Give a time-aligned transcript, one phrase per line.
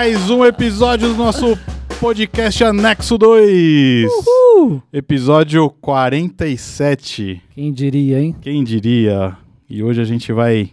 [0.00, 1.58] Mais um episódio do nosso
[2.00, 4.10] podcast Anexo 2.
[4.10, 4.82] Uhul!
[4.90, 7.42] Episódio 47.
[7.50, 8.34] Quem diria, hein?
[8.40, 9.36] Quem diria?
[9.68, 10.70] E hoje a gente vai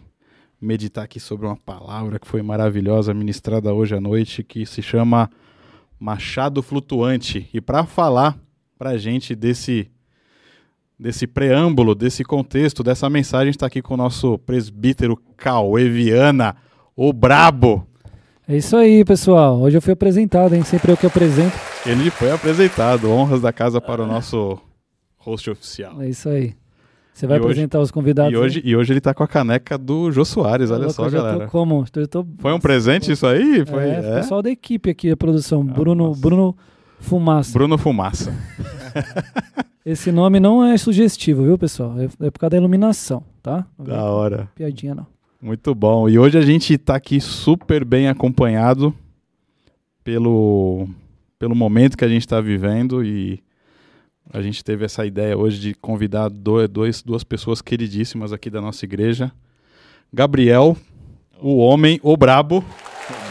[0.61, 5.29] meditar aqui sobre uma palavra que foi maravilhosa, ministrada hoje à noite, que se chama
[5.99, 7.49] Machado Flutuante.
[7.53, 8.39] E para falar
[8.79, 9.91] pra gente desse
[10.97, 16.55] desse preâmbulo, desse contexto, dessa mensagem, está aqui com o nosso presbítero Cauê Viana,
[16.95, 17.86] o Brabo.
[18.47, 19.59] É isso aí, pessoal.
[19.59, 20.63] Hoje eu fui apresentado, hein?
[20.63, 21.55] Sempre eu que apresento.
[21.85, 23.09] Ele foi apresentado.
[23.11, 24.57] Honras da casa para o nosso
[25.17, 26.01] host oficial.
[26.01, 26.55] É isso aí.
[27.13, 28.31] Você vai E hoje- apresentar os convidados.
[28.31, 30.77] E hoje, e hoje ele tá com a caneca do Jô Soares, hein?
[30.77, 31.45] olha só, galera.
[31.45, 31.83] Tô como?
[31.93, 32.25] Eu tô...
[32.37, 33.65] Foi um presente isso aí?
[33.65, 34.15] Foi, é, é?
[34.17, 35.65] pessoal da equipe aqui, a produção.
[35.67, 36.21] Ah, Bruno, nossa.
[36.21, 36.55] Bruno
[36.99, 37.51] Fumaça.
[37.53, 38.33] Bruno Fumaça.
[39.85, 41.95] Esse nome não é sugestivo, viu, pessoal?
[41.99, 43.65] É, é por causa da iluminação, tá?
[43.77, 44.49] Não Da hora.
[44.53, 45.07] Piadinha, não.
[45.41, 46.09] Muito bom.
[46.09, 48.93] E hoje a gente tá aqui super bem acompanhado
[50.03, 50.87] pelo,
[51.37, 53.39] pelo momento que a gente está vivendo e
[54.33, 58.59] a gente teve essa ideia hoje de convidar do- dois, duas pessoas queridíssimas aqui da
[58.61, 59.31] nossa igreja.
[60.11, 60.75] Gabriel,
[61.39, 62.63] o homem, o brabo.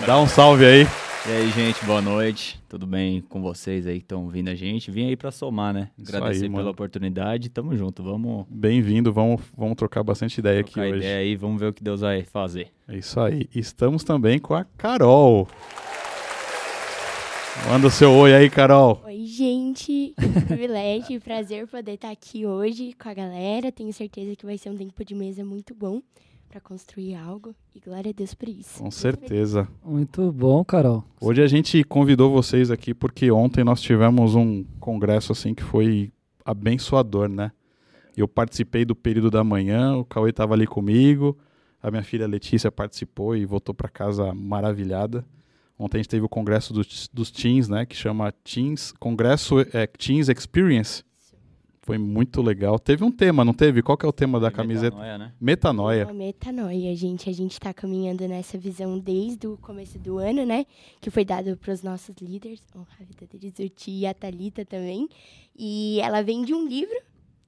[0.07, 0.87] Dá um salve aí.
[1.29, 2.63] E aí, gente, boa noite.
[2.69, 4.93] Tudo bem com vocês aí que estão ouvindo a gente?
[4.93, 5.91] Vim aí pra somar, né?
[5.99, 7.49] Agradecer aí, pela oportunidade.
[7.49, 8.01] Tamo junto.
[8.01, 10.99] Vamos Bem-vindo, vamos, vamos trocar bastante ideia aqui trocar hoje.
[10.99, 12.69] ideia aí, vamos ver o que Deus vai fazer.
[12.87, 13.49] É isso aí.
[13.53, 15.49] Estamos também com a Carol.
[17.69, 19.03] Manda o seu oi aí, Carol.
[19.05, 20.15] Oi, gente.
[20.17, 23.73] Que privilégio e prazer poder estar aqui hoje com a galera.
[23.73, 26.01] Tenho certeza que vai ser um tempo de mesa muito bom
[26.49, 27.55] para construir algo.
[27.75, 28.83] E glória a Deus por isso.
[28.83, 29.69] Com certeza.
[29.85, 31.05] Muito bom, Carol.
[31.21, 36.13] Hoje a gente convidou vocês aqui porque ontem nós tivemos um congresso assim que foi
[36.45, 37.53] abençoador, né?
[38.17, 41.37] Eu participei do período da manhã, o Cauê estava ali comigo,
[41.83, 45.25] a minha filha Letícia participou e voltou para casa maravilhada.
[45.79, 47.85] Ontem a gente teve o congresso dos, dos teens, né?
[47.85, 51.05] Que chama Teens, Congresso é, Teens Experience.
[51.87, 52.81] Foi muito legal.
[52.81, 53.81] Teve um tema, não teve?
[53.81, 54.97] Qual que é o tema da camiseta?
[54.97, 55.33] Metanoia, né?
[55.41, 56.05] Metanoia.
[56.07, 57.31] Uma metanoia, gente.
[57.31, 60.67] A gente está caminhando nessa visão desde o começo do ano, né?
[61.01, 64.13] Que foi dado para os nossos líderes, honra a vida deles, o Ti e a
[64.13, 65.09] Thalita também.
[65.57, 66.97] E ela vem de um livro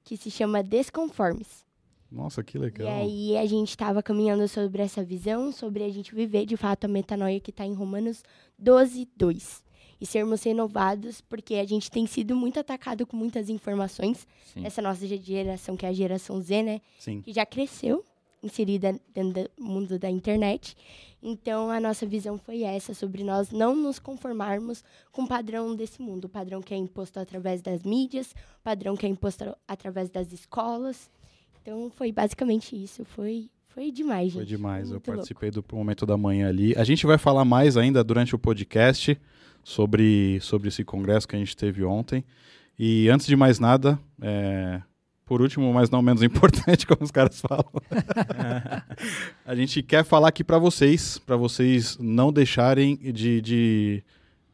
[0.04, 1.66] que se chama Desconformes.
[2.08, 2.86] Nossa, que E legal.
[2.88, 6.88] aí a gente estava caminhando sobre essa visão, sobre a gente viver de fato a
[6.88, 8.22] metanoia que está em Romanos
[8.56, 9.64] 12, 2.
[10.00, 14.26] E sermos renovados, porque a gente tem sido muito atacado com muitas informações.
[14.52, 14.64] Sim.
[14.64, 16.80] Essa nossa geração, que é a geração Z, né?
[16.98, 17.20] Sim.
[17.22, 18.04] Que já cresceu,
[18.42, 20.76] inserida dentro do mundo da internet.
[21.22, 26.00] Então a nossa visão foi essa, sobre nós não nos conformarmos com o padrão desse
[26.00, 26.26] mundo.
[26.26, 30.32] O padrão que é imposto através das mídias, o padrão que é imposto através das
[30.32, 31.10] escolas.
[31.60, 33.04] Então foi basicamente isso.
[33.04, 34.34] Foi, foi demais, gente.
[34.34, 35.18] Foi demais, eu muito louco.
[35.18, 36.74] participei do momento da manhã ali.
[36.76, 39.20] A gente vai falar mais ainda durante o podcast
[39.68, 42.24] sobre, sobre esse congresso que a gente teve ontem.
[42.78, 44.80] E antes de mais nada, é,
[45.26, 47.70] por último, mas não menos importante, como os caras falam,
[49.44, 54.02] a gente quer falar aqui para vocês, para vocês não deixarem de, de,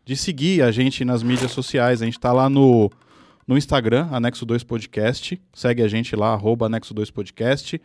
[0.05, 2.03] de seguir a gente nas mídias sociais.
[2.03, 2.91] A gente está lá no,
[3.47, 5.41] no Instagram, Anexo 2 Podcast.
[5.53, 7.81] Segue a gente lá, arroba Anexo 2 Podcast.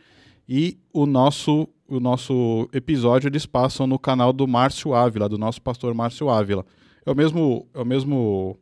[0.47, 5.61] E o nosso, o nosso episódio eles passam no canal do Márcio Ávila, do nosso
[5.61, 6.65] pastor Márcio Ávila.
[7.05, 8.59] É o mesmo, é o mesmo,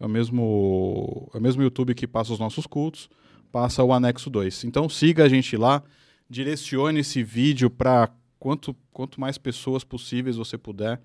[0.00, 3.08] é o mesmo, é o mesmo YouTube que passa os nossos cultos,
[3.52, 4.64] passa o anexo 2.
[4.64, 5.82] Então siga a gente lá,
[6.28, 11.00] direcione esse vídeo para quanto, quanto mais pessoas possíveis você puder.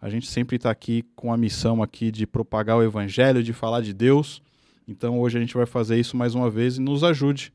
[0.00, 3.80] A gente sempre está aqui com a missão aqui de propagar o evangelho, de falar
[3.80, 4.42] de Deus.
[4.86, 7.52] Então hoje a gente vai fazer isso mais uma vez e nos ajude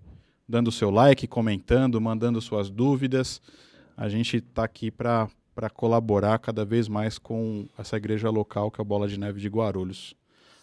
[0.51, 3.41] dando seu like, comentando, mandando suas dúvidas.
[3.96, 5.29] A gente está aqui para
[5.70, 9.48] colaborar cada vez mais com essa igreja local que é a Bola de Neve de
[9.48, 10.16] Guarulhos.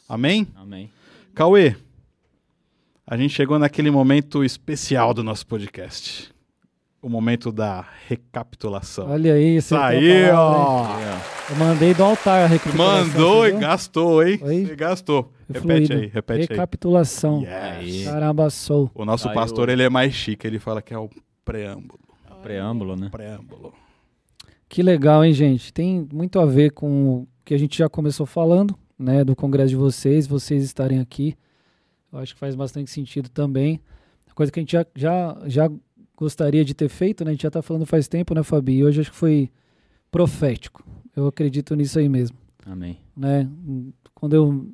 [0.08, 0.46] Amém?
[0.56, 0.90] Amém.
[1.34, 1.76] Cauê,
[3.06, 6.32] a gente chegou naquele momento especial do nosso podcast.
[7.00, 9.08] O momento da recapitulação.
[9.08, 10.34] Olha aí, você Saiu!
[10.34, 10.84] ó.
[10.86, 11.52] Aí, ó.
[11.52, 13.06] Eu mandei do altar a recapitulação.
[13.06, 14.40] Mandou você e gastou, hein?
[14.42, 14.66] Oi?
[14.66, 15.32] Você gastou.
[15.46, 15.92] Repete fluido.
[15.94, 16.46] aí, repete aí.
[16.50, 17.44] Recapitulação.
[17.46, 18.04] Aí.
[18.04, 18.90] Caramba, sou.
[18.94, 19.34] O nosso Saiu.
[19.34, 21.08] pastor, ele é mais chique, ele fala que é o
[21.44, 22.00] preâmbulo.
[22.42, 23.08] Preâmbulo, né?
[23.10, 23.72] Preâmbulo.
[24.68, 25.72] Que legal, hein, gente?
[25.72, 29.70] Tem muito a ver com o que a gente já começou falando, né, do congresso
[29.70, 31.34] de vocês, vocês estarem aqui.
[32.12, 33.80] Eu acho que faz bastante sentido também.
[34.34, 35.70] Coisa que a gente já, já, já
[36.16, 37.30] gostaria de ter feito, né?
[37.30, 38.76] A gente já tá falando faz tempo, né, Fabi?
[38.76, 39.50] E hoje acho que foi
[40.10, 40.84] profético.
[41.16, 42.98] Eu acredito nisso aí mesmo, Amém.
[43.16, 43.48] né?
[44.14, 44.68] Quando eu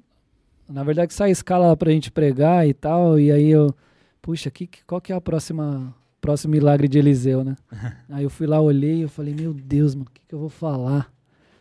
[0.68, 3.74] na verdade sai a escala pra gente pregar e tal, e aí eu,
[4.20, 5.94] puxa, que- qual que é a próxima
[6.24, 7.54] próximo milagre de Eliseu, né?
[8.08, 10.38] aí eu fui lá, olhei e eu falei, meu Deus, mano, o que, que eu
[10.38, 11.12] vou falar?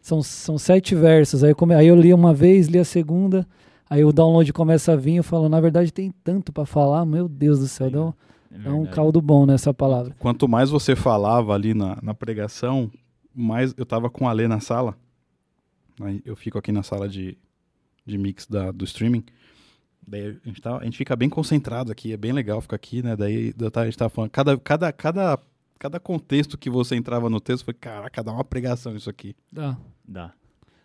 [0.01, 1.43] São, são sete versos.
[1.43, 1.75] Aí eu, come...
[1.75, 3.45] aí eu li uma vez, li a segunda,
[3.89, 7.27] aí o download começa a vir, eu falo, na verdade tem tanto para falar, meu
[7.27, 8.13] Deus do céu, dá um,
[8.51, 10.15] É dá um caldo bom nessa palavra.
[10.17, 12.89] Quanto mais você falava ali na, na pregação,
[13.35, 14.95] mais eu tava com a Lê na sala.
[16.01, 17.37] Aí Eu fico aqui na sala de,
[18.05, 19.23] de mix da, do streaming.
[20.07, 23.01] Daí a gente, tá, a gente fica bem concentrado aqui, é bem legal ficar aqui,
[23.01, 23.15] né?
[23.15, 25.39] Daí a gente tava falando, cada, cada, cada,
[25.79, 29.35] cada contexto que você entrava no texto foi, caraca, dá uma pregação isso aqui.
[29.51, 29.77] Dá.
[30.07, 30.31] Dá.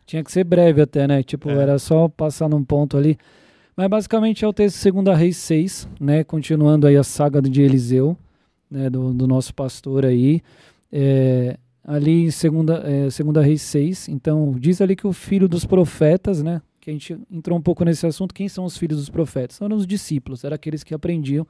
[0.07, 1.23] Tinha que ser breve até, né?
[1.23, 1.55] Tipo, É.
[1.55, 3.19] era só passar num ponto ali.
[3.77, 6.25] Mas basicamente é o texto de 2 Reis 6, né?
[6.25, 8.17] Continuando aí a saga de Eliseu,
[8.71, 8.89] né?
[8.89, 10.43] Do, do nosso pastor aí.
[10.91, 12.45] É, ali em 2
[12.85, 16.61] é, segunda Reis 6, então diz ali que o filho dos profetas, né?
[16.81, 18.33] Que a gente entrou um pouco nesse assunto.
[18.35, 19.61] Quem são os filhos dos profetas?
[19.61, 21.47] Eram os discípulos, eram aqueles que aprendiam.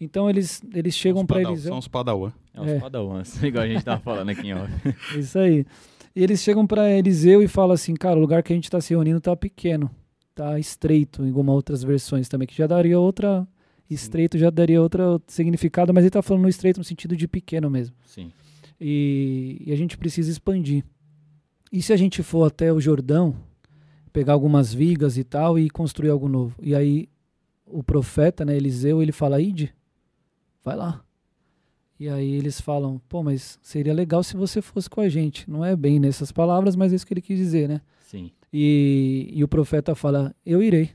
[0.00, 1.70] Então eles, eles chegam São os para Eliseu.
[1.70, 2.32] São os padawan.
[2.54, 2.78] É uns É.
[2.80, 4.70] padawans, igual a gente tava falando aqui em off.
[5.18, 5.64] Isso aí.
[6.14, 8.80] E eles chegam para Eliseu e falam assim, cara, o lugar que a gente está
[8.80, 9.88] se reunindo tá pequeno,
[10.34, 13.46] tá estreito, em algumas outras versões também, que já daria outra
[13.88, 17.70] estreito, já daria outro significado, mas ele tá falando no estreito no sentido de pequeno
[17.70, 17.94] mesmo.
[18.04, 18.30] Sim.
[18.80, 20.84] E, e a gente precisa expandir.
[21.72, 23.36] E se a gente for até o Jordão,
[24.12, 26.54] pegar algumas vigas e tal e construir algo novo?
[26.60, 27.08] E aí
[27.66, 29.74] o profeta, né, Eliseu, ele fala, ide,
[30.64, 31.04] vai lá.
[31.98, 35.48] E aí eles falam, pô, mas seria legal se você fosse com a gente.
[35.48, 37.80] Não é bem nessas palavras, mas é isso que ele quis dizer, né?
[38.00, 38.30] Sim.
[38.52, 40.90] E, e o profeta fala, eu irei.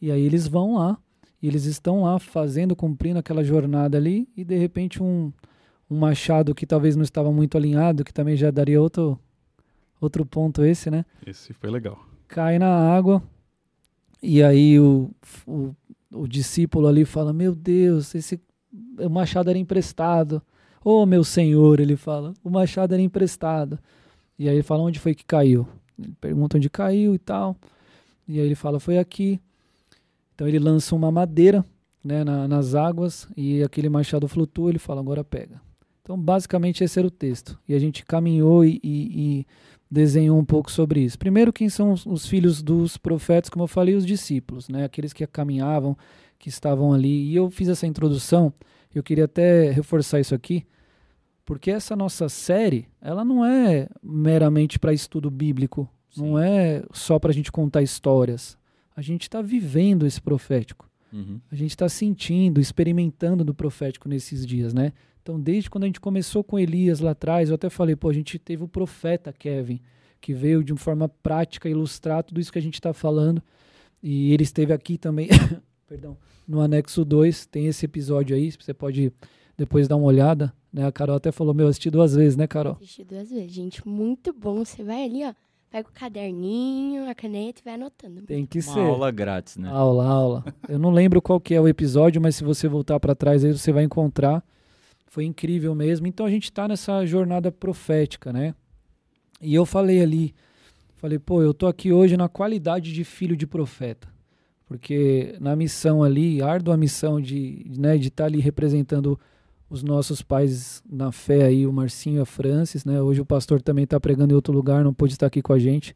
[0.00, 0.96] E aí eles vão lá,
[1.42, 5.32] e eles estão lá fazendo, cumprindo aquela jornada ali, e de repente um,
[5.90, 9.18] um machado que talvez não estava muito alinhado, que também já daria outro,
[10.00, 11.04] outro ponto esse, né?
[11.26, 12.09] Esse foi legal.
[12.30, 13.20] Cai na água,
[14.22, 15.10] e aí o,
[15.44, 15.74] o,
[16.12, 18.40] o discípulo ali fala, meu Deus, esse
[18.98, 20.40] o machado era emprestado.
[20.84, 23.80] Ô meu senhor, ele fala, o machado era emprestado.
[24.38, 25.66] E aí ele fala, onde foi que caiu?
[25.98, 27.56] Ele pergunta onde caiu e tal.
[28.28, 29.40] E aí ele fala, foi aqui.
[30.34, 31.64] Então ele lança uma madeira
[32.02, 34.70] né, na- nas águas e aquele machado flutua.
[34.70, 35.60] Ele fala, agora pega.
[36.02, 37.58] Então basicamente esse era o texto.
[37.68, 39.46] E a gente caminhou e, e- e
[39.90, 41.18] desenhou um pouco sobre isso.
[41.18, 45.12] Primeiro, quem são os, os filhos dos profetas, como eu falei, os discípulos, né, aqueles
[45.12, 45.96] que caminhavam,
[46.38, 47.30] que estavam ali.
[47.30, 48.52] E eu fiz essa introdução.
[48.94, 50.64] Eu queria até reforçar isso aqui.
[51.44, 57.30] Porque essa nossa série, ela não é meramente para estudo bíblico, não é só para
[57.30, 58.56] a gente contar histórias.
[58.94, 60.88] A gente está vivendo esse profético.
[61.12, 61.40] Uhum.
[61.50, 64.92] A gente está sentindo, experimentando do profético nesses dias, né?
[65.22, 68.12] Então, desde quando a gente começou com Elias lá atrás, eu até falei, pô, a
[68.12, 69.80] gente teve o profeta Kevin,
[70.20, 73.42] que veio de uma forma prática ilustrar tudo isso que a gente está falando.
[74.02, 75.28] E ele esteve aqui também,
[75.86, 76.16] perdão,
[76.48, 79.12] no anexo 2, tem esse episódio aí, você pode
[79.56, 80.86] depois dar uma olhada, né?
[80.86, 82.74] A Carol até falou, meu, eu assisti duas vezes, né, Carol?
[82.74, 83.86] Assisti duas vezes, gente.
[83.86, 84.64] Muito bom.
[84.64, 85.34] Você vai ali, ó.
[85.70, 88.22] Pega o caderninho, a caneta e vai anotando.
[88.22, 88.80] Tem que Uma ser.
[88.80, 89.68] aula grátis, né?
[89.68, 90.44] Aula, aula.
[90.68, 93.52] Eu não lembro qual que é o episódio, mas se você voltar para trás aí
[93.52, 94.42] você vai encontrar.
[95.10, 96.06] Foi incrível mesmo.
[96.06, 98.54] Então a gente está nessa jornada profética, né?
[99.42, 100.32] E eu falei ali,
[100.94, 104.08] falei, pô, eu tô aqui hoje na qualidade de filho de profeta.
[104.66, 109.18] Porque na missão ali, árdua missão de né, de estar ali representando
[109.68, 113.02] os nossos pais na fé aí, o Marcinho e a Francis, né?
[113.02, 115.58] Hoje o pastor também está pregando em outro lugar, não pôde estar aqui com a
[115.58, 115.92] gente.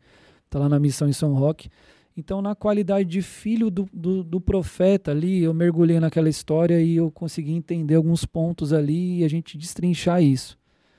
[0.50, 1.70] Tá lá na missão em São Roque.
[2.16, 6.96] Então, na qualidade de filho do, do, do profeta ali, eu mergulhei naquela história e
[6.96, 10.56] eu consegui entender alguns pontos ali e a gente destrinchar isso.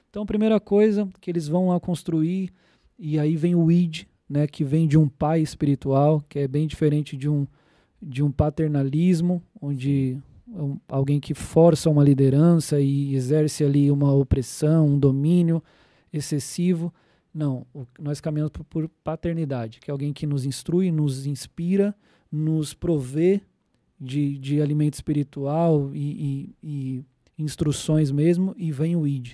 [0.09, 2.51] Então, primeira coisa que eles vão lá construir,
[2.99, 6.67] e aí vem o id, né, que vem de um pai espiritual, que é bem
[6.67, 7.47] diferente de um,
[8.01, 10.17] de um paternalismo, onde
[10.47, 15.63] um- alguém que força uma liderança e exerce ali uma opressão, um domínio
[16.11, 16.93] excessivo.
[17.35, 21.93] Não, o- nós caminhamos por, por paternidade, que é alguém que nos instrui, nos inspira,
[22.31, 23.41] nos provê
[23.99, 27.03] de, de alimento espiritual e, e-
[27.37, 29.33] e instruções mesmo, e vem o id.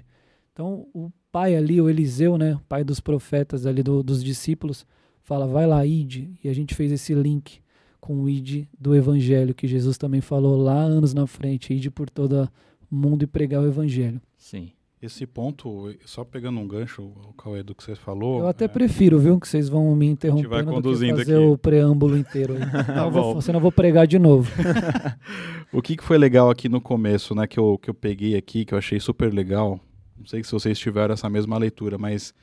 [0.51, 4.83] Então, o pai ali, o Eliseu, né, pai dos profetas ali, do- dos discípulos,
[5.21, 6.29] fala, vai lá, id.
[6.43, 7.59] E a gente fez esse link
[7.99, 12.09] com o id do evangelho, que Jesus também falou lá anos na frente, id por
[12.09, 12.49] todo
[12.89, 14.19] mundo e pregar o evangelho.
[14.35, 14.71] Sim.
[15.01, 18.41] Esse ponto, só pegando um gancho, o Cauê, do que você falou.
[18.41, 21.43] Eu até é, prefiro, viu, que vocês vão me interrompendo do que conduzindo fazer aqui.
[21.43, 22.53] o preâmbulo inteiro.
[22.53, 22.61] aí.
[22.91, 23.41] Então eu vou- bom.
[23.41, 24.51] senão eu vou pregar de novo.
[25.73, 28.65] O que, que foi legal aqui no começo, né, que eu, que eu peguei aqui,
[28.65, 29.79] que eu achei super legal,
[30.17, 32.33] não sei se vocês tiveram essa mesma leitura, mas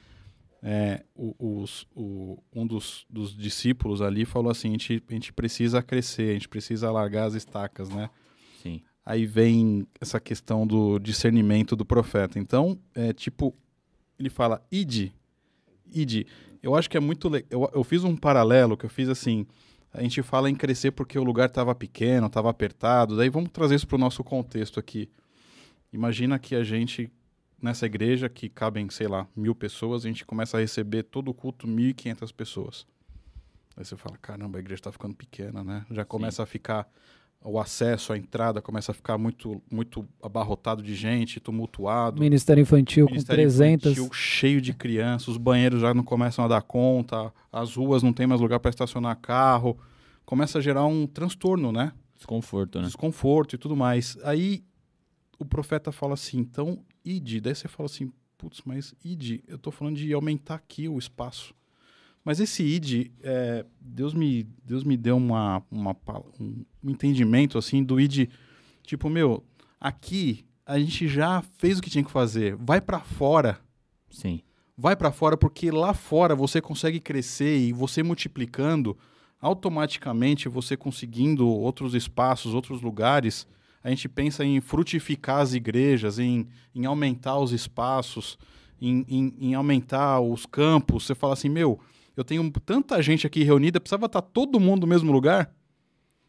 [0.63, 5.33] é, o- os- o- um dos, dos discípulos ali falou assim, a gente, a gente
[5.33, 8.09] precisa crescer, a gente precisa largar as estacas, né?
[8.63, 8.81] Sim.
[9.09, 12.39] Aí vem essa questão do discernimento do profeta.
[12.39, 13.57] Então, é tipo,
[14.19, 15.15] ele fala, ide,
[15.91, 16.27] ide.
[16.63, 17.49] Eu acho que é muito legal.
[17.51, 19.47] Eu, eu fiz um paralelo que eu fiz assim.
[19.95, 23.17] A gente fala em crescer porque o lugar estava pequeno, estava apertado.
[23.17, 25.09] Daí vamos trazer isso para o nosso contexto aqui.
[25.91, 27.11] Imagina que a gente,
[27.63, 31.35] nessa igreja, que cabem, sei lá, mil pessoas, a gente começa a receber todo o
[31.35, 32.87] culto 1.500 pessoas.
[33.75, 35.87] Aí você fala, caramba, a igreja está ficando pequena, né?
[35.91, 36.43] Já começa Sim.
[36.43, 36.87] a ficar
[37.45, 42.21] o acesso, a entrada começa a ficar muito, muito abarrotado de gente, tumultuado.
[42.21, 43.93] Ministério infantil Ministério com 300.
[43.93, 48.13] Infantil cheio de crianças, os banheiros já não começam a dar conta, as ruas não
[48.13, 49.79] tem mais lugar para estacionar carro.
[50.25, 51.93] Começa a gerar um transtorno, né?
[52.17, 52.87] Desconforto, né?
[52.87, 54.19] Desconforto e tudo mais.
[54.25, 54.65] Aí
[55.39, 57.41] o profeta fala assim, então, ide.
[57.41, 61.55] Daí você fala assim, putz, mas ide, eu estou falando de aumentar aqui o espaço.
[62.29, 65.97] Mas esse id, é, Deus, me, Deus me deu uma, uma,
[66.39, 68.29] um entendimento assim do id,
[68.83, 69.43] tipo, meu,
[69.81, 72.55] aqui a gente já fez o que tinha que fazer.
[72.57, 73.59] Vai para fora.
[74.11, 74.43] Sim.
[74.77, 78.95] Vai para fora porque lá fora você consegue crescer e você multiplicando,
[79.41, 83.47] automaticamente você conseguindo outros espaços, outros lugares,
[83.83, 88.37] a gente pensa em frutificar as igrejas, em, em aumentar os espaços,
[88.79, 91.07] em, em, em aumentar os campos.
[91.07, 91.81] Você fala assim, meu,
[92.21, 95.55] eu tenho tanta gente aqui reunida, precisava estar todo mundo no mesmo lugar?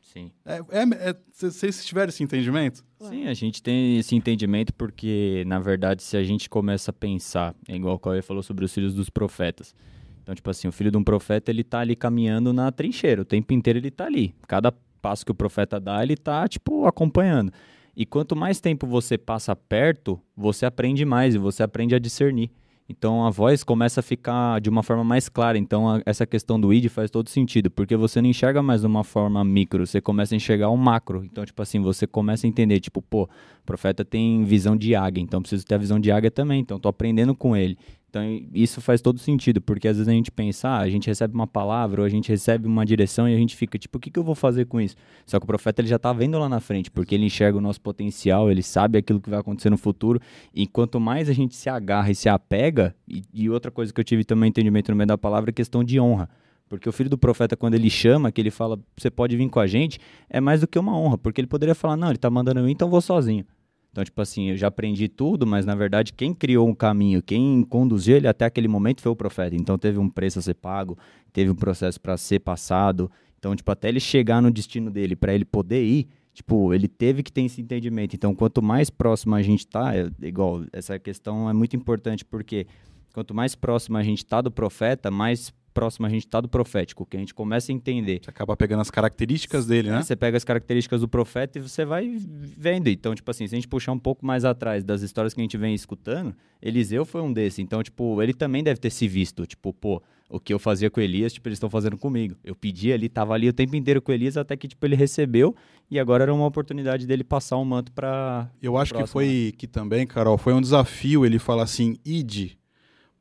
[0.02, 0.32] Sim.
[0.46, 2.84] É, é, é, vocês tiveram esse entendimento?
[3.00, 7.56] Sim, a gente tem esse entendimento porque, na verdade, se a gente começa a pensar,
[7.68, 9.76] é igual o Cauê falou sobre os filhos dos profetas.
[10.24, 13.26] Então, tipo assim, o filho de um profeta, ele tá ali caminhando na trincheira, o
[13.26, 14.36] tempo inteiro ele tá ali.
[14.48, 17.52] Cada passo que o profeta dá, ele tá, tipo, acompanhando.
[17.96, 22.52] E quanto mais tempo você passa perto, você aprende mais e você aprende a discernir.
[22.90, 25.58] Então a voz começa a ficar de uma forma mais clara.
[25.58, 29.04] Então a, essa questão do id faz todo sentido, porque você não enxerga mais uma
[29.04, 31.24] forma micro, você começa a enxergar um macro.
[31.24, 35.22] Então, tipo assim, você começa a entender, tipo, pô, o profeta tem visão de águia,
[35.22, 36.60] então preciso ter a visão de águia também.
[36.60, 37.78] Então, tô aprendendo com ele.
[38.10, 41.32] Então, isso faz todo sentido, porque às vezes a gente pensa, ah, a gente recebe
[41.36, 44.10] uma palavra, ou a gente recebe uma direção e a gente fica, tipo, o que,
[44.10, 44.96] que eu vou fazer com isso?
[45.28, 47.62] Só que o profeta ele já está vendo lá na frente, porque ele enxerga o
[47.62, 50.20] nosso potencial, ele sabe aquilo que vai acontecer no futuro,
[50.56, 54.02] e quanto mais a gente se agarra e se apega, e, e outra coisa que
[54.02, 56.28] eu tive também entendimento no meio da palavra é questão de honra.
[56.68, 59.60] Porque o filho do profeta, quando ele chama, que ele fala, você pode vir com
[59.60, 62.30] a gente, é mais do que uma honra, porque ele poderia falar, não, ele está
[62.30, 63.46] mandando eu ir, então vou sozinho.
[63.92, 67.64] Então, tipo assim, eu já aprendi tudo, mas na verdade quem criou um caminho, quem
[67.64, 69.56] conduziu ele até aquele momento foi o profeta.
[69.56, 70.98] Então teve um preço a ser pago,
[71.34, 73.12] teve um processo para ser passado.
[73.38, 77.24] Então, tipo, até ele chegar no destino dele, para ele poder ir, tipo, ele teve
[77.24, 78.16] que ter esse entendimento.
[78.16, 82.68] Então, quanto mais próximo a gente tá, é, igual, essa questão é muito importante porque
[83.14, 87.06] quanto mais próximo a gente tá do profeta, mais próximo a gente está do profético,
[87.06, 88.22] que a gente começa a entender.
[88.24, 90.02] Você acaba pegando as características dele, né?
[90.02, 92.88] Você pega as características do profeta e você vai vendo.
[92.88, 95.44] Então, tipo assim, se a gente puxar um pouco mais atrás das histórias que a
[95.44, 97.60] gente vem escutando, Eliseu foi um desses.
[97.60, 99.46] Então, tipo, ele também deve ter se visto.
[99.46, 102.36] Tipo, pô, o que eu fazia com Elias, tipo, eles estão fazendo comigo.
[102.44, 105.56] Eu pedi ali, tava ali o tempo inteiro com Elias, até que, tipo, ele recebeu
[105.90, 108.50] e agora era uma oportunidade dele passar um manto para.
[108.62, 109.52] Eu acho próximo, que foi né?
[109.58, 112.59] que também, Carol, foi um desafio ele falar assim, ide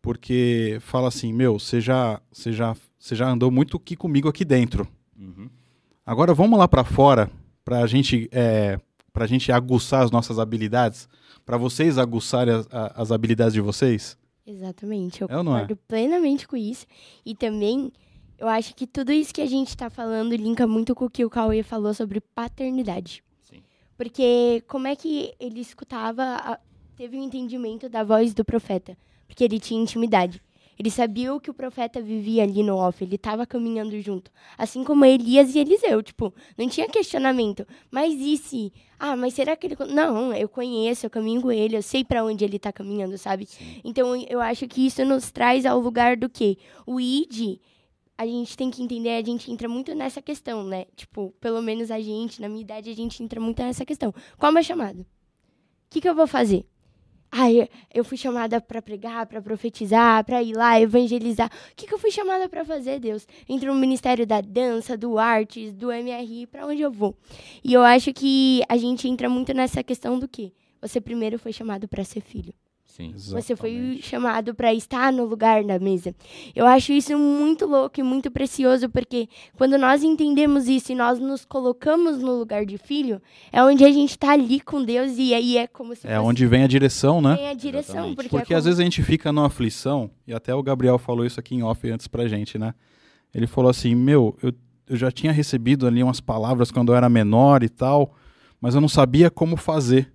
[0.09, 4.43] porque fala assim, meu, você já, você já, você já andou muito aqui comigo aqui
[4.43, 4.89] dentro.
[5.15, 5.51] Uhum.
[6.07, 7.31] Agora vamos lá para fora
[7.63, 8.81] para gente, é,
[9.13, 11.07] a gente aguçar as nossas habilidades,
[11.45, 14.17] para vocês aguçarem as, as, habilidades de vocês.
[14.47, 15.79] Exatamente, eu é concordo é?
[15.87, 16.87] plenamente com isso.
[17.23, 17.93] E também
[18.39, 21.23] eu acho que tudo isso que a gente está falando linka muito com o que
[21.23, 23.23] o Cauê falou sobre paternidade.
[23.43, 23.63] Sim.
[23.95, 26.59] Porque como é que ele escutava,
[26.97, 28.97] teve o um entendimento da voz do profeta?
[29.29, 30.43] Porque ele tinha intimidade.
[30.79, 34.31] Ele sabia o que o profeta vivia ali no off, ele estava caminhando junto.
[34.57, 37.67] Assim como Elias e Eliseu, tipo, não tinha questionamento.
[37.91, 38.73] Mas e se?
[38.97, 39.77] Ah, mas será que ele.
[39.93, 43.47] Não, eu conheço, eu caminho com ele, eu sei para onde ele está caminhando, sabe?
[43.47, 43.81] Sim.
[43.83, 46.57] Então eu acho que isso nos traz ao lugar do quê?
[46.87, 47.59] O ID,
[48.17, 50.87] a gente tem que entender, a gente entra muito nessa questão, né?
[50.95, 54.15] Tipo, pelo menos a gente, na minha idade, a gente entra muito nessa questão.
[54.37, 55.01] Qual é o meu chamado?
[55.01, 55.07] O
[55.91, 56.65] que, que eu vou fazer?
[57.31, 61.51] Ai, eu fui chamada para pregar, para profetizar, para ir lá evangelizar.
[61.73, 63.27] O que, que eu fui chamada para fazer, Deus?
[63.49, 67.15] Entre o Ministério da Dança, do Artes, do MRI, para onde eu vou?
[67.63, 71.53] E eu acho que a gente entra muito nessa questão do que você primeiro foi
[71.53, 72.55] chamado para ser filho.
[72.99, 76.13] Sim, Você foi chamado para estar no lugar da mesa.
[76.53, 81.21] Eu acho isso muito louco e muito precioso, porque quando nós entendemos isso e nós
[81.21, 85.33] nos colocamos no lugar de filho, é onde a gente está ali com Deus e
[85.33, 86.09] aí é como se.
[86.09, 86.29] É fosse...
[86.29, 87.37] onde vem a direção, né?
[87.37, 88.15] Vem a direção.
[88.17, 91.25] Porque, porque é às vezes a gente fica numa aflição, e até o Gabriel falou
[91.25, 92.75] isso aqui em off antes pra gente, né?
[93.33, 94.53] Ele falou assim: Meu, eu,
[94.89, 98.13] eu já tinha recebido ali umas palavras quando eu era menor e tal
[98.61, 100.13] mas eu não sabia como fazer.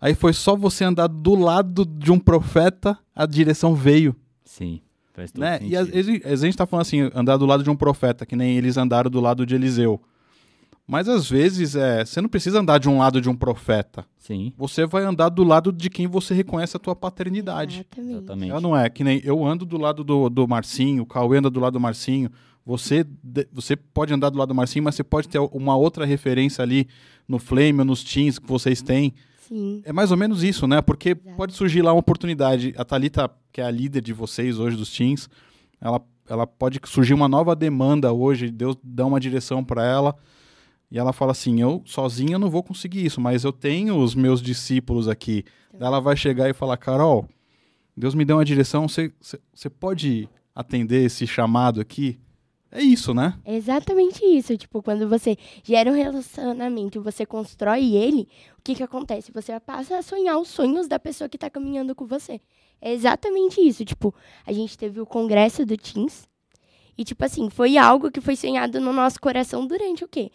[0.00, 4.14] Aí foi só você andar do lado de um profeta, a direção veio.
[4.44, 4.80] Sim.
[5.12, 5.58] Faz todo Né?
[5.62, 8.56] E vezes a gente tá falando assim, andar do lado de um profeta, que nem
[8.56, 10.00] eles andaram do lado de Eliseu.
[10.86, 14.06] Mas às vezes é, você não precisa andar de um lado de um profeta.
[14.16, 17.84] Sim, Você vai andar do lado de quem você reconhece a tua paternidade.
[17.96, 18.10] Exatamente.
[18.16, 18.50] exatamente.
[18.52, 21.50] Ela não é que nem eu ando do lado do, do Marcinho, o Cauê anda
[21.50, 22.30] do lado do Marcinho.
[22.64, 26.06] Você, de- você pode andar do lado do Marcinho, mas você pode ter uma outra
[26.06, 26.86] referência ali
[27.26, 29.12] no Flame ou nos Teams que vocês têm.
[29.48, 29.82] Sim.
[29.84, 30.82] É mais ou menos isso, né?
[30.82, 31.36] Porque Exato.
[31.36, 32.74] pode surgir lá uma oportunidade.
[32.76, 35.28] A Thalita, que é a líder de vocês hoje dos Teams,
[35.80, 40.14] ela, ela pode surgir uma nova demanda hoje, Deus dá uma direção para ela.
[40.90, 44.40] E ela fala assim: eu sozinha não vou conseguir isso, mas eu tenho os meus
[44.42, 45.44] discípulos aqui.
[45.72, 47.26] Daí Ela vai chegar e falar: Carol,
[47.96, 52.18] Deus me deu uma direção, você pode atender esse chamado aqui?
[52.70, 53.38] É isso, né?
[53.44, 54.56] É exatamente isso.
[54.56, 59.32] Tipo, quando você gera um relacionamento e você constrói ele, o que que acontece?
[59.32, 62.40] Você passa a sonhar os sonhos da pessoa que tá caminhando com você.
[62.80, 63.84] É exatamente isso.
[63.84, 64.14] Tipo,
[64.46, 66.28] a gente teve o congresso do Teams
[66.96, 70.30] e, tipo assim, foi algo que foi sonhado no nosso coração durante o quê?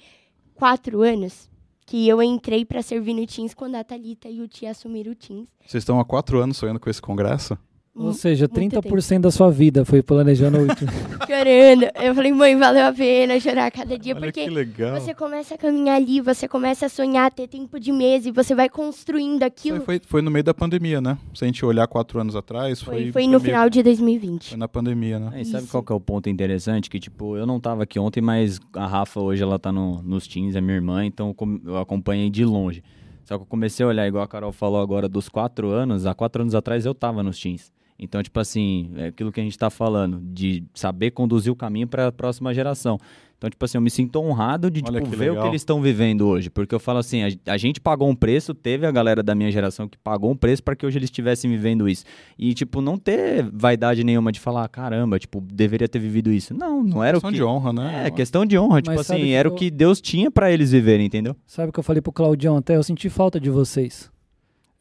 [0.55, 1.49] Quatro anos.
[1.85, 5.15] Que eu entrei pra servir no Teams quando a Thalita e o Tia assumiram o
[5.15, 5.49] Teams.
[5.65, 7.57] Vocês estão há quatro anos sonhando com esse congresso?
[7.95, 10.65] Ou seja, muito 30% da sua vida foi planejando o
[11.27, 11.85] Chorando.
[12.03, 14.99] Eu falei, mãe, valeu a pena chorar cada dia, Olha porque que legal.
[14.99, 18.55] Você começa a caminhar ali, você começa a sonhar, ter tempo de mesa e você
[18.55, 19.81] vai construindo aquilo.
[19.81, 21.17] foi, foi no meio da pandemia, né?
[21.35, 24.49] Se a gente olhar quatro anos atrás, foi, Foi, foi no meio- final de 2020.
[24.49, 25.31] Foi na pandemia, né?
[25.35, 25.71] É, e sabe Isso.
[25.71, 26.89] qual que é o ponto interessante?
[26.89, 30.27] Que, tipo, eu não tava aqui ontem, mas a Rafa hoje ela tá no, nos
[30.27, 32.83] teens, é minha irmã, então eu com- eu acompanhei de longe.
[33.23, 36.13] Só que eu comecei a olhar, igual a Carol falou agora, dos quatro anos, há
[36.13, 37.71] quatro anos atrás eu tava nos teens.
[37.97, 41.87] Então, tipo assim, é aquilo que a gente tá falando, de saber conduzir o caminho
[41.87, 42.99] para a próxima geração.
[43.37, 45.43] Então, tipo assim, eu me sinto honrado de tipo, ver o legal.
[45.43, 46.49] que eles estão vivendo hoje.
[46.49, 49.51] Porque eu falo assim, a, a gente pagou um preço, teve a galera da minha
[49.51, 52.05] geração que pagou um preço para que hoje eles estivessem vivendo isso.
[52.39, 56.53] E, tipo, não ter vaidade nenhuma de falar, caramba, tipo, deveria ter vivido isso.
[56.53, 57.35] Não, não era o questão que...
[57.35, 58.07] de honra, né?
[58.07, 58.81] É, questão de honra.
[58.81, 61.35] Tipo Mas sabe assim, era eu- o que Deus tinha pra eles viverem, entendeu?
[61.45, 62.77] Sabe o que eu falei pro Claudião até?
[62.77, 64.09] Eu senti falta de vocês.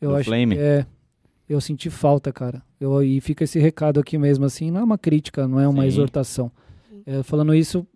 [0.00, 0.54] Eu Do acho Flame?
[0.54, 0.86] que é.
[1.52, 2.62] Eu senti falta, cara.
[2.80, 5.82] Eu, e fica esse recado aqui mesmo, assim, não é uma crítica, não é uma
[5.82, 5.88] Sim.
[5.88, 6.50] exortação.
[7.04, 7.86] É, falando isso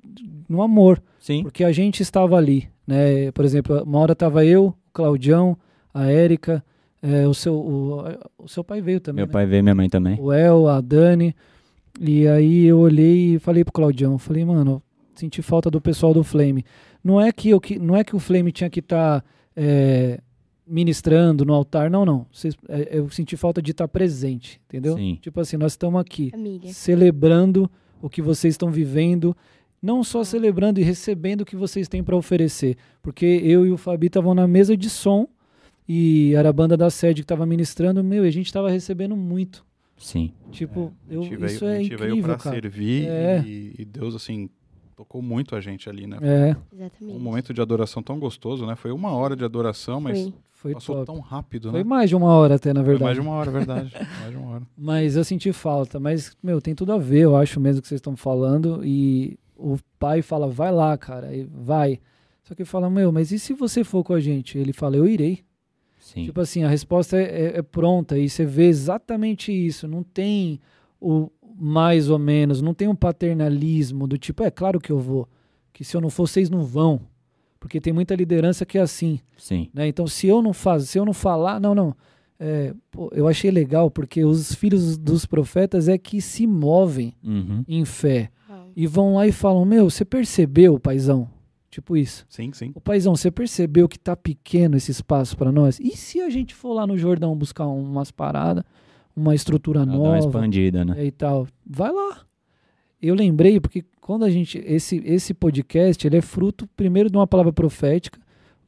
[0.48, 1.42] no amor, Sim.
[1.42, 3.30] porque a gente estava ali, né?
[3.32, 5.56] Por exemplo, uma hora tava eu, o Claudião,
[5.94, 6.62] a Érica,
[7.02, 8.04] é, o, seu, o,
[8.38, 9.32] o seu pai veio também, Meu né?
[9.32, 10.18] pai veio, minha mãe também.
[10.20, 11.34] o El, a Dani.
[11.98, 14.82] E aí eu olhei e falei pro Claudião, falei, mano,
[15.14, 16.64] senti falta do pessoal do Flame.
[17.02, 19.24] Não é que, eu, que, não é que o Flame tinha que estar
[20.66, 22.26] ministrando no altar, não, não.
[22.32, 24.96] Vocês- é, eu senti falta de estar presente, entendeu?
[24.96, 25.18] Sim.
[25.20, 26.72] Tipo assim, nós estamos aqui Família.
[26.72, 27.70] celebrando
[28.02, 29.36] o que vocês estão vivendo,
[29.80, 33.76] não só celebrando e recebendo o que vocês têm para oferecer, porque eu e o
[33.76, 35.28] Fabi estavam na mesa de som
[35.88, 39.16] e era a banda da sede que estava ministrando, meu, e a gente estava recebendo
[39.16, 39.64] muito.
[39.96, 40.32] Sim.
[40.50, 42.56] Tipo, eu, a gente veio, isso a é gente veio incrível, pra cara.
[42.60, 43.42] servir É.
[43.46, 44.50] e, e Deus, assim,
[44.96, 46.18] tocou muito a gente ali, né?
[46.20, 47.16] É, Exatamente.
[47.16, 48.74] Um momento de adoração tão gostoso, né?
[48.76, 50.34] Foi uma hora de adoração, mas Foi.
[50.56, 51.06] Foi passou top.
[51.06, 51.84] tão rápido, Foi né?
[51.84, 53.04] mais de uma hora até, na Foi verdade.
[53.04, 53.92] mais de uma hora, verdade.
[54.20, 54.62] mais de uma hora.
[54.76, 56.00] Mas eu senti falta.
[56.00, 58.80] Mas, meu, tem tudo a ver, eu acho mesmo que vocês estão falando.
[58.84, 62.00] E o pai fala, vai lá, cara, e vai.
[62.42, 64.56] Só que ele fala, meu, mas e se você for com a gente?
[64.58, 65.44] Ele fala, eu irei.
[65.98, 66.24] Sim.
[66.24, 69.86] Tipo assim, a resposta é, é- é pronta e você vê exatamente isso.
[69.88, 70.60] Não tem
[71.00, 75.28] o mais ou menos, não tem um paternalismo do tipo, é claro que eu vou.
[75.72, 77.00] Que se eu não for, vocês não vão.
[77.66, 79.18] Porque tem muita liderança que é assim.
[79.36, 79.68] Sim.
[79.74, 79.88] né?
[79.88, 81.94] Então, se eu não faço, se eu não falar, não, não.
[82.38, 87.64] É, pô, eu achei legal porque os filhos dos profetas é que se movem Uhum.
[87.66, 88.30] em fé
[88.76, 91.28] e vão lá e falam: Meu, você percebeu, paizão?
[91.70, 92.24] Tipo isso.
[92.28, 92.72] Sim, sim.
[92.74, 95.78] O paizão, você percebeu que tá pequeno esse espaço para nós?
[95.80, 98.62] E se a gente for lá no Jordão buscar umas paradas,
[99.14, 101.04] uma estrutura Pra dar uma nova expandida, né?
[101.04, 101.46] e tal?
[101.66, 102.20] Vai lá.
[103.00, 107.26] Eu lembrei porque quando a gente esse esse podcast ele é fruto primeiro de uma
[107.26, 108.18] palavra profética.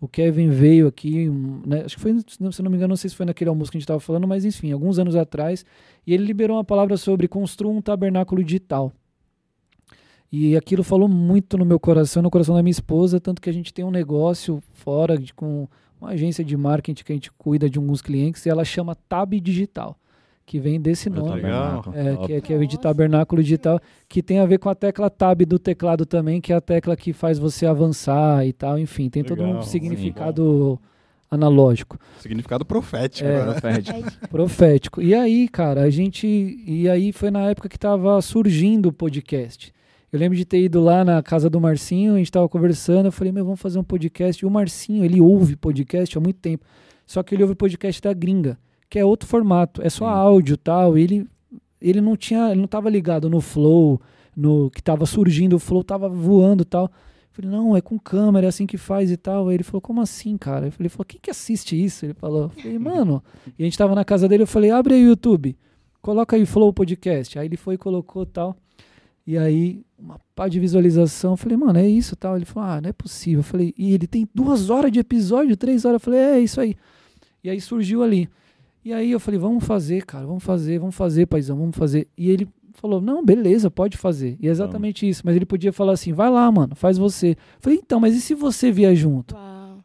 [0.01, 1.29] O Kevin veio aqui,
[1.67, 3.77] né, acho que foi, se não me engano, não sei se foi naquele almoço que
[3.77, 5.67] a gente estava falando, mas enfim, alguns anos atrás,
[6.07, 8.93] e ele liberou uma palavra sobre construa um tabernáculo digital.
[10.31, 13.53] E aquilo falou muito no meu coração, no coração da minha esposa, tanto que a
[13.53, 15.67] gente tem um negócio fora de, com
[16.01, 19.33] uma agência de marketing que a gente cuida de alguns clientes e ela chama Tab
[19.41, 19.99] Digital,
[20.49, 21.43] que vem desse Pro nome.
[21.43, 22.79] É, que é, que é de Nossa.
[22.79, 26.57] tabernáculo digital, que tem a ver com a tecla Tab do teclado também, que é
[26.57, 28.79] a tecla que faz você avançar e tal.
[28.79, 30.81] Enfim, tem todo um Legal, significado
[31.31, 33.45] analógico, Significado profético, É.
[33.45, 33.53] né?
[33.53, 34.29] Profético.
[34.29, 35.03] profético.
[35.03, 36.27] E aí, cara, a gente.
[36.67, 39.71] E aí foi na época que tava surgindo o podcast.
[40.11, 43.13] Eu lembro de ter ido lá na casa do Marcinho, a gente tava conversando, eu
[43.13, 44.43] falei, meu, vamos fazer um podcast.
[44.43, 46.65] E o Marcinho, ele ouve podcast há muito tempo.
[47.07, 50.13] Só que ele ouve podcast da gringa, que é outro formato, é só Sim.
[50.13, 50.99] áudio e tal.
[50.99, 51.27] E ele,
[51.81, 54.01] ele não tinha, ele não tava ligado no flow,
[54.35, 56.85] no que tava surgindo, o flow tava voando e tal.
[56.85, 56.91] Eu
[57.43, 59.49] falei, não, é com câmera, é assim que faz e tal.
[59.49, 60.67] Aí ele falou, como assim, cara?
[60.67, 62.07] Eu falei, ele falou, quem que assiste isso?
[62.07, 63.23] Ele falou, eu falei, mano.
[63.59, 65.57] E a gente tava na casa dele, eu falei, abre aí o YouTube,
[66.01, 67.39] coloca aí Flow Podcast.
[67.39, 68.57] Aí ele foi e colocou tal.
[69.27, 71.33] E aí, uma pá de visualização.
[71.33, 72.35] Eu falei, mano, é isso tal.
[72.35, 73.41] Ele falou, ah, não é possível.
[73.41, 75.97] Eu falei, e ele tem duas horas de episódio, três horas.
[75.97, 76.75] Eu falei, é isso aí.
[77.45, 78.27] E aí surgiu ali.
[78.85, 82.09] E aí eu falei, vamos fazer, cara, vamos fazer, vamos fazer, paizão, vamos fazer.
[82.17, 84.37] E ele falou, não, beleza, pode fazer.
[84.41, 85.23] E é exatamente isso.
[85.25, 87.31] Mas ele podia falar assim, vai lá, mano, faz você.
[87.31, 89.35] Eu falei, então, mas e se você vier junto?
[89.35, 89.79] Uau.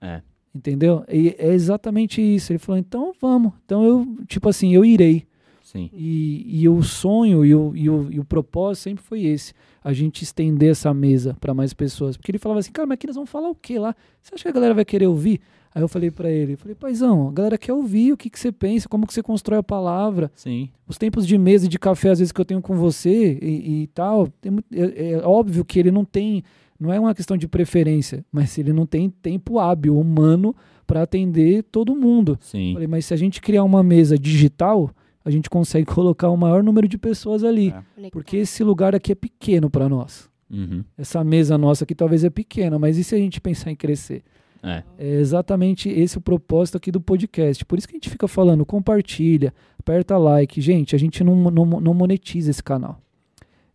[0.00, 0.22] É.
[0.54, 1.04] Entendeu?
[1.08, 2.52] E é exatamente isso.
[2.52, 3.52] Ele falou, então vamos.
[3.64, 5.26] Então eu, tipo assim, eu irei.
[5.62, 5.88] Sim.
[5.92, 9.92] E, e o sonho e o, e, o, e o propósito sempre foi esse: a
[9.92, 12.16] gente estender essa mesa para mais pessoas.
[12.16, 13.94] Porque ele falava assim, cara, mas aqui nós vamos falar o quê lá?
[14.20, 15.40] Você acha que a galera vai querer ouvir?
[15.74, 18.50] Aí eu falei para ele, falei, paizão, a galera quer ouvir o que, que você
[18.50, 20.68] pensa, como que você constrói a palavra, Sim.
[20.88, 23.82] os tempos de mesa e de café às vezes que eu tenho com você e,
[23.82, 24.26] e tal.
[24.40, 26.42] tem mu- é, é óbvio que ele não tem,
[26.78, 30.54] não é uma questão de preferência, mas ele não tem tempo hábil humano
[30.88, 32.36] para atender todo mundo.
[32.40, 32.72] Sim.
[32.72, 34.90] Falei, mas se a gente criar uma mesa digital,
[35.24, 37.72] a gente consegue colocar o maior número de pessoas ali.
[37.96, 38.10] É.
[38.10, 40.28] Porque esse lugar aqui é pequeno para nós.
[40.50, 40.82] Uhum.
[40.98, 44.24] Essa mesa nossa aqui talvez é pequena, mas e se a gente pensar em crescer?
[44.62, 44.82] É.
[44.98, 47.64] É exatamente esse o propósito aqui do podcast.
[47.64, 50.60] Por isso que a gente fica falando, compartilha, aperta like.
[50.60, 53.00] Gente, a gente não, não, não monetiza esse canal.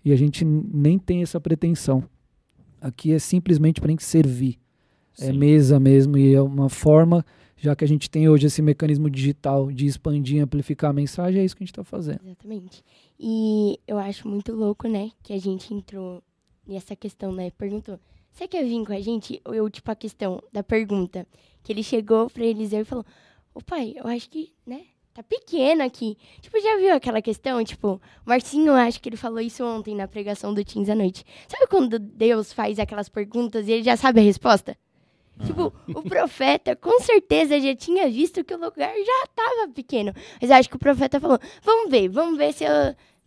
[0.03, 2.03] E a gente nem tem essa pretensão.
[2.79, 4.59] Aqui é simplesmente para a gente servir.
[5.19, 5.37] É Sim.
[5.37, 9.71] mesa mesmo e é uma forma, já que a gente tem hoje esse mecanismo digital
[9.71, 12.19] de expandir, amplificar a mensagem, é isso que a gente está fazendo.
[12.23, 12.83] Exatamente.
[13.17, 16.21] E eu acho muito louco, né, que a gente entrou
[16.67, 17.49] nessa questão, né?
[17.51, 17.97] Perguntou:
[18.35, 19.41] você quer vir com a gente?
[19.45, 21.25] Eu, tipo, a questão da pergunta.
[21.63, 23.05] Que ele chegou pra Eliseu e falou:
[23.53, 24.81] Ô pai, eu acho que, né,
[25.13, 26.17] tá pequeno aqui.
[26.41, 27.63] Tipo, já viu aquela questão?
[27.63, 31.23] Tipo, Marcinho, acho que ele falou isso ontem na pregação do Teens à noite.
[31.47, 34.77] Sabe quando Deus faz aquelas perguntas e ele já sabe a resposta?
[35.45, 40.13] Tipo, o profeta com certeza já tinha visto que o lugar já tava pequeno.
[40.41, 42.69] Mas acho que o profeta falou: vamos ver, vamos ver se eu.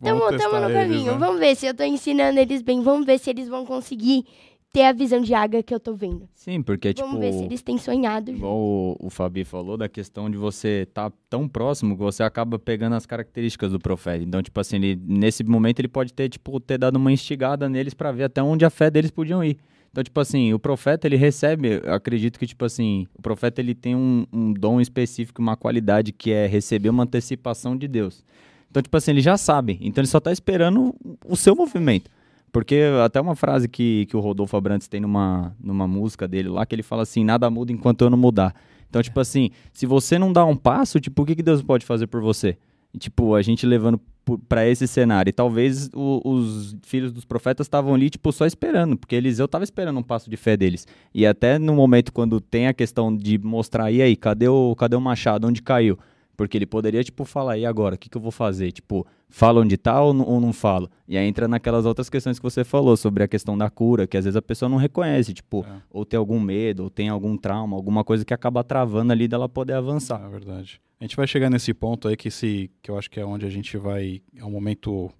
[0.00, 1.18] Tamo, Vamos tamo no eles, caminho, né?
[1.18, 4.24] vamos ver se eu tô ensinando eles bem, vamos ver se eles vão conseguir
[4.72, 6.28] ter a visão de águia que eu tô vendo.
[6.34, 7.20] Sim, porque, vamos tipo.
[7.20, 8.30] ver se eles têm sonhado.
[8.30, 12.58] Igual o, o Fabi falou da questão de você estar tão próximo que você acaba
[12.58, 14.22] pegando as características do profeta.
[14.22, 17.94] Então, tipo assim, ele, nesse momento ele pode ter, tipo, ter dado uma instigada neles
[17.94, 19.58] pra ver até onde a fé deles podiam ir.
[19.90, 23.74] Então, tipo assim, o profeta, ele recebe, eu acredito que, tipo assim, o profeta, ele
[23.74, 28.22] tem um, um dom específico, uma qualidade que é receber uma antecipação de Deus.
[28.70, 29.78] Então, tipo assim, ele já sabe.
[29.80, 30.94] Então, ele só tá esperando
[31.26, 32.10] o seu movimento.
[32.52, 36.64] Porque até uma frase que, que o Rodolfo Abrantes tem numa, numa música dele lá,
[36.64, 38.54] que ele fala assim, nada muda enquanto eu não mudar.
[38.88, 41.84] Então, tipo assim, se você não dá um passo, tipo, o que, que Deus pode
[41.84, 42.56] fazer por você?
[42.92, 44.00] E, tipo, a gente levando
[44.48, 45.28] pra esse cenário.
[45.28, 49.64] E talvez o- os filhos dos profetas estavam ali, tipo, só esperando, porque Eliseu tava
[49.64, 50.86] esperando um passo de fé deles.
[51.14, 54.96] E até no momento quando tem a questão de mostrar, e aí, cadê o, cadê
[54.96, 55.46] o machado?
[55.46, 55.98] Onde caiu?
[56.38, 57.96] Porque ele poderia, tipo, falar, e agora?
[57.96, 58.70] O que, que eu vou fazer?
[58.70, 60.88] Tipo, fala onde tá ou, não- ou não falo?
[61.08, 64.16] E aí entra naquelas outras questões que você falou sobre a questão da cura, que
[64.16, 65.82] às vezes a pessoa não reconhece, tipo, É.
[65.90, 69.48] ou tem algum medo, ou tem algum trauma, alguma coisa que acaba travando ali dela
[69.48, 70.24] poder avançar.
[70.24, 70.80] É verdade.
[71.00, 73.44] A gente vai chegar nesse ponto aí que, se, que eu acho que é onde
[73.44, 74.22] a gente vai.
[74.36, 75.10] É um momento.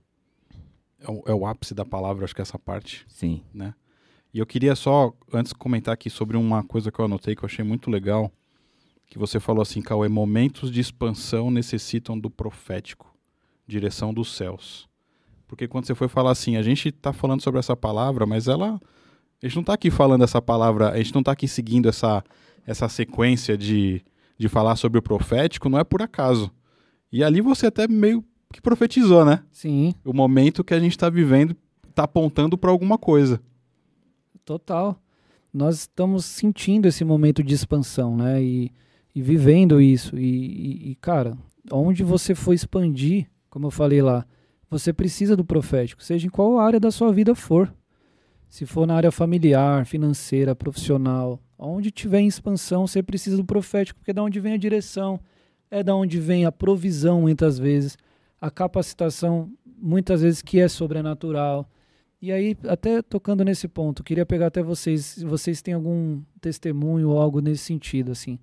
[1.01, 3.05] É o, é o ápice da palavra, acho que é essa parte.
[3.09, 3.43] Sim.
[4.33, 7.47] E eu queria só, antes, comentar aqui sobre uma coisa que eu anotei que eu
[7.47, 8.31] achei muito legal.
[9.09, 13.15] Que você falou assim, Cauê, momentos de expansão necessitam do profético,
[13.67, 14.89] direção dos céus.
[15.47, 18.79] Porque quando você foi falar assim, a gente está falando sobre essa palavra, mas ela.
[19.43, 22.23] A gente não está aqui falando essa palavra, a gente não está aqui seguindo essa,
[22.67, 24.03] essa sequência de,
[24.37, 26.51] de falar sobre o profético, não é por acaso.
[27.11, 29.43] E ali você até meio que profetizou, né?
[29.53, 31.57] Sim, O momento que a gente está vivendo
[31.89, 33.41] está apontando para alguma coisa.
[34.45, 35.01] total.
[35.53, 38.43] Nós estamos sentindo esse momento de expansão, né?
[38.43, 38.71] E,
[39.19, 40.17] e vivendo isso.
[40.17, 41.37] E, e- e, cara,
[41.73, 44.25] onde você for expandir, como eu falei lá,
[44.71, 47.73] você precisa do profético, seja em qual área da sua vida for.
[48.49, 53.99] Se for na área familiar, financeira, profissional, onde tiver em expansão, você precisa do profético,
[53.99, 55.19] porque é da onde vem a direção,
[55.71, 57.99] é da onde vem a provisão, muitas vezes,
[58.41, 61.69] a capacitação, muitas vezes que é sobrenatural.
[62.23, 67.11] E aí, até tocando nesse ponto, queria pegar até vocês, se vocês têm algum testemunho
[67.11, 68.39] ou algo nesse sentido, assim.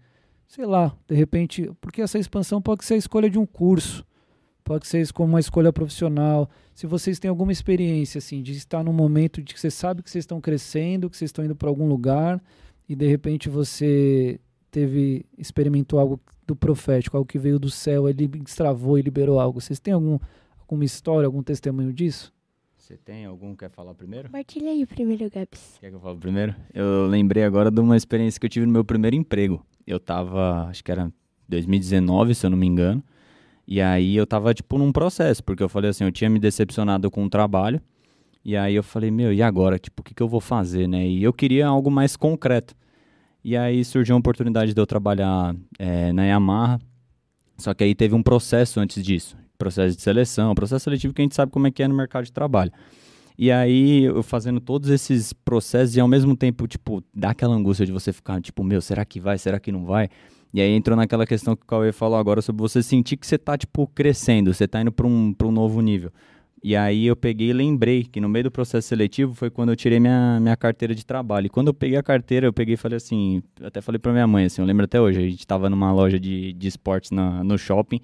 [0.48, 4.06] Sei lá, de repente, porque essa expansão pode ser a escolha de um curso,
[4.64, 6.50] pode ser como uma escolha profissional.
[6.74, 10.10] Se vocês têm alguma experiência, assim, de estar num momento de que você sabe que
[10.10, 12.42] vocês estão crescendo, que vocês estão indo para algum lugar
[12.88, 14.40] e de repente você
[14.72, 19.60] teve experimentou algo do profético, algo que veio do céu, ele destravou e liberou algo.
[19.60, 20.20] Vocês têm algum,
[20.60, 22.34] alguma história, algum testemunho disso?
[22.78, 24.28] Você tem algum quer falar primeiro?
[24.28, 25.78] Compartilha aí primeiro, Gabs.
[25.80, 26.56] Quer que eu fale primeiro?
[26.72, 29.66] Eu lembrei agora de uma experiência que eu tive no meu primeiro emprego.
[29.86, 31.12] Eu tava, acho que era
[31.48, 33.04] 2019, se eu não me engano.
[33.68, 37.10] E aí eu tava, tipo, num processo, porque eu falei assim, eu tinha me decepcionado
[37.10, 37.82] com o trabalho.
[38.44, 39.80] E aí eu falei, meu, e agora?
[39.80, 41.08] Tipo, o que, que eu vou fazer, né?
[41.08, 42.76] E eu queria algo mais concreto.
[43.44, 46.80] E aí surgiu a oportunidade de eu trabalhar é, na Yamaha.
[47.58, 49.36] Só que aí teve um processo antes disso.
[49.58, 52.26] Processo de seleção, processo seletivo que a gente sabe como é que é no mercado
[52.26, 52.72] de trabalho.
[53.38, 57.86] E aí, eu fazendo todos esses processos e ao mesmo tempo, tipo, dá aquela angústia
[57.86, 60.10] de você ficar, tipo, meu, será que vai, será que não vai?
[60.54, 63.38] E aí entrou naquela questão que o Cauê falou agora sobre você sentir que você
[63.38, 66.12] tá, tipo, crescendo, você tá indo para um, pra um novo nível.
[66.64, 69.76] E aí eu peguei e lembrei que no meio do processo seletivo foi quando eu
[69.76, 71.46] tirei minha, minha carteira de trabalho.
[71.46, 74.26] E quando eu peguei a carteira, eu peguei e falei assim, até falei pra minha
[74.26, 77.44] mãe, assim, eu lembro até hoje, a gente tava numa loja de, de esportes na,
[77.44, 78.00] no shopping,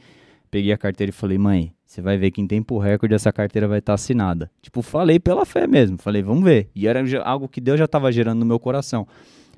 [0.51, 3.67] peguei a carteira e falei, mãe, você vai ver que em tempo recorde essa carteira
[3.67, 4.51] vai estar tá assinada.
[4.61, 6.69] Tipo, falei pela fé mesmo, falei, vamos ver.
[6.75, 9.07] E era algo que Deus já estava gerando no meu coração.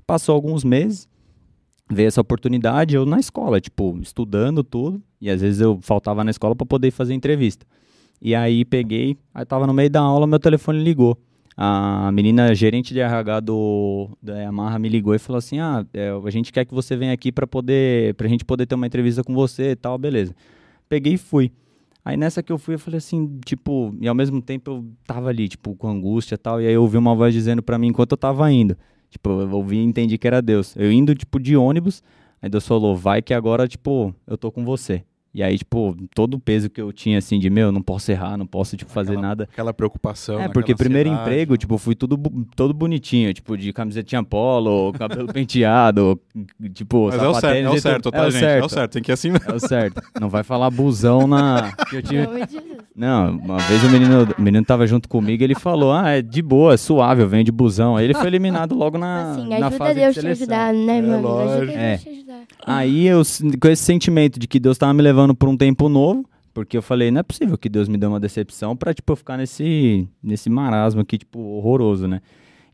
[0.05, 1.09] Passou alguns meses,
[1.89, 6.31] veio essa oportunidade, eu na escola, tipo, estudando tudo, e às vezes eu faltava na
[6.31, 7.65] escola para poder fazer entrevista.
[8.21, 11.17] E aí peguei, aí tava no meio da aula, meu telefone ligou.
[11.55, 16.09] A menina gerente de RH do da Yamaha me ligou e falou assim: "Ah, é,
[16.09, 19.23] a gente quer que você venha aqui para poder pra gente poder ter uma entrevista
[19.23, 20.33] com você e tal, beleza".
[20.87, 21.51] Peguei e fui.
[22.05, 25.29] Aí nessa que eu fui, eu falei assim, tipo, e ao mesmo tempo eu tava
[25.29, 27.87] ali, tipo, com angústia e tal, e aí eu ouvi uma voz dizendo para mim
[27.87, 28.77] enquanto eu tava indo.
[29.09, 30.75] Tipo, eu ouvi e entendi que era Deus.
[30.75, 32.03] Eu indo, tipo, de ônibus,
[32.41, 35.03] aí Deus falou, vai que agora, tipo, eu tô com você.
[35.33, 38.37] E aí, tipo, todo o peso que eu tinha, assim, de, meu, não posso errar,
[38.37, 39.49] não posso, tipo, fazer aquela, nada.
[39.51, 40.39] Aquela preocupação.
[40.39, 42.19] É, porque primeiro emprego, tipo, fui tudo
[42.55, 46.21] todo bonitinho, tipo, de camisetinha polo, cabelo penteado,
[46.73, 48.41] tipo, Mas é o certo, é o certo, tá, é o gente?
[48.41, 48.61] Certo.
[48.61, 49.51] É o certo, tem que ir assim mesmo.
[49.51, 50.01] É o certo.
[50.21, 51.71] Não vai falar busão na...
[51.89, 52.27] Que eu tive...
[52.95, 56.43] Não, uma vez o menino, o menino tava junto comigo ele falou, ah, é de
[56.43, 57.97] boa, é suave, eu venho de busão.
[57.97, 60.47] Aí ele foi eliminado logo na, assim, na fase Deus de seleção.
[60.47, 61.21] te ajudar, né, É, mano?
[61.23, 61.61] lógico.
[61.63, 61.89] Ajuda É.
[61.89, 62.41] Deus te ajudar.
[62.67, 63.21] Aí eu,
[63.59, 66.83] com esse sentimento de que Deus tava me levando para um tempo novo, porque eu
[66.83, 70.07] falei, não é possível que Deus me dê uma decepção pra, tipo, eu ficar nesse,
[70.21, 72.21] nesse marasmo aqui, tipo, horroroso, né?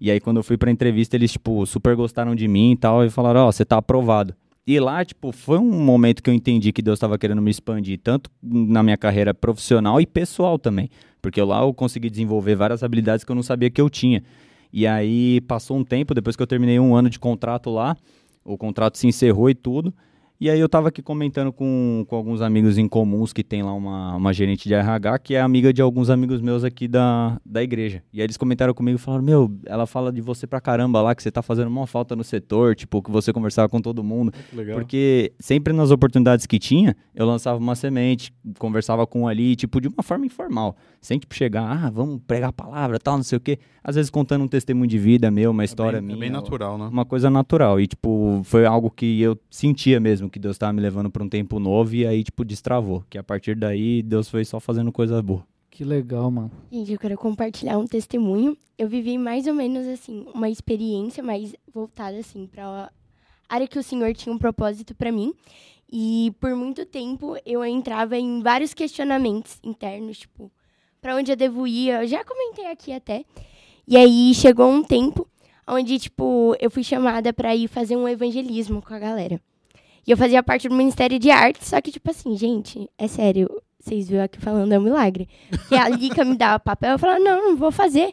[0.01, 3.05] E aí, quando eu fui pra entrevista, eles, tipo, super gostaram de mim e tal,
[3.05, 4.33] e falaram, ó, você tá aprovado.
[4.69, 7.99] E lá, tipo, foi um momento que eu entendi que Deus estava querendo me expandir,
[8.03, 10.91] tanto na minha carreira profissional e pessoal também.
[11.19, 14.21] Porque lá eu consegui desenvolver várias habilidades que eu não sabia que eu tinha.
[14.71, 17.97] E aí, passou um tempo, depois que eu terminei um ano de contrato lá,
[18.45, 19.91] o contrato se encerrou e tudo.
[20.41, 23.73] E aí eu tava aqui comentando com, com alguns amigos em comuns que tem lá
[23.73, 27.61] uma, uma gerente de RH que é amiga de alguns amigos meus aqui da, da
[27.61, 28.01] igreja.
[28.13, 31.13] E aí eles comentaram comigo e falaram, meu, ela fala de você pra caramba lá,
[31.13, 34.31] que você tá fazendo uma falta no setor, tipo, que você conversava com todo mundo.
[34.53, 34.77] Legal.
[34.77, 39.81] Porque sempre nas oportunidades que tinha, eu lançava uma semente, conversava com um ali, tipo,
[39.81, 40.73] de uma forma informal.
[41.01, 43.59] Sem, tipo, chegar, ah, vamos pregar a palavra, tal, não sei o quê.
[43.83, 46.17] Às vezes contando um testemunho de vida meu, uma história é bem, minha.
[46.17, 46.85] É bem natural, né?
[46.85, 47.79] Uma coisa natural.
[47.79, 51.29] E, tipo, foi algo que eu sentia mesmo, que Deus estava me levando para um
[51.29, 53.03] tempo novo e aí, tipo, destravou.
[53.09, 55.45] Que a partir daí, Deus foi só fazendo coisa boa.
[55.69, 56.51] Que legal, mano.
[56.71, 58.57] Gente, eu quero compartilhar um testemunho.
[58.77, 62.91] Eu vivi mais ou menos assim, uma experiência mais voltada assim para
[63.47, 65.33] área que o Senhor tinha um propósito para mim.
[65.91, 70.51] E por muito tempo eu entrava em vários questionamentos internos, tipo,
[71.01, 71.89] para onde eu devo ir?
[71.89, 73.23] Eu já comentei aqui até.
[73.87, 75.27] E aí chegou um tempo
[75.67, 79.39] onde tipo, eu fui chamada para ir fazer um evangelismo com a galera.
[80.09, 83.47] E eu fazia parte do Ministério de Arte, só que tipo assim, gente, é sério,
[83.79, 85.29] vocês viram aqui falando é um milagre.
[85.67, 88.11] Que a Lica me dava papel, eu falava, não, não vou fazer.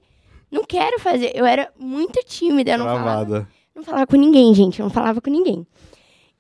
[0.51, 1.33] Não quero fazer.
[1.35, 3.49] Eu era muito tímida, eu não falava, Travada.
[3.75, 4.79] não falava com ninguém, gente.
[4.79, 5.67] Eu não falava com ninguém.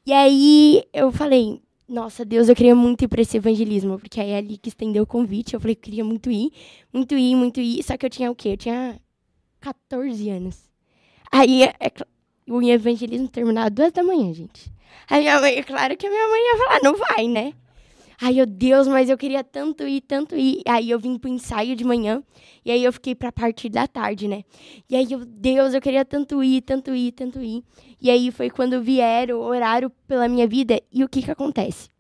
[0.04, 4.34] E aí eu falei, nossa, Deus, eu queria muito ir para esse evangelismo, porque aí
[4.34, 5.54] a Lica estendeu o convite.
[5.54, 6.52] Eu falei que queria muito ir,
[6.92, 7.82] muito ir, muito ir.
[7.82, 8.50] Só que eu tinha o quê?
[8.50, 9.00] Eu tinha
[9.60, 10.58] 14 anos.
[11.32, 12.06] Aí é, cl-
[12.46, 14.75] o evangelismo terminava duas da manhã, gente.
[15.08, 17.52] Aí minha mãe, é claro que a minha mãe ia falar, não vai, né?
[18.20, 20.62] Aí eu, Deus, mas eu queria tanto ir, tanto ir.
[20.66, 22.22] Aí eu vim pro ensaio de manhã,
[22.64, 24.42] e aí eu fiquei pra partir da tarde, né?
[24.88, 27.62] E aí eu, Deus, eu queria tanto ir, tanto ir, tanto ir.
[28.00, 31.90] E aí foi quando vieram o horário pela minha vida, e o que que acontece?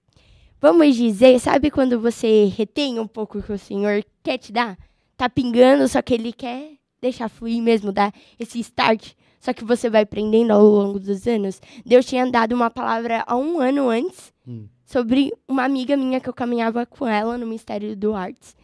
[0.58, 4.78] Vamos dizer, sabe quando você retém um pouco o que o Senhor quer te dar?
[5.16, 9.12] Tá pingando, só que Ele quer deixar fluir mesmo, dar esse start.
[9.46, 11.60] Só que você vai aprendendo ao longo dos anos.
[11.84, 14.66] Deus tinha dado uma palavra há um ano antes Hum.
[14.84, 18.56] sobre uma amiga minha que eu caminhava com ela no Ministério do Arts.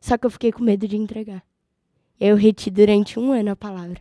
[0.00, 1.42] Só que eu fiquei com medo de entregar.
[2.20, 4.00] Eu reti durante um ano a palavra.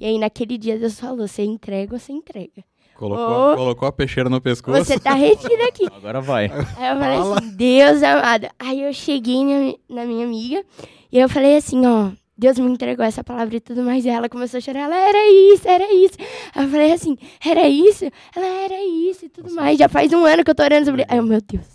[0.00, 2.62] E aí, naquele dia, Deus falou: você entrega ou você entrega?
[2.94, 3.56] Colocou, Ô.
[3.56, 4.84] colocou a peixeira no pescoço.
[4.84, 5.86] Você tá retido aqui.
[5.94, 6.46] Agora vai.
[6.46, 7.38] Aí eu falei Fala.
[7.38, 8.48] assim, Deus amado.
[8.58, 10.64] Aí eu cheguei na, na minha amiga
[11.12, 14.04] e eu falei assim, ó, Deus me entregou essa palavra e tudo mais.
[14.04, 16.14] E ela começou a chorar, ela era isso, era isso.
[16.54, 18.04] Eu falei assim, era isso?
[18.34, 19.78] Ela era isso e tudo Nossa, mais.
[19.78, 21.04] Já faz um ano que eu tô orando sobre.
[21.08, 21.66] Aí eu, meu Deus.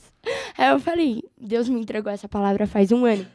[0.58, 3.26] Aí eu falei, Deus me entregou essa palavra faz um ano.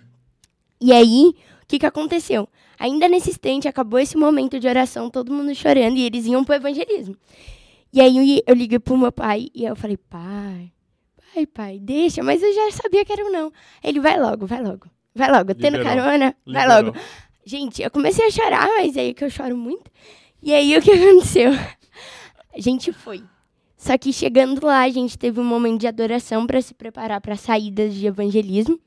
[0.81, 2.49] E aí, o que que aconteceu?
[2.79, 6.55] Ainda nesse instante, acabou esse momento de oração, todo mundo chorando, e eles iam pro
[6.55, 7.17] evangelismo.
[7.93, 10.71] E aí eu liguei pro meu pai e eu falei, pai,
[11.35, 13.53] pai, pai, deixa, mas eu já sabia que era um não.
[13.83, 15.85] Ele, vai logo, vai logo, vai logo, tendo Liberou.
[16.05, 16.93] carona, vai Liberou.
[16.93, 16.99] logo.
[17.45, 19.91] Gente, eu comecei a chorar, mas aí que eu choro muito.
[20.43, 21.53] E aí o que aconteceu?
[21.53, 23.23] A gente foi.
[23.77, 27.37] Só que chegando lá, a gente teve um momento de adoração para se preparar para
[27.37, 28.81] saídas de evangelismo.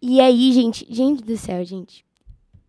[0.00, 2.04] E aí, gente, gente do céu, gente.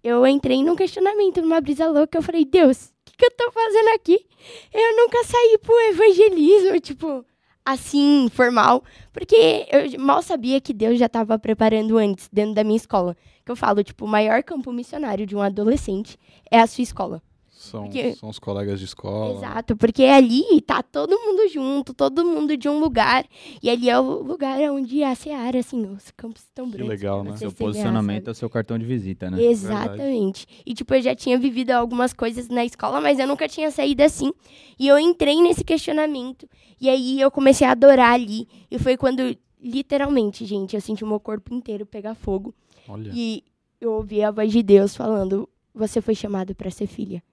[0.03, 2.17] Eu entrei num questionamento, numa brisa louca.
[2.17, 4.25] Eu falei, Deus, o que, que eu tô fazendo aqui?
[4.73, 7.25] Eu nunca saí pro evangelismo, tipo,
[7.71, 8.83] assim, formal.
[9.13, 13.15] Porque eu mal sabia que Deus já estava preparando antes, dentro da minha escola.
[13.45, 16.17] Que eu falo, tipo, o maior campo missionário de um adolescente
[16.51, 17.21] é a sua escola.
[17.59, 19.33] São, Porque- são os colegas de escola.
[19.35, 23.25] Exato, porque ali tá todo mundo junto, todo mundo de um lugar.
[23.61, 26.87] E ali é o lugar onde a Seara, assim, os campos estão Que brancos.
[26.89, 27.35] legal, né?
[27.35, 28.29] Seu posicionamento sabe?
[28.29, 29.41] é o seu cartão de visita, né?
[29.43, 30.45] Exatamente.
[30.65, 34.03] E, tipo, eu já tinha vivido algumas coisas na escola, mas eu nunca tinha saído
[34.03, 34.31] assim.
[34.79, 36.47] E eu entrei nesse questionamento.
[36.79, 38.47] E aí eu comecei a adorar ali.
[38.69, 42.53] E foi quando, literalmente, gente, eu senti o meu corpo inteiro pegar fogo.
[42.87, 43.11] Olha.
[43.13, 43.43] E
[43.81, 47.23] eu ouvi a voz de Deus falando: Você foi chamado para ser filha.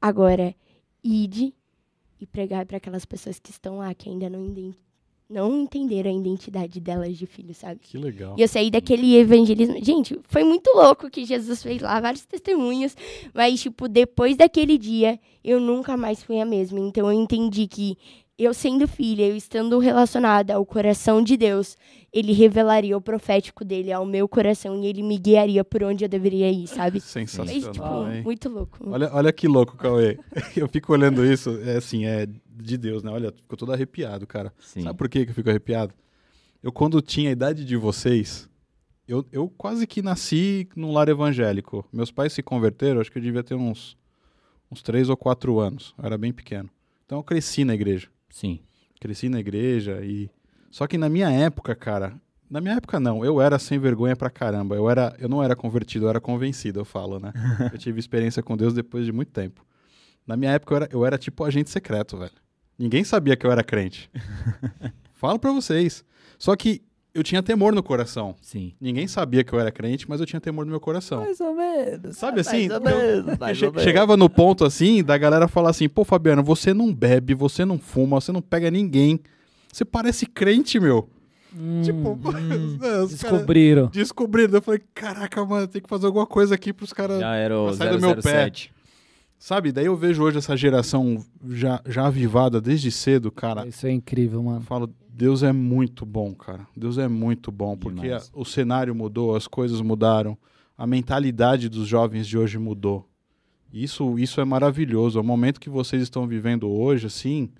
[0.00, 0.54] Agora,
[1.02, 1.54] ide
[2.20, 4.74] e pregar para aquelas pessoas que estão lá, que ainda não,
[5.28, 7.80] não entenderam a identidade delas de filho, sabe?
[7.82, 8.34] Que legal.
[8.36, 9.82] E eu saí daquele evangelismo.
[9.84, 12.96] Gente, foi muito louco que Jesus fez lá, vários testemunhos.
[13.32, 16.80] Mas, tipo, depois daquele dia, eu nunca mais fui a mesma.
[16.80, 17.96] Então, eu entendi que
[18.38, 21.76] eu sendo filha, eu estando relacionada ao coração de Deus,
[22.12, 26.08] ele revelaria o profético dele ao meu coração e ele me guiaria por onde eu
[26.08, 27.00] deveria ir, sabe?
[27.00, 28.22] Foi, tipo, Sensacional, hein?
[28.22, 28.78] muito louco.
[28.88, 30.16] Olha, olha que louco, Cauê.
[30.56, 33.10] Eu fico olhando isso, é assim, é de Deus, né?
[33.10, 34.52] Olha, ficou todo arrepiado, cara.
[34.60, 34.82] Sim.
[34.82, 35.92] Sabe por que que eu fico arrepiado?
[36.62, 38.48] Eu, quando tinha a idade de vocês,
[39.06, 41.84] eu, eu quase que nasci num lar evangélico.
[41.92, 43.96] Meus pais se converteram, acho que eu devia ter uns,
[44.70, 45.94] uns três ou quatro anos.
[45.98, 46.68] Eu era bem pequeno.
[47.06, 48.08] Então eu cresci na igreja.
[48.38, 48.60] Sim.
[49.00, 50.30] Cresci na igreja e.
[50.70, 52.14] Só que na minha época, cara.
[52.48, 53.24] Na minha época, não.
[53.24, 54.76] Eu era sem vergonha pra caramba.
[54.76, 57.32] Eu, era, eu não era convertido, eu era convencido, eu falo, né?
[57.72, 59.66] eu tive experiência com Deus depois de muito tempo.
[60.24, 62.30] Na minha época, eu era, eu era tipo agente secreto, velho.
[62.78, 64.08] Ninguém sabia que eu era crente.
[65.14, 66.04] Falo pra vocês.
[66.38, 66.82] Só que
[67.14, 68.34] eu tinha temor no coração.
[68.40, 68.72] Sim.
[68.80, 71.20] Ninguém sabia que eu era crente, mas eu tinha temor no meu coração.
[71.22, 72.16] Mais ou menos.
[72.16, 72.68] Sabe assim?
[72.78, 73.82] Mais ou menos, mais ou menos.
[73.82, 77.78] chegava no ponto assim, da galera falar assim: pô, Fabiano, você não bebe, você não
[77.78, 79.20] fuma, você não pega ninguém.
[79.72, 81.08] Você parece crente, meu.
[81.56, 83.86] Hum, Tipo, hum, descobriram.
[83.86, 84.54] descobriram.
[84.54, 87.20] Eu falei: caraca, mano, tem que fazer alguma coisa aqui pros caras.
[87.20, 88.50] Já era o pra sair do meu pé.
[89.38, 89.44] 007.
[89.46, 89.72] Sabe?
[89.72, 93.66] Daí eu vejo hoje essa geração já, já avivada desde cedo, cara.
[93.66, 94.60] Isso é incrível, Eu mano.
[94.62, 96.66] falo, Deus é muito bom, cara.
[96.76, 100.36] Deus é muito bom, porque a- o cenário mudou, as coisas mudaram,
[100.76, 103.08] a mentalidade dos jovens de hoje mudou.
[103.72, 105.20] Isso, isso é maravilhoso.
[105.20, 107.50] O momento que vocês estão vivendo hoje, assim,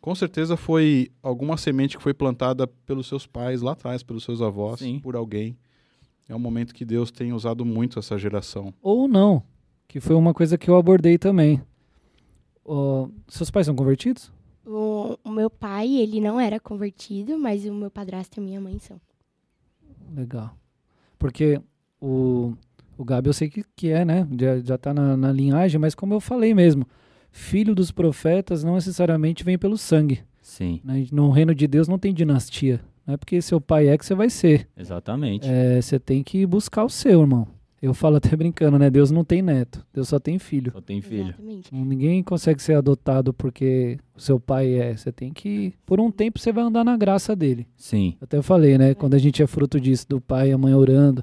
[0.00, 4.42] com certeza foi alguma semente que foi plantada pelos seus pais lá atrás, pelos seus
[4.42, 4.98] avós, Sim.
[5.00, 5.56] por alguém.
[6.28, 8.74] É um momento que Deus tem usado muito essa geração.
[8.82, 9.42] Ou não,
[9.88, 11.62] que foi uma coisa que eu abordei também.
[12.64, 14.32] Ó, seus pais são convertidos?
[14.64, 18.60] O, o meu pai, ele não era convertido, mas o meu padrasto e a minha
[18.60, 19.00] mãe são.
[20.14, 20.56] Legal.
[21.18, 21.60] Porque
[22.00, 22.54] o,
[22.98, 24.26] o Gabi eu sei que, que é, né?
[24.38, 26.86] Já, já tá na, na linhagem, mas como eu falei mesmo,
[27.30, 30.22] filho dos profetas não necessariamente vem pelo sangue.
[30.42, 31.06] Sim, né?
[31.12, 32.80] No reino de Deus não tem dinastia.
[33.06, 34.68] Não é porque seu pai é que você vai ser.
[34.76, 35.48] exatamente.
[35.48, 37.46] É, você tem que buscar o seu, irmão.
[37.86, 38.90] Eu falo até brincando, né?
[38.90, 40.72] Deus não tem neto, Deus só tem filho.
[40.72, 41.28] Só tem filho.
[41.28, 41.74] Exatamente.
[41.74, 44.96] Ninguém consegue ser adotado porque o seu pai é.
[44.96, 45.72] Você tem que.
[45.86, 47.66] Por um tempo você vai andar na graça dele.
[47.76, 48.94] Sim, Até eu falei, né?
[48.94, 51.22] Quando a gente é fruto disso, do pai e a mãe orando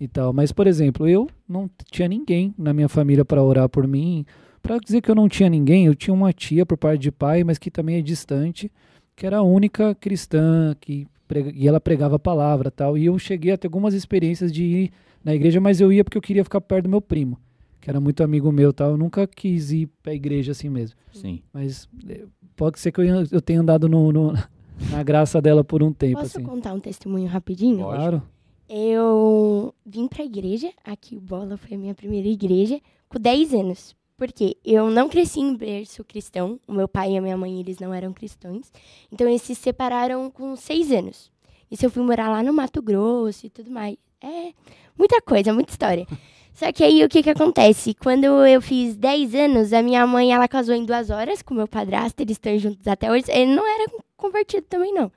[0.00, 0.32] e tal.
[0.32, 4.24] Mas, por exemplo, eu não tinha ninguém na minha família para orar por mim.
[4.62, 7.42] Para dizer que eu não tinha ninguém, eu tinha uma tia por parte de pai,
[7.44, 8.70] mas que também é distante,
[9.16, 12.98] que era a única cristã que prega- e ela pregava a palavra tal.
[12.98, 14.90] E eu cheguei a ter algumas experiências de ir
[15.24, 17.38] na igreja, mas eu ia porque eu queria ficar perto do meu primo,
[17.80, 20.96] que era muito amigo meu e tal, eu nunca quis ir pra igreja assim mesmo.
[21.12, 21.42] Sim.
[21.52, 22.24] Mas eh,
[22.56, 24.32] pode ser que eu, eu tenha andado no, no-
[24.90, 26.46] na graça dela por um tempo, Posso assim.
[26.46, 27.78] contar um testemunho rapidinho?
[27.84, 27.96] Pode.
[27.98, 28.22] Claro.
[28.68, 33.96] Eu vim pra igreja, aqui o Bola foi a minha primeira igreja, com 10 anos.
[34.16, 37.78] Porque eu não cresci em berço cristão, o meu pai e a minha mãe, eles
[37.78, 38.70] não eram cristãos.
[39.10, 41.32] Então eles se separaram com 6 anos.
[41.70, 43.96] Isso eu fui morar lá no Mato Grosso e tudo mais.
[44.22, 44.52] É,
[44.96, 46.06] muita coisa, muita história.
[46.52, 47.94] Só que aí o que que acontece?
[47.94, 51.66] Quando eu fiz 10 anos, a minha mãe, ela casou em duas horas com meu
[51.66, 53.24] padrasto, eles estão juntos até hoje.
[53.28, 55.10] Ele não era convertido também, não.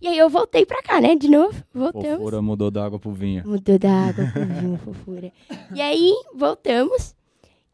[0.00, 2.18] E aí eu voltei pra cá, né, de novo, voltamos.
[2.18, 3.42] Fofura mudou da água pro vinho.
[3.46, 5.32] Mudou da água pro vinho, fofura.
[5.74, 7.14] E aí, voltamos.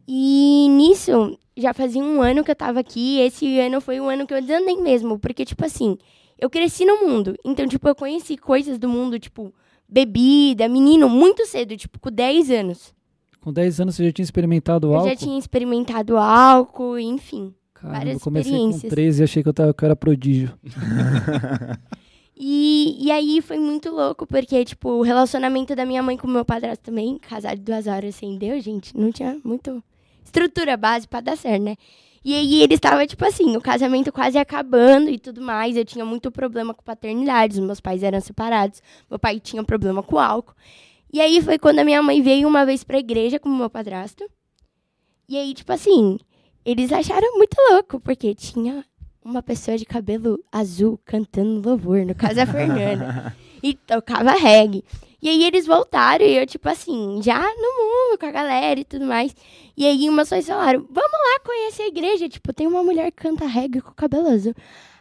[0.09, 3.21] E nisso, já fazia um ano que eu tava aqui.
[3.21, 5.19] Esse ano foi o ano que eu desandei mesmo.
[5.19, 5.99] Porque, tipo assim,
[6.39, 7.37] eu cresci no mundo.
[7.45, 9.53] Então, tipo, eu conheci coisas do mundo, tipo,
[9.95, 12.93] bebida, menino, muito cedo, tipo, com 10 anos.
[13.41, 15.09] Com 10 anos você já tinha experimentado Eu álcool?
[15.11, 17.55] já tinha experimentado álcool, enfim.
[17.73, 18.91] Caramba, várias eu comecei com experiências.
[18.93, 20.51] 13 e achei que eu, tava, que eu era prodígio.
[22.37, 26.31] E, e aí foi muito louco, porque, tipo, o relacionamento da minha mãe com o
[26.31, 29.81] meu padrasto também, casado duas horas sem Deus, gente, não tinha muito
[30.25, 31.77] estrutura base pra dar certo, né?
[32.25, 35.77] E aí ele estava, tipo assim, o casamento quase acabando e tudo mais.
[35.77, 40.03] Eu tinha muito problema com paternidade, os meus pais eram separados, meu pai tinha problema
[40.03, 40.55] com álcool.
[41.13, 43.69] E aí foi quando a minha mãe veio uma vez pra igreja com o meu
[43.69, 44.25] padrasto.
[45.29, 46.19] E aí, tipo assim,
[46.65, 48.85] eles acharam muito louco, porque tinha
[49.25, 53.37] uma pessoa de cabelo azul cantando louvor, no caso a Fernanda.
[53.63, 54.83] e tocava reggae.
[55.25, 58.85] E aí eles voltaram e eu, tipo assim, já no mundo com a galera e
[58.85, 59.35] tudo mais.
[59.75, 62.29] E aí umas pessoas falaram, vamos lá conhecer a igreja.
[62.29, 64.55] Tipo, tem uma mulher que canta reggae com cabelo azul.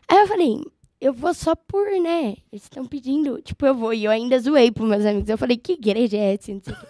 [0.08, 0.62] Aí eu falei,
[1.02, 2.38] eu vou só por, né?
[2.50, 3.42] Eles estão pedindo.
[3.42, 3.94] Tipo, eu vou.
[3.94, 5.28] E eu ainda zoei pros meus amigos.
[5.28, 6.88] Eu falei, que igreja é essa?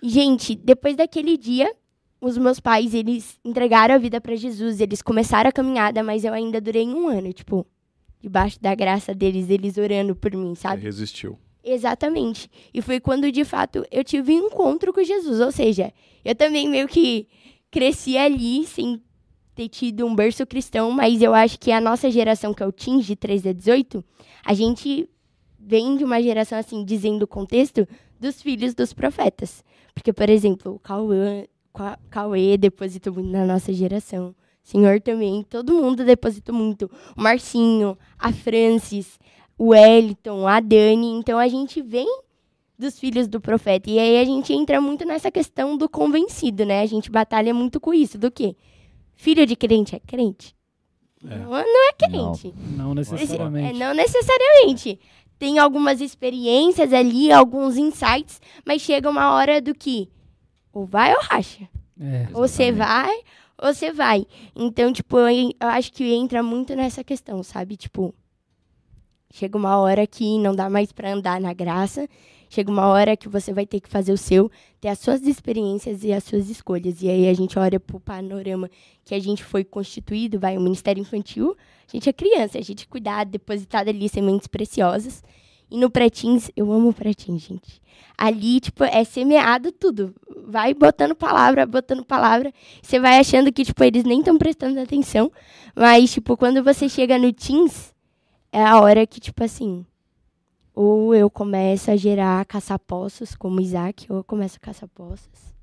[0.00, 1.74] Gente, depois daquele dia,
[2.20, 4.80] os meus pais, eles entregaram a vida pra Jesus.
[4.80, 7.66] Eles começaram a caminhada, mas eu ainda durei um ano, tipo,
[8.20, 10.82] debaixo da graça deles, eles orando por mim, sabe?
[10.84, 11.36] resistiu.
[11.68, 12.48] Exatamente.
[12.72, 15.40] E foi quando, de fato, eu tive um encontro com Jesus.
[15.40, 15.92] Ou seja,
[16.24, 17.26] eu também meio que
[17.72, 19.02] cresci ali sem
[19.54, 22.70] ter tido um berço cristão, mas eu acho que a nossa geração, que é o
[22.72, 24.04] Teens de 13 a 18,
[24.44, 25.08] a gente
[25.58, 27.88] vem de uma geração, assim, dizendo o contexto
[28.20, 29.64] dos filhos dos profetas.
[29.92, 31.44] Porque, por exemplo, o Cauã,
[31.74, 34.34] Ca- Cauê depositou muito na nossa geração.
[34.62, 36.88] Senhor também, todo mundo depositou muito.
[37.16, 39.18] O Marcinho, a Francis,
[39.58, 41.12] o Wellington, a Dani.
[41.12, 42.06] Então a gente vem
[42.78, 43.90] dos filhos do profeta.
[43.90, 46.80] E aí a gente entra muito nessa questão do convencido, né?
[46.80, 48.18] A gente batalha muito com isso.
[48.18, 48.56] Do quê?
[49.14, 50.54] Filho de crente é crente?
[51.24, 51.38] É.
[51.38, 52.54] Não, não é crente.
[52.76, 53.78] Não é, necessariamente.
[53.78, 55.00] não necessariamente.
[55.38, 60.08] Tem algumas experiências ali, alguns insights, mas chega uma hora do que
[60.72, 61.66] ou vai ou racha.
[61.98, 62.28] É.
[62.34, 63.14] Ou você vai,
[63.58, 64.26] ou você vai.
[64.54, 67.76] Então, tipo, eu, eu acho que entra muito nessa questão, sabe?
[67.76, 68.14] Tipo,
[69.36, 72.08] chega uma hora que não dá mais pra andar na graça.
[72.48, 76.04] Chega uma hora que você vai ter que fazer o seu, ter as suas experiências
[76.04, 77.02] e as suas escolhas.
[77.02, 78.70] E aí a gente olha pro panorama
[79.04, 81.54] que a gente foi constituído, vai, o Ministério Infantil,
[81.86, 85.22] a gente é criança, a gente é cuidado, depositado ali sementes preciosas.
[85.70, 87.82] E no Pretins, eu amo o Pretins, gente.
[88.16, 90.14] Ali, tipo, é semeado tudo.
[90.46, 92.52] Vai botando palavra, botando palavra.
[92.80, 95.30] Você vai achando que, tipo, eles nem estão prestando atenção.
[95.74, 97.92] Mas, tipo, quando você chega no Teens,
[98.56, 99.84] é a hora que, tipo assim,
[100.74, 105.54] ou eu começo a gerar caçapoços, como Isaac, ou eu começo a caçar poços.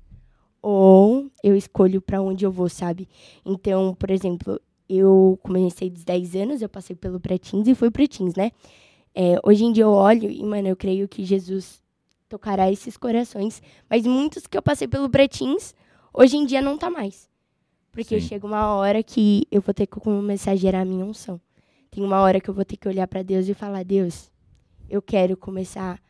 [0.62, 3.08] Ou eu escolho para onde eu vou, sabe?
[3.44, 8.36] Então, por exemplo, eu comecei dos 10 anos, eu passei pelo Pretins e fui Pretins,
[8.36, 8.52] né?
[9.12, 11.82] É, hoje em dia eu olho e, mano, eu creio que Jesus
[12.28, 13.60] tocará esses corações.
[13.90, 15.74] Mas muitos que eu passei pelo Pretins,
[16.12, 17.28] hoje em dia não tá mais.
[17.90, 18.28] Porque Sim.
[18.28, 21.40] chega uma hora que eu vou ter que começar a gerar a minha unção.
[21.94, 24.30] Tem uma hora que eu vou ter que olhar para Deus e falar: Deus,
[24.90, 26.00] eu quero começar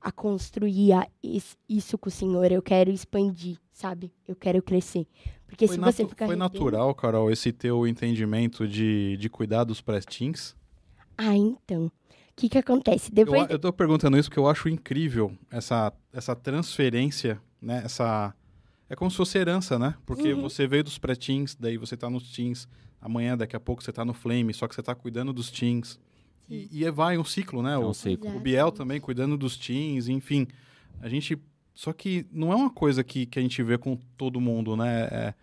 [0.00, 2.50] a construir a- is- isso com o Senhor.
[2.52, 4.12] Eu quero expandir, sabe?
[4.26, 5.06] Eu quero crescer.
[5.46, 6.26] Porque Foi, se você ficar.
[6.26, 10.56] foi retendo- natural, Carol, esse teu entendimento de, de cuidar dos pré-teens?
[11.18, 11.86] Ah, então.
[11.86, 11.92] O
[12.36, 13.10] que que acontece?
[13.10, 13.50] Eu, Depois.
[13.50, 17.82] eu tô perguntando isso porque eu acho incrível essa, essa transferência, né?
[17.84, 18.32] Essa,
[18.88, 19.94] é como se fosse herança, né?
[20.06, 20.40] Porque Uhum.
[20.42, 22.66] você veio dos pré-teens, daí você tá nos teens,
[23.00, 25.98] amanhã, daqui a pouco você tá no flame, só que você tá cuidando dos teens.
[26.48, 27.74] E, e é- vai um ciclo, né?
[27.74, 28.36] É O- um ciclo.
[28.36, 30.46] O Biel também cuidando dos teens, enfim.
[31.00, 31.38] A gente.
[31.74, 35.02] Só que não é uma coisa que, que a gente vê com todo mundo, né?
[35.10, 35.34] É-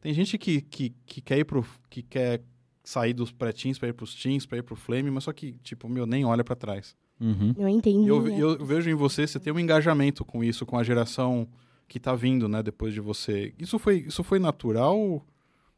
[0.00, 1.64] tem gente que, que, que quer ir pro.
[1.90, 2.42] que quer
[2.82, 5.88] sair dos pré-teens pra ir pros teens, pra ir pro flame, mas só que, tipo,
[5.88, 6.94] meu, nem olha pra trás.
[7.20, 7.52] Uhum.
[7.58, 8.08] Não entendi.
[8.08, 8.38] Eu, né?
[8.40, 11.48] eu vejo em você, você tem um engajamento com isso, com a geração
[11.88, 13.52] que tá vindo, né, depois de você.
[13.58, 15.26] Isso foi, isso foi natural?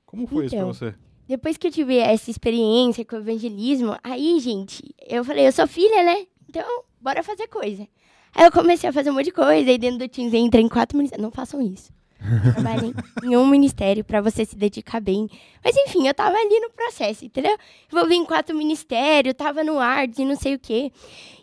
[0.05, 0.95] Como foi isso pra Então, você?
[1.29, 5.67] Depois que eu tive essa experiência com o evangelismo, aí, gente, eu falei, eu sou
[5.67, 6.27] filha, né?
[6.49, 6.65] Então,
[6.99, 7.87] bora fazer coisa.
[8.35, 10.65] Aí eu comecei a fazer um monte de coisa, aí dentro do Teams eu entrei
[10.65, 11.23] em quatro ministérios.
[11.23, 11.93] Não façam isso.
[12.55, 15.29] Trabalhem em um ministério pra você se dedicar bem.
[15.63, 17.57] Mas enfim, eu tava ali no processo, entendeu?
[17.93, 20.91] Envolvi em quatro ministérios, tava no Arts e não sei o quê.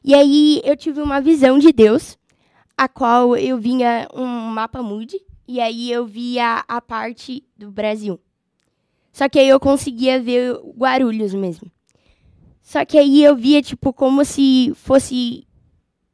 [0.03, 2.17] E aí eu tive uma visão de Deus,
[2.75, 8.19] a qual eu vinha um mapa mude, e aí eu via a parte do Brasil.
[9.15, 11.71] Só que aí eu conseguia ver Guarulhos mesmo.
[12.61, 15.47] Só que aí eu via, tipo, como se fosse.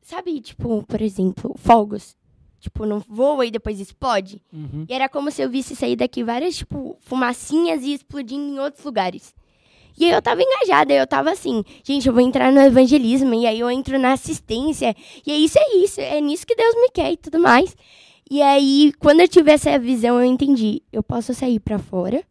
[0.03, 2.15] Sabe, tipo, por exemplo, fogos.
[2.59, 4.39] Tipo, não voa e depois explode.
[4.53, 4.85] Uhum.
[4.87, 8.85] E era como se eu visse sair daqui várias, tipo, fumacinhas e explodindo em outros
[8.85, 9.33] lugares.
[9.97, 13.47] E aí eu tava engajada, eu tava assim, gente, eu vou entrar no evangelismo, e
[13.47, 14.95] aí eu entro na assistência,
[15.25, 17.75] e aí isso é isso, é nisso que Deus me quer e tudo mais.
[18.29, 22.23] E aí, quando eu tive essa visão, eu entendi, eu posso sair pra fora,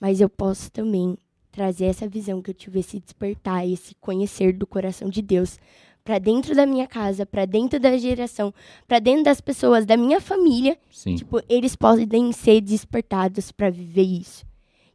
[0.00, 1.16] mas eu posso também
[1.52, 5.58] trazer essa visão que eu tive, esse despertar, esse conhecer do coração de Deus
[6.02, 8.54] pra dentro da minha casa, pra dentro da geração,
[8.88, 11.16] pra dentro das pessoas da minha família, Sim.
[11.16, 14.44] Tipo, eles podem ser despertados pra viver isso.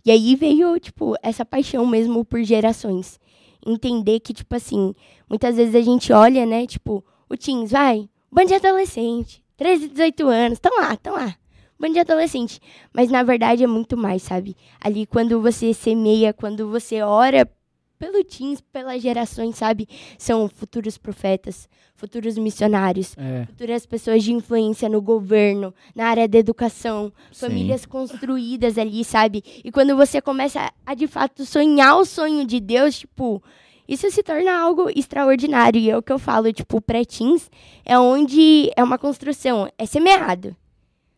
[0.04, 3.20] E aí veio, tipo, essa paixão mesmo por gerações.
[3.66, 4.94] Entender que, tipo assim,
[5.30, 10.28] muitas vezes a gente olha, né, tipo, o teens, vai, bando de adolescente, 13, 18
[10.28, 11.36] anos, estão lá, estão lá.
[11.80, 12.60] Bando de adolescente.
[12.94, 14.56] Mas na verdade é muito mais, sabe?
[14.80, 17.50] Ali quando você semeia, quando você ora
[17.98, 19.88] pelo teens, pelas gerações, sabe?
[20.18, 23.46] São futuros profetas, futuros missionários, É.
[23.46, 27.48] futuras pessoas de influência no governo, na área da educação, Sim.
[27.48, 29.42] famílias construídas ali, sabe?
[29.64, 33.42] E quando você começa a, de fato, sonhar o sonho de Deus, tipo,
[33.88, 35.80] isso se torna algo extraordinário.
[35.80, 37.50] E é o que eu falo, tipo, pré-teens
[37.86, 40.54] é onde é uma construção, é semeado.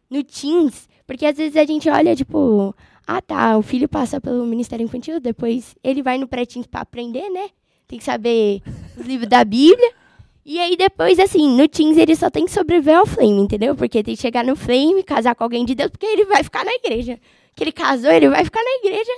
[0.09, 2.73] No teens, porque às vezes a gente olha, tipo,
[3.05, 7.29] ah tá, o filho passa pelo Ministério Infantil, depois ele vai no pré-teens pra aprender,
[7.29, 7.49] né?
[7.87, 8.61] Tem que saber
[8.97, 9.93] os livros da Bíblia.
[10.45, 13.75] E aí depois, assim, no Teens ele só tem que sobreviver ao Flame, entendeu?
[13.75, 16.63] Porque tem que chegar no Flame, casar com alguém de Deus, porque ele vai ficar
[16.63, 17.19] na igreja.
[17.53, 19.11] Que ele casou, ele vai ficar na igreja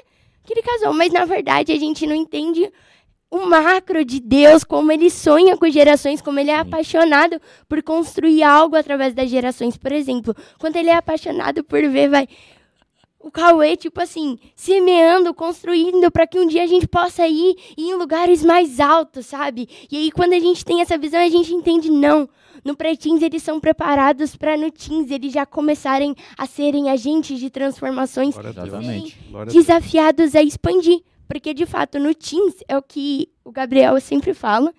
[0.43, 0.93] que ele casou.
[0.93, 2.71] Mas na verdade a gente não entende
[3.31, 8.41] o macro de Deus, como ele sonha com gerações, como ele é apaixonado por construir
[8.41, 9.77] algo através das gerações.
[9.77, 12.27] Por exemplo, quando ele é apaixonado por ver, vai.
[13.19, 17.93] O Cauê, tipo assim, semeando, construindo para que um dia a gente possa ir em
[17.93, 19.67] lugares mais altos, sabe?
[19.91, 22.29] E aí, quando a gente tem essa visão, a gente entende, não.
[22.63, 27.49] No pré-teens, eles são preparados para no teens eles já começarem a serem agentes de
[27.49, 29.53] transformações Glória Deus.
[29.53, 31.01] desafiados a expandir.
[31.29, 34.73] Porque, de fato, no Teams é o que o Gabriel sempre fala.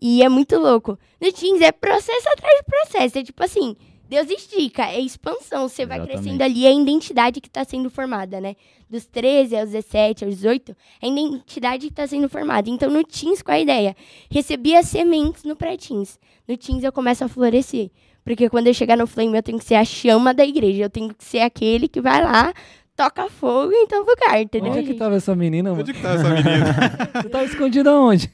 [0.00, 0.98] E é muito louco.
[1.20, 3.18] No Teams é processo atrás de processo.
[3.18, 3.76] É tipo assim,
[4.08, 5.68] Deus estica, é expansão.
[5.68, 6.22] Você vai Exatamente.
[6.24, 8.56] crescendo ali, é a identidade que está sendo formada, né?
[8.90, 12.68] Dos 13 aos 17, aos 18, é a identidade que está sendo formada.
[12.68, 13.96] Então, no Teams, qual é a ideia?
[14.28, 16.18] Recebi as sementes no pré-Teams.
[16.48, 17.92] No Teams, eu começo a florescer.
[18.24, 20.82] Porque quando eu chegar no Flame, eu tenho que ser a chama da igreja.
[20.82, 22.52] Eu tenho que ser aquele que vai lá,
[22.96, 24.70] toca fogo em todo lugar, entendeu?
[24.70, 25.82] Onde é que tava essa menina, mano?
[25.82, 26.66] Onde que tá essa menina?
[27.22, 28.30] Você tava escondida onde?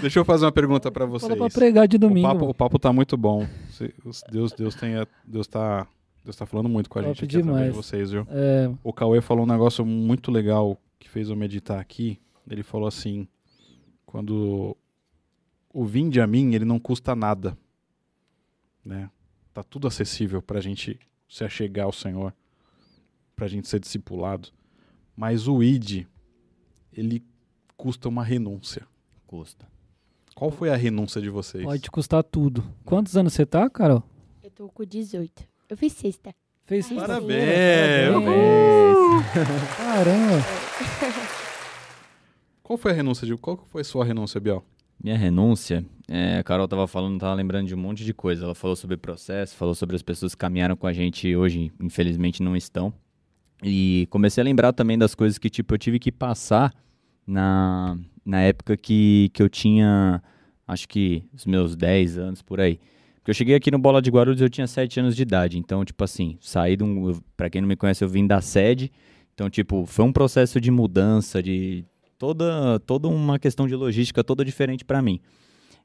[0.00, 1.28] Deixa eu fazer uma pergunta pra vocês.
[1.32, 2.26] Fala pra pregar de O domingo.
[2.26, 2.50] papo, mano.
[2.50, 3.46] o papo tá muito bom.
[4.30, 5.86] Deus, Deus, tenha, Deus, tá,
[6.24, 7.86] Deus tá falando muito com a Top gente aqui através de demais.
[7.86, 8.26] vocês, viu?
[8.30, 12.18] É, O Cauê falou um negócio muito legal que fez eu meditar aqui.
[12.50, 13.26] Ele falou assim:
[14.04, 14.76] quando
[15.72, 17.56] o vinde a mim, ele não custa nada.
[18.84, 19.10] Né?
[19.52, 20.98] Tá tudo acessível pra gente
[21.28, 22.32] se achegar ao Senhor,
[23.38, 24.48] pra gente ser discipulado.
[25.16, 26.06] Mas o id,
[26.92, 27.24] ele
[27.76, 28.84] custa uma renúncia.
[29.28, 29.64] Custa.
[30.34, 31.64] Qual foi a renúncia de vocês?
[31.64, 32.64] pode custar tudo.
[32.84, 34.02] Quantos anos você tá, Carol?
[34.42, 35.44] Eu tô com 18.
[35.68, 36.34] Eu fiz sexta.
[36.64, 38.12] Fez sexta-feira?
[38.12, 38.12] Parabéns!
[38.12, 39.76] Parabéns.
[39.76, 41.28] Caramba.
[42.62, 44.62] Qual foi a renúncia de qual foi a sua renúncia, Biel?
[45.02, 48.44] Minha renúncia, é, a Carol tava falando, tava lembrando de um monte de coisa.
[48.44, 51.72] Ela falou sobre processo, falou sobre as pessoas que caminharam com a gente e hoje,
[51.80, 52.92] infelizmente, não estão.
[53.62, 56.72] E comecei a lembrar também das coisas que, tipo, eu tive que passar
[57.26, 60.22] na, na época que, que eu tinha,
[60.66, 62.78] acho que os meus 10 anos, por aí.
[63.16, 65.58] Porque eu cheguei aqui no Bola de Guarulhos, eu tinha 7 anos de idade.
[65.58, 67.20] Então, tipo assim, saí de um...
[67.36, 68.92] Pra quem não me conhece, eu vim da sede.
[69.34, 71.84] Então, tipo, foi um processo de mudança, de
[72.18, 75.20] toda, toda uma questão de logística toda diferente pra mim.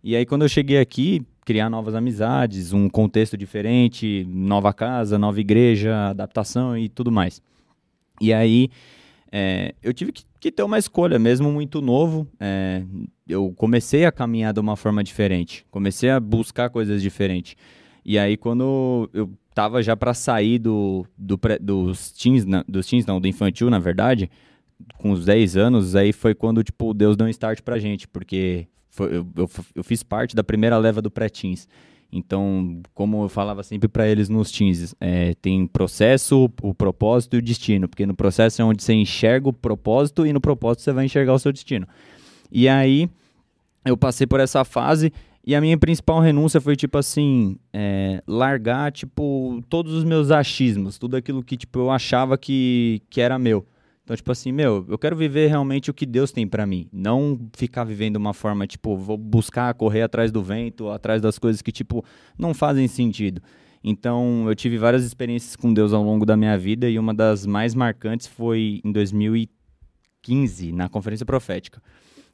[0.04, 5.40] E aí, quando eu cheguei aqui, criar novas amizades, um contexto diferente, nova casa, nova
[5.40, 7.42] igreja, adaptação e tudo mais.
[8.22, 8.70] E aí,
[9.32, 12.28] é, eu tive que, que ter uma escolha, mesmo muito novo.
[12.40, 12.84] é,
[13.28, 17.56] eu comecei a caminhar de uma forma diferente, comecei a buscar coisas diferentes.
[18.06, 23.06] E aí, quando eu tava já para sair do, do pré, dos teens, dos teens,
[23.06, 24.30] não, do infantil, na verdade,
[24.98, 28.68] com uns 10 anos, aí foi quando, tipo, Deus deu um start pra gente, porque
[28.90, 31.68] foi, eu, eu, eu, fiz parte da primeira leva do pré-teens.
[32.14, 37.40] Então, como eu falava sempre para eles nos teens, é, tem processo, o propósito e
[37.40, 40.92] o destino, porque no processo é onde você enxerga o propósito e no propósito você
[40.92, 41.88] vai enxergar o seu destino.
[42.52, 43.10] E aí,
[43.84, 45.12] eu passei por essa fase
[45.46, 51.00] e a minha principal renúncia foi, tipo assim, é, largar, tipo, todos os meus achismos,
[51.00, 53.66] tudo aquilo que, tipo, eu achava que, que era meu.
[54.04, 56.90] Então, tipo assim, meu, eu quero viver realmente o que Deus tem para mim.
[56.92, 61.62] Não ficar vivendo uma forma, tipo, vou buscar correr atrás do vento, atrás das coisas
[61.62, 62.04] que, tipo,
[62.38, 63.42] não fazem sentido.
[63.82, 67.46] Então, eu tive várias experiências com Deus ao longo da minha vida e uma das
[67.46, 71.82] mais marcantes foi em 2015, na Conferência Profética.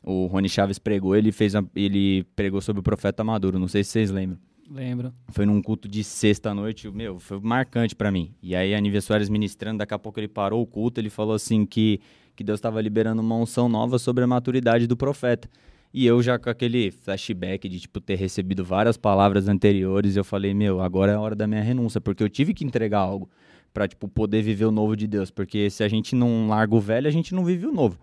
[0.02, 3.92] O Rony Chaves pregou, ele fez, ele pregou sobre o profeta Maduro, não sei se
[3.92, 4.40] vocês lembram.
[4.70, 5.12] Lembro.
[5.30, 8.34] Foi num culto de sexta-noite, meu, foi marcante para mim.
[8.42, 11.66] E aí, Aníbal Soares ministrando, daqui a pouco ele parou o culto, ele falou assim
[11.66, 12.00] que,
[12.36, 15.50] que Deus estava liberando uma unção nova sobre a maturidade do profeta.
[15.92, 20.54] E eu já com aquele flashback de, tipo, ter recebido várias palavras anteriores, eu falei,
[20.54, 23.28] meu, agora é a hora da minha renúncia, porque eu tive que entregar algo
[23.74, 25.32] para tipo, poder viver o novo de Deus.
[25.32, 28.00] Porque se a gente não larga o velho, a gente não vive o novo.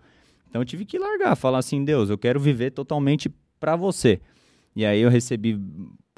[0.49, 4.19] Então eu tive que largar, falar assim, Deus, eu quero viver totalmente para você.
[4.75, 5.59] E aí eu recebi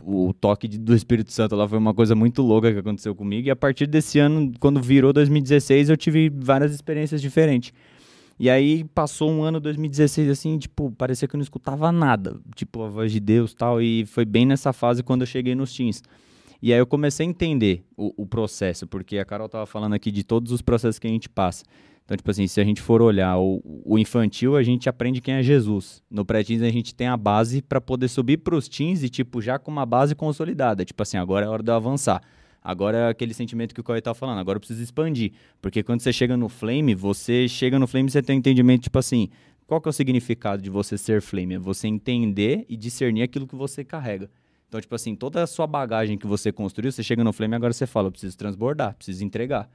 [0.03, 3.47] o toque do Espírito Santo lá foi uma coisa muito louca que aconteceu comigo.
[3.47, 7.73] E a partir desse ano, quando virou 2016, eu tive várias experiências diferentes.
[8.39, 12.81] E aí passou um ano 2016 assim, tipo, parecia que eu não escutava nada, tipo
[12.83, 16.01] a voz de Deus, tal, e foi bem nessa fase quando eu cheguei nos teens.
[16.61, 20.09] E aí eu comecei a entender o, o processo, porque a Carol tava falando aqui
[20.09, 21.65] de todos os processos que a gente passa.
[22.09, 25.35] Então, tipo assim, se a gente for olhar o, o infantil, a gente aprende quem
[25.35, 26.01] é Jesus.
[26.09, 29.39] No pré-teens, a gente tem a base para poder subir para os teens e, tipo,
[29.39, 30.83] já com uma base consolidada.
[30.83, 32.19] Tipo assim, agora é hora de eu avançar.
[32.63, 35.33] Agora é aquele sentimento que o Cauê tá falando, agora eu preciso expandir.
[35.61, 38.81] Porque quando você chega no flame, você chega no flame e você tem um entendimento,
[38.81, 39.29] tipo assim,
[39.67, 41.53] qual que é o significado de você ser flame?
[41.53, 44.31] É você entender e discernir aquilo que você carrega.
[44.67, 47.57] Então, tipo assim, toda a sua bagagem que você construiu, você chega no flame e
[47.57, 49.69] agora você fala, eu preciso transbordar, preciso entregar.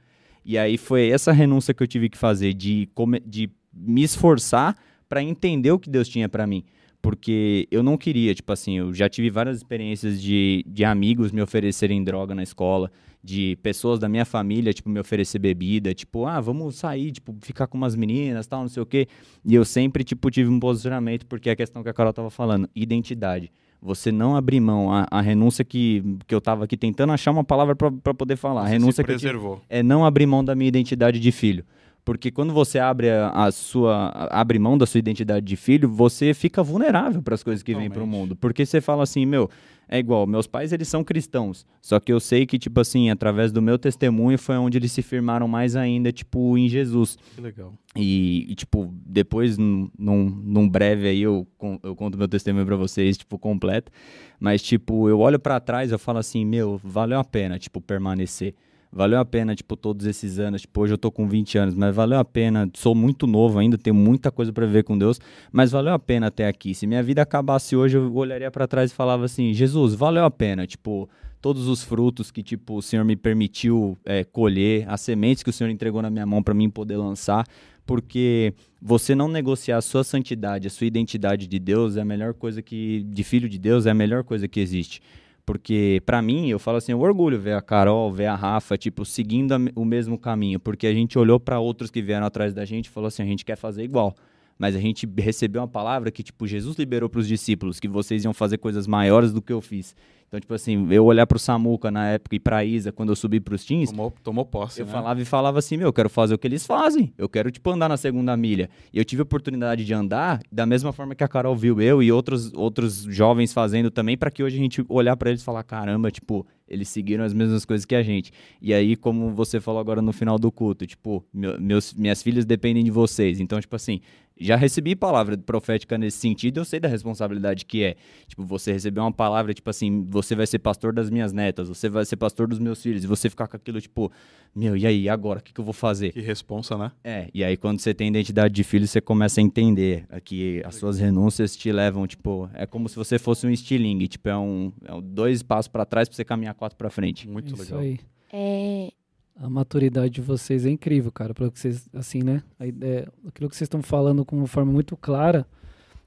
[0.45, 2.87] E aí foi essa renúncia que eu tive que fazer de,
[3.25, 4.77] de me esforçar
[5.09, 6.63] para entender o que Deus tinha para mim.
[7.01, 11.41] Porque eu não queria, tipo assim, eu já tive várias experiências de, de amigos me
[11.41, 12.91] oferecerem droga na escola,
[13.23, 17.65] de pessoas da minha família, tipo, me oferecer bebida, tipo, ah, vamos sair, tipo, ficar
[17.67, 19.07] com umas meninas, tal, não sei o quê.
[19.43, 22.29] E eu sempre, tipo, tive um posicionamento, porque é a questão que a Carol tava
[22.29, 23.51] falando, identidade
[23.81, 27.43] você não abrir mão, a, a renúncia que, que eu estava aqui tentando achar uma
[27.43, 28.61] palavra para poder falar.
[28.61, 29.61] Você a renúncia que preservou.
[29.69, 31.63] é não abrir mão da minha identidade de filho.
[32.03, 36.35] Porque quando você abre a, a sua abre mão da sua identidade de filho, você
[36.35, 38.35] fica vulnerável para as coisas que vêm para o mundo.
[38.35, 39.49] Porque você fala assim, meu,
[39.87, 43.51] é igual, meus pais eles são cristãos, só que eu sei que tipo assim, através
[43.51, 47.17] do meu testemunho foi onde eles se firmaram mais ainda, tipo, em Jesus.
[47.35, 47.73] Que legal.
[47.95, 51.47] E, e tipo, depois num, num breve aí eu,
[51.83, 53.91] eu conto meu testemunho para vocês, tipo, completo,
[54.39, 58.53] mas tipo, eu olho para trás, eu falo assim, meu, valeu a pena, tipo, permanecer
[58.95, 60.61] valeu a pena, tipo, todos esses anos.
[60.61, 62.69] Tipo, hoje eu tô com 20 anos, mas valeu a pena.
[62.73, 65.19] Sou muito novo ainda, tenho muita coisa para ver com Deus,
[65.51, 66.73] mas valeu a pena até aqui.
[66.73, 70.31] Se minha vida acabasse hoje, eu olharia para trás e falava assim: Jesus, valeu a
[70.31, 70.65] pena.
[70.65, 71.09] Tipo,
[71.41, 75.53] todos os frutos que, tipo, o Senhor me permitiu é, colher, as sementes que o
[75.53, 77.45] Senhor entregou na minha mão para mim poder lançar.
[77.85, 82.33] Porque você não negociar a sua santidade, a sua identidade de Deus é a melhor
[82.33, 83.03] coisa que.
[83.03, 85.01] de filho de Deus é a melhor coisa que existe.
[85.45, 89.05] Porque, para mim, eu falo assim, eu orgulho ver a Carol, ver a Rafa, tipo,
[89.05, 90.59] seguindo a, o mesmo caminho.
[90.59, 93.25] Porque a gente olhou para outros que vieram atrás da gente e falou assim, a
[93.25, 94.15] gente quer fazer igual.
[94.57, 98.23] Mas a gente recebeu uma palavra que, tipo, Jesus liberou para os discípulos, que vocês
[98.23, 99.95] iam fazer coisas maiores do que eu fiz.
[100.27, 103.39] Então, tipo assim, eu olhar pro Samuca na época e pra Isa, quando eu subi
[103.39, 103.91] pros teens.
[103.91, 104.81] Tomou, tomou posse.
[104.81, 104.91] Eu né?
[104.91, 107.13] falava e falava assim: meu, eu quero fazer o que eles fazem.
[107.17, 108.69] Eu quero, tipo, andar na segunda milha.
[108.91, 112.01] E eu tive a oportunidade de andar da mesma forma que a Carol viu eu
[112.01, 115.45] e outros, outros jovens fazendo também, para que hoje a gente olhar para eles e
[115.45, 118.31] falar: caramba, tipo, eles seguiram as mesmas coisas que a gente.
[118.59, 122.45] E aí, como você falou agora no final do culto, tipo, meu, meus, minhas filhas
[122.45, 123.39] dependem de vocês.
[123.39, 124.01] Então, tipo assim,
[124.37, 127.95] já recebi palavra profética nesse sentido, eu sei da responsabilidade que é.
[128.27, 131.89] Tipo, você receber uma palavra, tipo assim, você vai ser pastor das minhas netas, você
[131.89, 134.11] vai ser pastor dos meus filhos, e você ficar com aquilo, tipo,
[134.53, 136.11] meu, e aí, agora, o que, que eu vou fazer?
[136.11, 136.91] Que responsa, né?
[137.03, 140.75] É, e aí quando você tem identidade de filho, você começa a entender que as
[140.75, 144.71] suas renúncias te levam, tipo, é como se você fosse um estilingue, tipo, é um,
[144.85, 147.27] é um dois passos para trás pra você caminhar quatro para frente.
[147.27, 147.79] Muito Isso legal.
[147.79, 147.99] aí.
[148.33, 148.91] É,
[149.35, 151.33] A maturidade de vocês é incrível, cara.
[151.33, 152.41] Pelo que vocês, assim, né?
[152.59, 155.45] A ideia, aquilo que vocês estão falando com uma forma muito clara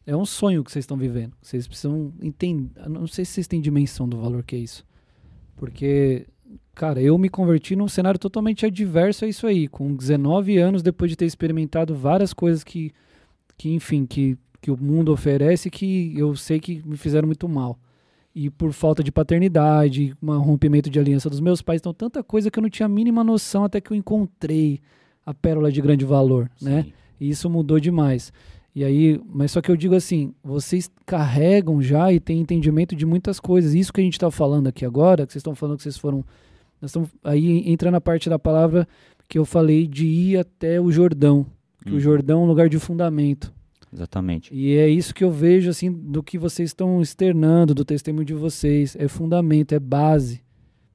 [0.06, 1.34] é um sonho que vocês estão vivendo.
[1.42, 2.70] Vocês precisam entender.
[2.88, 4.86] Não sei se vocês têm dimensão do valor que é isso.
[5.56, 6.26] Porque
[6.78, 11.10] cara, eu me converti num cenário totalmente adverso a isso aí, com 19 anos, depois
[11.10, 12.92] de ter experimentado várias coisas que,
[13.56, 17.78] que enfim, que, que o mundo oferece que eu sei que me fizeram muito mal.
[18.34, 22.50] E por falta de paternidade, um rompimento de aliança dos meus pais, então tanta coisa
[22.50, 24.80] que eu não tinha a mínima noção até que eu encontrei
[25.26, 26.84] a pérola de grande valor, né?
[26.84, 26.92] Sim.
[27.20, 28.32] E isso mudou demais.
[28.74, 33.04] E aí, mas só que eu digo assim, vocês carregam já e têm entendimento de
[33.04, 33.74] muitas coisas.
[33.74, 36.24] Isso que a gente está falando aqui agora, que vocês estão falando que vocês foram.
[36.80, 38.86] Nós estamos aí entra na parte da palavra
[39.28, 41.44] que eu falei de ir até o Jordão.
[41.84, 42.00] Que o Uhum.
[42.00, 43.52] Jordão é um lugar de fundamento.
[43.92, 44.54] Exatamente.
[44.54, 48.34] E é isso que eu vejo assim do que vocês estão externando, do testemunho de
[48.34, 48.96] vocês.
[48.98, 50.42] É fundamento, é base.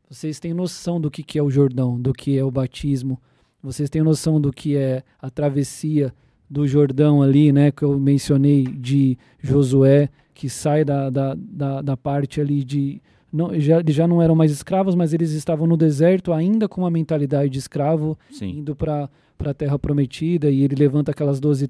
[0.10, 3.20] Vocês têm noção do que, que é o Jordão, do que é o batismo.
[3.62, 6.14] Vocês têm noção do que é a travessia
[6.50, 7.72] do Jordão ali, né?
[7.72, 13.02] Que eu mencionei de Josué, que sai da, da, da, da parte ali de.
[13.32, 16.82] Não, já, eles já não eram mais escravos, mas eles estavam no deserto ainda com
[16.82, 18.60] uma mentalidade de escravo, Sim.
[18.60, 21.68] indo para a terra prometida e ele levanta aquelas doze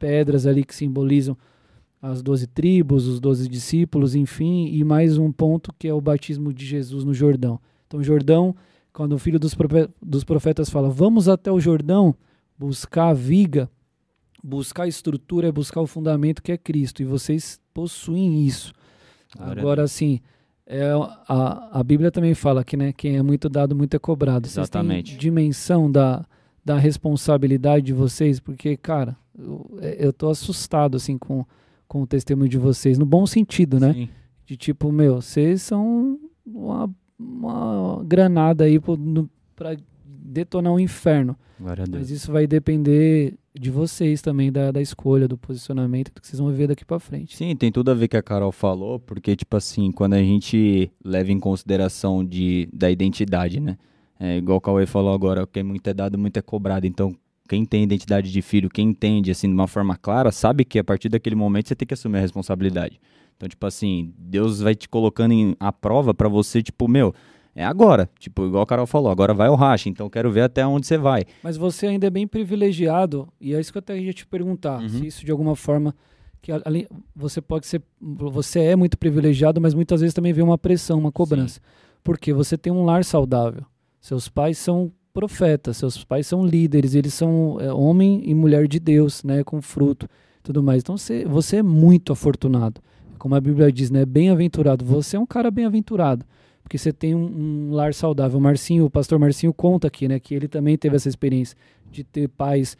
[0.00, 1.36] pedras ali que simbolizam
[2.02, 6.52] as doze tribos, os doze discípulos, enfim, e mais um ponto que é o batismo
[6.52, 7.60] de Jesus no Jordão.
[7.86, 8.56] Então, Jordão,
[8.92, 12.14] quando o filho dos, profe- dos profetas fala, vamos até o Jordão
[12.58, 13.68] buscar a viga,
[14.42, 18.72] buscar a estrutura, é buscar o fundamento que é Cristo, e vocês possuem isso.
[19.38, 20.20] Agora, assim,
[20.66, 20.90] é,
[21.28, 24.48] a, a Bíblia também fala que né, quem é muito dado, muito é cobrado.
[24.48, 25.16] Vocês têm Exatamente.
[25.18, 26.24] dimensão da,
[26.64, 31.44] da responsabilidade de vocês, porque, cara, eu, é, eu tô assustado, assim, com,
[31.88, 33.92] com o testemunho de vocês, no bom sentido, né?
[33.92, 34.08] Sim.
[34.46, 38.78] De tipo, meu, vocês são uma, uma granada aí
[39.54, 41.36] pra detonar um inferno.
[41.90, 46.38] Mas isso vai depender de vocês também, da, da escolha, do posicionamento, do que vocês
[46.38, 47.36] vão ver daqui pra frente.
[47.36, 50.14] Sim, tem tudo a ver com o que a Carol falou, porque, tipo assim, quando
[50.14, 53.76] a gente leva em consideração de, da identidade, né?
[54.18, 56.86] É, igual o Cauê falou agora, o que é muito é dado, muito é cobrado.
[56.86, 57.14] Então,
[57.50, 60.84] quem tem identidade de filho, quem entende, assim, de uma forma clara, sabe que a
[60.84, 63.00] partir daquele momento você tem que assumir a responsabilidade.
[63.36, 67.12] Então, tipo assim, Deus vai te colocando em a prova pra você, tipo, meu,
[67.52, 68.08] é agora.
[68.20, 70.96] Tipo, igual a Carol falou, agora vai o racha, então quero ver até onde você
[70.96, 71.24] vai.
[71.42, 74.80] Mas você ainda é bem privilegiado, e é isso que eu até ia te perguntar,
[74.80, 74.88] Uhum.
[74.88, 75.92] se isso de alguma forma
[76.40, 76.52] que
[77.16, 81.10] você pode ser você é muito privilegiado, mas muitas vezes também vem uma pressão, uma
[81.10, 81.60] cobrança.
[82.04, 83.64] Porque você tem um lar saudável.
[84.00, 88.78] Seus pais são profetas, seus pais são líderes, eles são é, homem e mulher de
[88.78, 90.08] Deus, né, com fruto,
[90.42, 90.82] tudo mais.
[90.82, 92.80] Então você, você é muito afortunado.
[93.18, 94.84] Como a Bíblia diz, né, bem-aventurado.
[94.84, 96.24] Você é um cara bem-aventurado
[96.70, 98.38] porque você tem um, um lar saudável.
[98.38, 101.56] O Marcinho, o pastor Marcinho conta aqui, né, que ele também teve essa experiência
[101.90, 102.76] de ter pais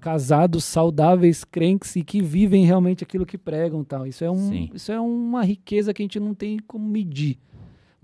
[0.00, 4.06] casados, saudáveis, crentes e que vivem realmente aquilo que pregam, tal.
[4.06, 4.70] Isso é um, Sim.
[4.72, 7.38] isso é uma riqueza que a gente não tem como medir.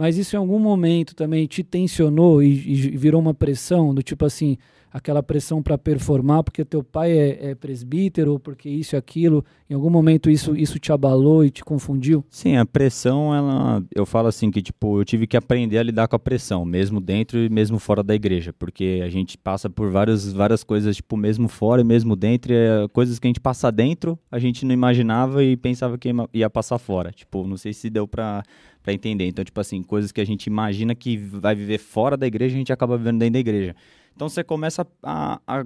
[0.01, 4.24] Mas isso em algum momento também te tensionou e, e virou uma pressão do tipo
[4.24, 4.57] assim,
[4.90, 9.44] aquela pressão para performar porque teu pai é, é presbítero ou porque isso e aquilo.
[9.68, 12.24] Em algum momento isso isso te abalou e te confundiu?
[12.30, 16.09] Sim, a pressão, ela, eu falo assim que tipo, eu tive que aprender a lidar
[16.09, 19.90] com a pressão, mesmo dentro e mesmo fora da igreja, porque a gente passa por
[19.90, 23.70] várias, várias coisas, tipo, mesmo fora e mesmo dentro, é, coisas que a gente passa
[23.70, 27.12] dentro, a gente não imaginava e pensava que ia- passar fora.
[27.12, 28.42] Tipo, não sei se deu pra,
[28.83, 29.26] pra entender.
[29.26, 32.59] Então, tipo assim, coisas que a gente imagina que vai viver fora da igreja, a
[32.59, 33.74] gente acaba vivendo dentro da igreja.
[34.14, 35.64] Então você começa a, a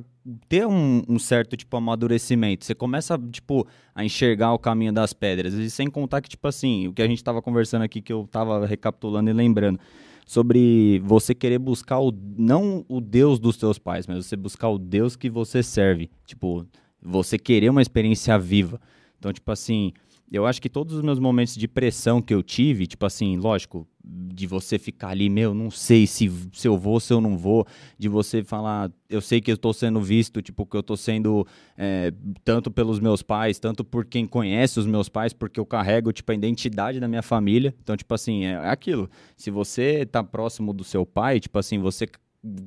[0.48, 2.64] ter um, um certo, tipo, amadurecimento.
[2.64, 5.54] Você começa, tipo, a enxergar o caminho das pedras.
[5.54, 8.28] E sem contar que, tipo assim, o que a gente tava conversando aqui, que eu
[8.30, 9.80] tava recapitulando e lembrando,
[10.26, 14.78] sobre você querer buscar o, não o Deus dos seus pais, mas você buscar o
[14.78, 16.10] Deus que você serve.
[16.26, 16.66] Tipo,
[17.02, 18.80] você querer uma experiência viva.
[19.18, 19.92] Então, tipo assim,
[20.34, 23.86] eu acho que todos os meus momentos de pressão que eu tive, tipo assim, lógico,
[24.04, 27.66] de você ficar ali, meu, não sei se, se eu vou, se eu não vou,
[27.98, 31.46] de você falar, eu sei que eu tô sendo visto, tipo, que eu tô sendo
[31.78, 32.12] é,
[32.44, 36.30] tanto pelos meus pais, tanto por quem conhece os meus pais, porque eu carrego, tipo,
[36.32, 37.74] a identidade da minha família.
[37.82, 39.08] Então, tipo assim, é aquilo.
[39.36, 42.06] Se você tá próximo do seu pai, tipo assim, você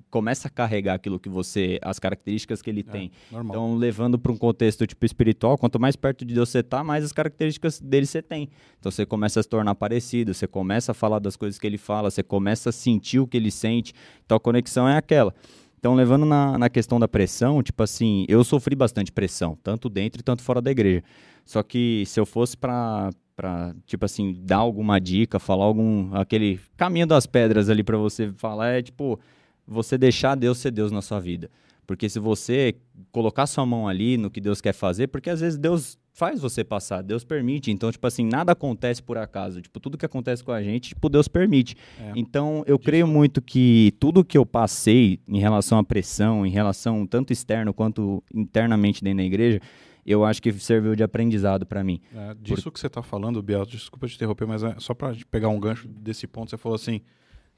[0.10, 3.12] começa a carregar aquilo que você, as características que ele tem.
[3.32, 3.56] Normal.
[3.56, 7.04] Então, levando para um contexto tipo espiritual, quanto mais perto de Deus você tá, mais
[7.04, 8.50] as características dele você tem.
[8.80, 11.78] Então, você começa a se tornar parecido, você começa a falar das coisas que ele
[11.78, 13.94] fala, você começa a sentir o que ele sente.
[14.26, 15.34] Então, a conexão é aquela.
[15.80, 20.22] Então, levando na, na questão da pressão, tipo assim, eu sofri bastante pressão, tanto dentro
[20.22, 21.04] e tanto fora da igreja.
[21.46, 26.60] Só que se eu fosse para para tipo assim dar alguma dica, falar algum aquele
[26.76, 29.20] caminho das pedras ali para você falar é tipo
[29.68, 31.50] você deixar Deus ser Deus na sua vida.
[31.86, 32.76] Porque se você
[33.12, 36.64] colocar sua mão ali no que Deus quer fazer, porque às vezes Deus faz você
[36.64, 37.72] passar, Deus permite.
[37.72, 39.62] Então, tipo assim, nada acontece por acaso.
[39.62, 41.78] Tipo, tudo que acontece com a gente, tipo, Deus permite.
[42.00, 42.12] É.
[42.16, 47.06] Então, eu creio muito que tudo que eu passei em relação à pressão, em relação
[47.06, 49.62] tanto externo quanto internamente dentro da igreja,
[50.06, 52.02] eu acho que serviu de aprendizado para mim.
[52.14, 55.50] É, disso que você está falando, Biel, desculpa te interromper, mas é só para pegar
[55.50, 57.02] um gancho desse ponto, você falou assim,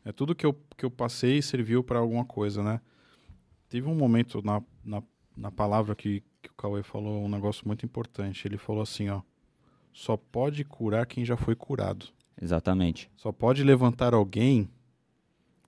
[0.09, 2.81] é tudo que eu, que eu passei serviu para alguma coisa, né?
[3.69, 5.03] Teve um momento na, na,
[5.37, 8.47] na palavra que, que o Cauê falou um negócio muito importante.
[8.47, 9.21] Ele falou assim, ó,
[9.93, 12.07] só pode curar quem já foi curado.
[12.41, 13.11] Exatamente.
[13.15, 14.67] Só pode levantar alguém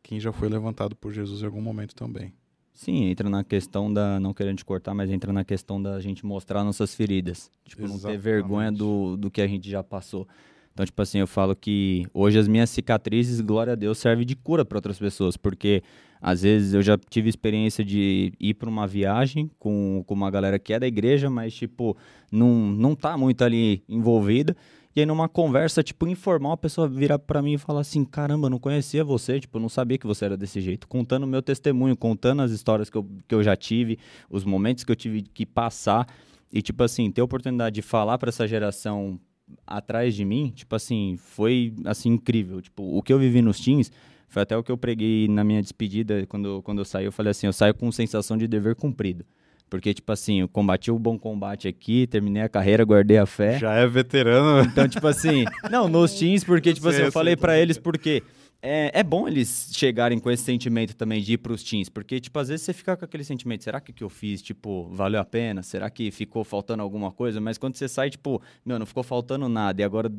[0.02, 2.34] quem já foi levantado por Jesus em algum momento também.
[2.74, 4.20] Sim, entra na questão da.
[4.20, 7.52] Não querendo te cortar, mas entra na questão da gente mostrar nossas feridas.
[7.64, 8.22] Tipo, não ter Exatamente.
[8.22, 10.28] vergonha do, do que a gente já passou.
[10.74, 14.36] Então, tipo assim, eu falo que hoje as minhas cicatrizes, glória a Deus, servem de
[14.36, 15.36] cura para outras pessoas.
[15.36, 15.84] Porque
[16.22, 20.58] às vezes eu já tive experiência de ir para uma viagem com, com uma galera
[20.58, 21.98] que é da igreja, mas, tipo,
[22.32, 24.56] não, não tá muito ali envolvida.
[24.96, 28.50] E aí, numa conversa, tipo, informal, a pessoa vira pra mim e fala assim: caramba,
[28.50, 30.88] não conhecia você, tipo, não sabia que você era desse jeito.
[30.88, 33.98] Contando o meu testemunho, contando as histórias que eu, que eu já tive,
[34.30, 36.08] os momentos que eu tive que passar.
[36.52, 39.18] E, tipo assim, ter a oportunidade de falar pra essa geração
[39.66, 42.62] atrás de mim, tipo assim, foi, assim, incrível.
[42.62, 43.92] Tipo, o que eu vivi nos teens
[44.28, 47.32] foi até o que eu preguei na minha despedida, quando, quando eu saí, eu falei
[47.32, 49.26] assim, eu saio com sensação de dever cumprido.
[49.70, 53.58] Porque, tipo assim, eu combati o bom combate aqui, terminei a carreira, guardei a fé.
[53.58, 54.68] Já é veterano.
[54.70, 58.22] Então, tipo assim, não, nos teens, porque, tipo Eu assim, eu falei tô eles porque
[58.62, 62.38] é, é bom eles chegarem com esse sentimento também de ir pros teens, porque, tipo,
[62.38, 65.20] às vezes você fica com aquele sentimento, será que o que eu fiz, tipo, valeu
[65.20, 65.64] a pena?
[65.64, 67.42] Será que ficou faltando alguma coisa?
[67.42, 70.12] Mas quando você sai, tipo, meu, não ficou faltando nada, e agora,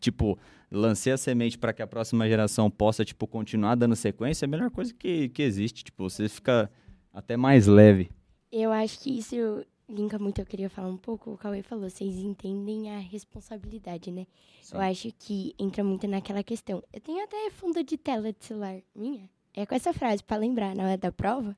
[0.00, 0.36] tipo,
[0.70, 4.50] lancei a semente pra que a próxima geração possa, tipo, continuar dando sequência, é a
[4.50, 6.68] melhor coisa que, que existe, tipo, você fica
[7.12, 8.10] até mais leve.
[8.50, 12.16] Eu acho que isso linka muito, eu queria falar um pouco, o Cauê falou, vocês
[12.16, 14.26] entendem a responsabilidade, né?
[14.72, 16.82] Eu acho que entra muito naquela questão.
[16.92, 19.28] Eu tenho até fundo de tela de celular minha.
[19.52, 21.56] É com essa frase, pra lembrar na hora da prova,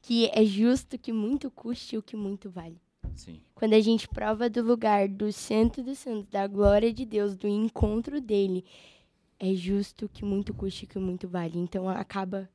[0.00, 2.80] que é justo que muito custe o que muito vale.
[3.14, 3.40] Sim.
[3.54, 7.46] Quando a gente prova do lugar do santo dos santos, da glória de Deus, do
[7.46, 8.64] encontro dele,
[9.38, 11.58] é justo que muito custe o que muito vale.
[11.58, 12.48] Então acaba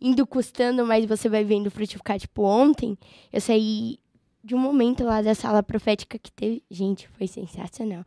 [0.00, 2.18] indo custando, mas você vai vendo frutificar.
[2.18, 2.98] Tipo, ontem
[3.32, 3.98] eu saí
[4.42, 6.62] de um momento lá da sala profética que teve.
[6.70, 8.04] Gente, foi sensacional.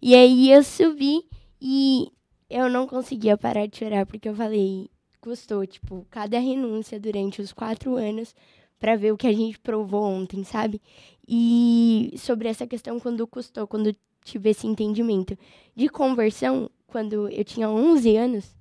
[0.00, 1.24] E aí eu subi
[1.60, 2.10] e
[2.48, 7.52] eu não conseguia parar de chorar, porque eu falei, custou, tipo, cada renúncia durante os
[7.52, 8.34] quatro anos
[8.78, 10.82] para ver o que a gente provou ontem, sabe?
[11.26, 15.38] E sobre essa questão, quando custou, quando tive esse entendimento
[15.74, 18.56] de conversão, quando eu tinha 11 anos,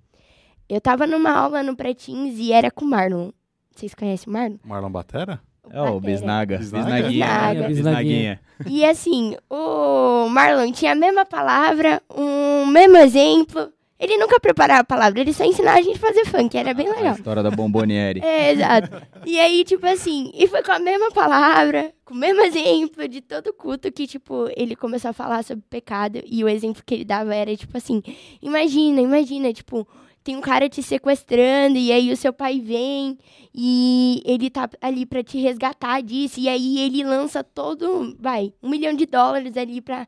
[0.70, 3.32] eu tava numa aula no Pretins e era com o Marlon.
[3.76, 4.58] Vocês conhecem o Marlon?
[4.64, 5.42] Marlon Batera?
[5.74, 6.00] É o.
[6.00, 6.58] Bisnaga.
[6.58, 6.86] Bisnaga?
[6.86, 7.26] Bisnaguinha.
[7.28, 7.68] Bisnaga.
[7.68, 8.40] Bisnaguinha.
[8.68, 13.72] E assim, o Marlon tinha a mesma palavra, um mesmo exemplo.
[14.00, 16.88] Ele nunca preparava a palavra, ele só ensinava a gente a fazer funk, era bem
[16.88, 17.14] A legal.
[17.14, 18.20] história da Bomboniere.
[18.26, 18.90] É, exato.
[19.28, 23.22] E aí, tipo assim, e foi com a mesma palavra, com o mesmo exemplo de
[23.22, 27.06] todo culto que, tipo, ele começou a falar sobre pecado e o exemplo que ele
[27.06, 28.02] dava era, tipo assim,
[28.42, 29.88] imagina, imagina, tipo,
[30.24, 33.18] tem um cara te sequestrando e aí o seu pai vem
[33.54, 38.70] e ele tá ali pra te resgatar disso e aí ele lança todo, vai, um
[38.70, 40.08] milhão de dólares ali pra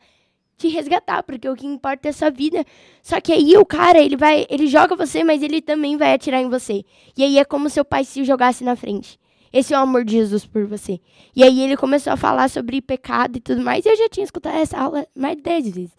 [0.58, 2.64] te resgatar, porque o que importa é a sua vida.
[3.02, 6.42] Só que aí o cara, ele vai, ele joga você, mas ele também vai atirar
[6.42, 6.86] em você.
[7.18, 9.20] E aí é como se seu pai se jogasse na frente.
[9.52, 11.00] Esse é o amor de Jesus por você.
[11.36, 13.86] E aí ele começou a falar sobre pecado e tudo mais.
[13.86, 15.92] E eu já tinha escutado essa aula mais de 10 vezes.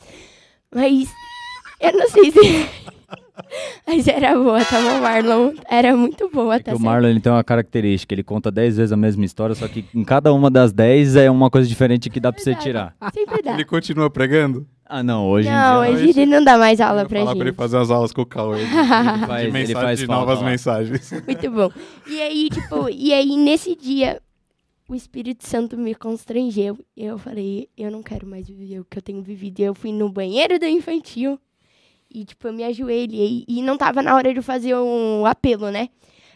[0.74, 1.08] Mas
[1.80, 2.40] eu não sei se.
[3.86, 5.52] Mas era boa, tá bom, Marlon?
[5.68, 6.80] Era muito boa, É tá que o?
[6.80, 10.04] Marlon ele tem uma característica, ele conta 10 vezes a mesma história, só que em
[10.04, 12.94] cada uma das 10 é uma coisa diferente que dá pra você tirar.
[13.12, 13.54] Sempre dá.
[13.54, 14.66] Ele continua pregando?
[14.86, 17.38] Ah, não, hoje Não, em dia hoje ele não dá mais aula pra falar gente.
[17.38, 18.58] pra ele fazer as aulas com o Cauê.
[18.58, 18.76] De, ele
[19.26, 20.44] faz, de, ele mensagem, faz de novas lá.
[20.46, 21.12] mensagens.
[21.26, 21.70] Muito bom.
[22.06, 24.20] E aí, tipo, e aí nesse dia
[24.86, 26.78] o Espírito Santo me constrangeu.
[26.94, 29.60] E eu falei, eu não quero mais viver o que eu tenho vivido.
[29.60, 31.38] E eu fui no banheiro do infantil
[32.14, 33.44] e, tipo, eu me ajoelhei.
[33.48, 35.88] E não tava na hora de fazer um apelo, né?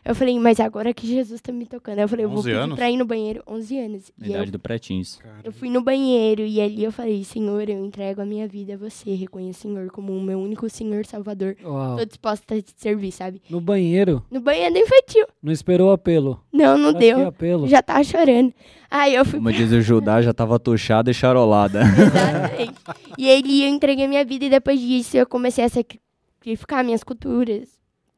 [0.05, 1.99] Eu falei, mas agora que Jesus tá me tocando.
[1.99, 2.77] Eu falei, eu vou 11 pedir anos?
[2.77, 3.43] pra ir no banheiro.
[3.47, 4.13] 11 anos.
[4.19, 5.19] E eu, idade do Pretins.
[5.45, 8.77] eu fui no banheiro e ali eu falei, Senhor, eu entrego a minha vida a
[8.77, 9.15] você.
[9.15, 11.57] Reconheço o Senhor como o meu único Senhor Salvador.
[11.63, 11.97] Uau.
[11.99, 13.43] Tô disposta a te servir, sabe?
[13.51, 15.27] No banheiro, No banheiro infantil.
[15.43, 16.41] não esperou apelo.
[16.53, 17.27] Não, não Pra que deu.
[17.27, 17.69] apelo?
[17.69, 18.53] Já tava chorando.
[18.91, 21.83] Aí eu fui Como diz o Judá, já tava tuchada e charolada.
[21.85, 22.75] Exatamente.
[23.19, 27.69] e aí eu entreguei minha vida e depois disso eu comecei a sacrificar minhas culturas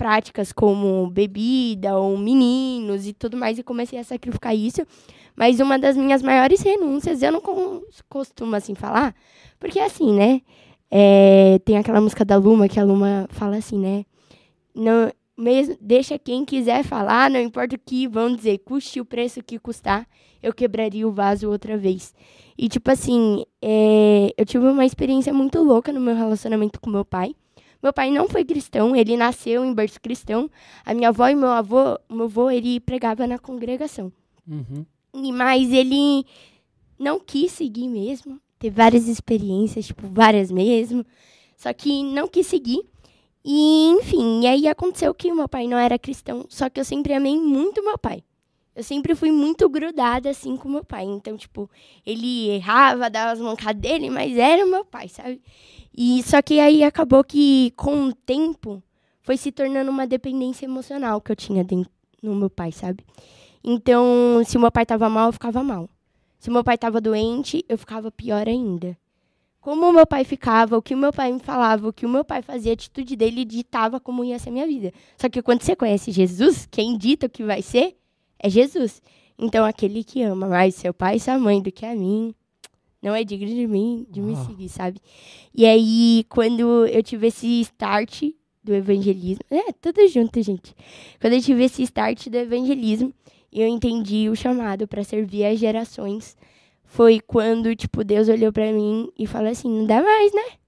[0.01, 4.81] práticas como bebida ou meninos e tudo mais e comecei a sacrificar isso.
[5.37, 7.43] Mas uma das minhas maiores renúncias, eu não
[8.09, 9.15] costumo assim falar,
[9.59, 10.41] porque assim, né?
[10.91, 14.07] É, tem aquela música da Luma que a Luma fala assim, né?
[14.75, 19.43] Não, mesmo, deixa quem quiser falar, não importa o que vão dizer, custe o preço
[19.43, 20.09] que custar,
[20.43, 22.15] eu quebraria o vaso outra vez.
[22.57, 27.05] E, tipo assim, é, eu tive uma experiência muito louca no meu relacionamento com meu
[27.05, 27.35] pai.
[27.83, 30.51] Meu pai não foi cristão, ele nasceu em berço cristão.
[30.85, 34.13] A minha avó e meu avô, meu avô, ele pregava na congregação.
[34.47, 34.85] Uhum.
[35.15, 36.25] E, mas ele
[36.99, 38.41] não quis seguir mesmo.
[38.59, 41.05] Teve várias experiências, tipo, várias mesmo.
[41.57, 42.85] Só que não quis seguir.
[43.45, 46.85] E, enfim, e aí aconteceu que o meu pai não era cristão, só que eu
[46.85, 48.23] sempre amei muito meu pai.
[48.75, 51.05] Eu sempre fui muito grudada, assim, com meu pai.
[51.05, 51.69] Então, tipo,
[52.07, 55.41] ele errava, dava as mancadas dele, mas era meu pai, sabe?
[55.97, 58.83] E só que aí acabou que, com o tempo,
[59.23, 61.91] foi se tornando uma dependência emocional que eu tinha dentro,
[62.23, 63.05] no meu pai, sabe?
[63.63, 65.89] Então, se meu pai tava mal, eu ficava mal.
[66.39, 68.97] Se meu pai tava doente, eu ficava pior ainda
[69.61, 72.41] como meu pai ficava, o que meu pai me falava, o que o meu pai
[72.41, 74.93] fazia, a atitude dele ditava como ia ser a minha vida.
[75.19, 77.97] Só que quando você conhece Jesus, quem dita o que vai ser
[78.43, 79.03] é Jesus.
[79.39, 82.35] Então, aquele que ama mais seu pai e sua mãe do que a mim,
[83.01, 85.01] não é digno de mim, de me seguir, sabe?
[85.55, 88.23] E aí, quando eu tive esse start
[88.63, 90.75] do evangelismo, é, tudo junto, gente.
[91.21, 93.15] Quando eu tive esse start do evangelismo,
[93.53, 96.37] eu entendi o chamado para servir as gerações
[96.91, 100.60] foi quando, tipo, Deus olhou para mim e falou assim: não dá mais, né?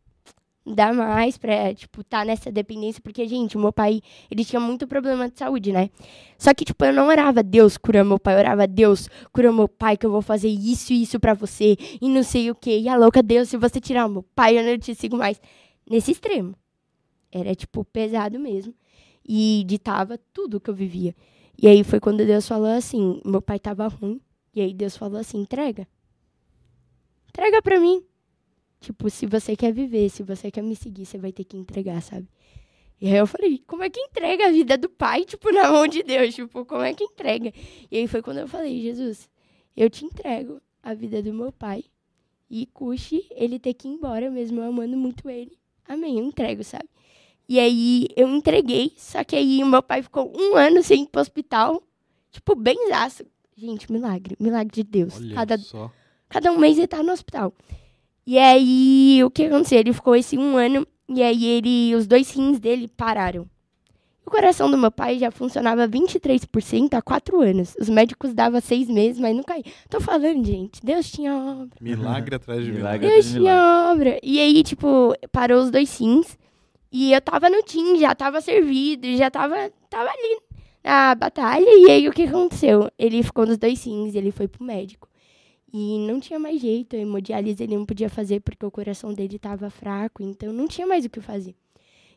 [0.65, 4.01] Dá mais pra, tipo, tá nessa dependência, porque, gente, meu pai,
[4.31, 5.91] ele tinha muito problema de saúde, né?
[6.39, 9.67] Só que, tipo, eu não orava, Deus, cura meu pai, eu orava, Deus, cura meu
[9.67, 12.79] pai, que eu vou fazer isso e isso pra você, e não sei o quê.
[12.79, 15.41] E a louca, Deus, se você tirar meu pai, eu não te sigo mais.
[15.91, 16.55] Nesse extremo.
[17.33, 18.73] Era, tipo, pesado mesmo.
[19.29, 21.15] E ditava tudo que eu vivia.
[21.61, 24.21] E aí foi quando Deus falou assim: meu pai tava ruim.
[24.55, 25.89] E aí Deus falou assim: entrega.
[27.29, 28.05] Entrega pra mim.
[28.83, 32.03] Tipo, se você quer viver, se você quer me seguir, você vai ter que entregar,
[32.03, 32.27] sabe?
[33.01, 35.87] E aí eu falei, como é que entrega a vida do pai, tipo, na mão
[35.87, 36.35] de Deus?
[36.35, 37.53] Tipo, como é que entrega?
[37.89, 39.31] E aí foi quando eu falei, Jesus,
[39.77, 41.85] eu te entrego a vida do meu pai.
[42.51, 45.57] E custe ele ter que ir embora, mesmo eu amando muito ele.
[45.89, 46.89] Amém, eu entrego, sabe?
[47.49, 51.07] E aí eu entreguei, só que aí o meu pai ficou um ano sem ir
[51.07, 51.81] pro hospital.
[52.33, 53.25] Tipo, benzaço.
[53.57, 55.17] Gente, milagre, milagre de Deus.
[55.19, 55.93] Olha Cada, só.
[56.29, 57.55] Cada um mês ele tá no hospital.
[58.27, 59.81] E aí, o que aconteceu?
[59.81, 63.47] Ele ficou esse um ano e aí ele, os dois rins dele pararam.
[64.25, 67.75] O coração do meu pai já funcionava 23% há quatro anos.
[67.79, 69.65] Os médicos davam seis meses, mas não caía.
[69.91, 70.81] Tô falando, gente.
[70.83, 71.77] Deus tinha obra.
[71.81, 73.01] Milagre atrás de Milagre.
[73.01, 73.09] milagre.
[73.09, 74.19] Deus de tinha obra.
[74.23, 76.39] E aí, tipo, parou os dois rins.
[76.91, 80.41] E eu tava no time, já tava servido, já tava, tava ali
[80.85, 81.67] na batalha.
[81.69, 82.91] E aí, o que aconteceu?
[82.99, 85.09] Ele ficou nos dois rins, ele foi pro médico.
[85.73, 89.37] E não tinha mais jeito, a hemodiálise ele não podia fazer porque o coração dele
[89.37, 91.55] estava fraco, então não tinha mais o que fazer.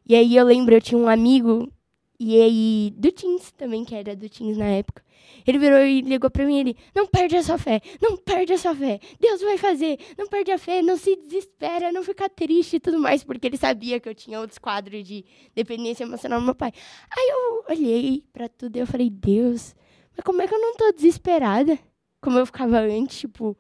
[0.06, 1.72] E aí eu lembro, eu tinha um amigo,
[2.20, 5.04] e aí, do Teams também, que era do Teams na época.
[5.46, 8.58] Ele virou e ligou para mim, ele, não perde a sua fé, não perde a
[8.58, 12.76] sua fé, Deus vai fazer, não perde a fé, não se desespera, não fica triste
[12.76, 16.46] e tudo mais, porque ele sabia que eu tinha outros quadros de dependência emocional do
[16.46, 16.72] meu pai.
[17.10, 19.76] Aí eu olhei para tudo e eu falei, Deus,
[20.16, 21.78] mas como é que eu não tô desesperada?
[22.26, 23.56] Como eu ficava antes, tipo,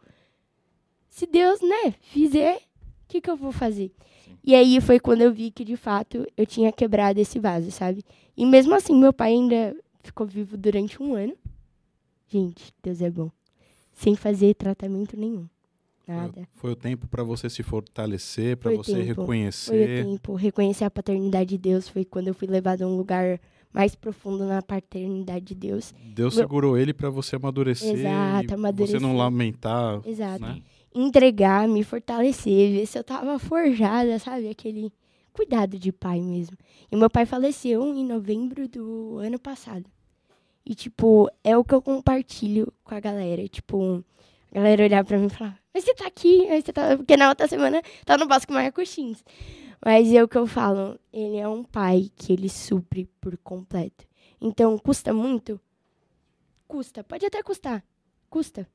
[1.07, 3.91] se Deus, né, fizer, o que, que eu vou fazer?
[4.25, 4.37] Sim.
[4.43, 8.03] E aí foi quando eu vi que, de fato, eu tinha quebrado esse vaso, sabe?
[8.35, 11.37] E mesmo assim, meu pai ainda ficou vivo durante um ano.
[12.27, 13.29] Gente, Deus é bom.
[13.93, 15.47] Sem fazer tratamento nenhum.
[16.07, 16.47] Nada.
[16.55, 19.21] Foi, o tempo para você se fortalecer, para você tempo.
[19.21, 19.71] reconhecer.
[19.71, 20.33] Foi o tempo.
[20.33, 23.39] Reconhecer a paternidade de Deus foi quando eu fui levado a um lugar
[23.75, 25.93] mais profundo na paternidade de Deus.
[26.01, 26.43] Deus Meu...
[26.43, 27.93] segurou ele para você amadurecer.
[27.93, 28.97] Exato, amadurecer.
[28.97, 29.99] Você não lamentar.
[30.05, 30.41] Exato.
[30.41, 30.61] Né?
[30.95, 34.47] Entregar, me fortalecer, ver se eu tava forjada, sabe?
[34.47, 34.93] Aquele
[35.33, 36.55] cuidado de pai mesmo.
[36.89, 39.83] E meu pai faleceu em novembro do ano passado.
[40.65, 43.45] E, tipo, é o que eu compartilho com a galera.
[43.49, 44.01] Tipo,
[44.53, 46.95] a galera olhar pra mim e falar, mas você tá aqui, mas você tá...
[46.95, 49.21] porque na outra semana tá no Bosque Maia Coxins.
[49.83, 54.05] Mas é o que eu falo, ele é um pai que ele supre por completo.
[54.39, 55.59] Então, custa muito?
[56.67, 57.83] Custa, pode até custar.
[58.29, 58.67] Custa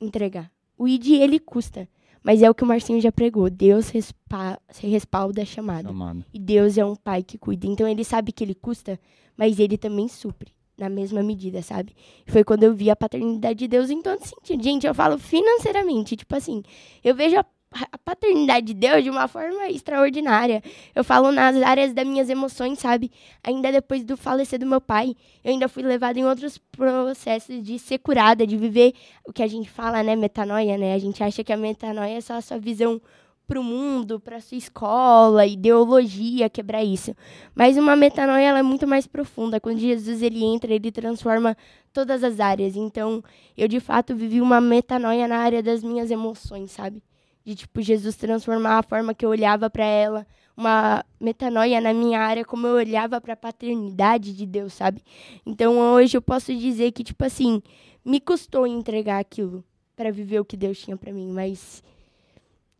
[0.00, 0.50] entregar.
[0.76, 1.88] O ID, ele custa.
[2.22, 3.48] Mas é o que o Marcinho já pregou.
[3.48, 5.88] Deus respa respalda a chamada.
[5.88, 6.26] chamada.
[6.34, 7.66] E Deus é um pai que cuida.
[7.66, 8.98] Então, ele sabe que ele custa,
[9.36, 11.94] mas ele também supre na mesma medida, sabe?
[12.26, 14.62] Foi quando eu vi a paternidade de Deus em todo sentido.
[14.62, 16.62] Gente, eu falo financeiramente, tipo assim,
[17.02, 20.62] eu vejo a a paternidade de Deus de uma forma extraordinária.
[20.94, 23.10] Eu falo nas áreas das minhas emoções, sabe?
[23.42, 25.14] Ainda depois do falecer do meu pai,
[25.44, 28.94] eu ainda fui levada em outros processos de ser curada, de viver
[29.26, 30.94] o que a gente fala, né, metanoia, né?
[30.94, 33.00] A gente acha que a metanoia é só a sua visão
[33.46, 37.14] para o mundo, para sua escola, ideologia, quebrar isso.
[37.54, 39.60] Mas uma metanoia ela é muito mais profunda.
[39.60, 41.56] Quando Jesus ele entra, ele transforma
[41.92, 42.74] todas as áreas.
[42.74, 43.22] Então,
[43.56, 47.02] eu de fato vivi uma metanoia na área das minhas emoções, sabe?
[47.46, 50.26] De tipo Jesus transformar a forma que eu olhava para ela,
[50.56, 55.00] uma metanoia na minha área como eu olhava para a paternidade de Deus, sabe?
[55.46, 57.62] Então, hoje eu posso dizer que tipo assim,
[58.04, 59.62] me custou entregar aquilo
[59.94, 61.84] para viver o que Deus tinha para mim, mas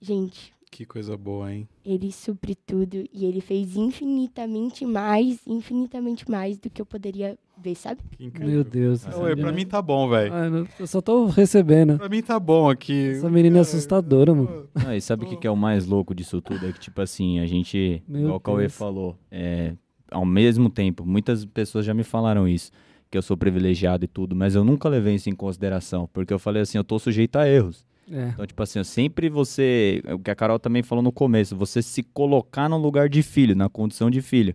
[0.00, 1.68] gente, Que coisa boa, hein?
[1.84, 7.74] ele supre tudo e ele fez infinitamente mais, infinitamente mais do que eu poderia ver,
[7.74, 8.00] sabe?
[8.16, 8.54] Que incrível.
[8.54, 9.06] Meu Deus.
[9.06, 10.32] Ah, ué, pra mim tá bom, velho.
[10.32, 11.96] Ah, eu só tô recebendo.
[11.98, 13.10] Pra mim tá bom aqui.
[13.10, 14.68] Essa menina é assustadora, mano.
[14.74, 16.66] Ah, e sabe o que, que é o mais louco disso tudo?
[16.66, 19.72] É que, tipo assim, a gente, Meu igual o Cauê falou, é,
[20.10, 22.70] ao mesmo tempo, muitas pessoas já me falaram isso,
[23.10, 26.38] que eu sou privilegiado e tudo, mas eu nunca levei isso em consideração, porque eu
[26.38, 27.84] falei assim, eu tô sujeito a erros.
[28.10, 28.28] É.
[28.28, 32.02] Então, tipo assim, sempre você, o que a Carol também falou no começo, você se
[32.02, 34.54] colocar no lugar de filho, na condição de filho.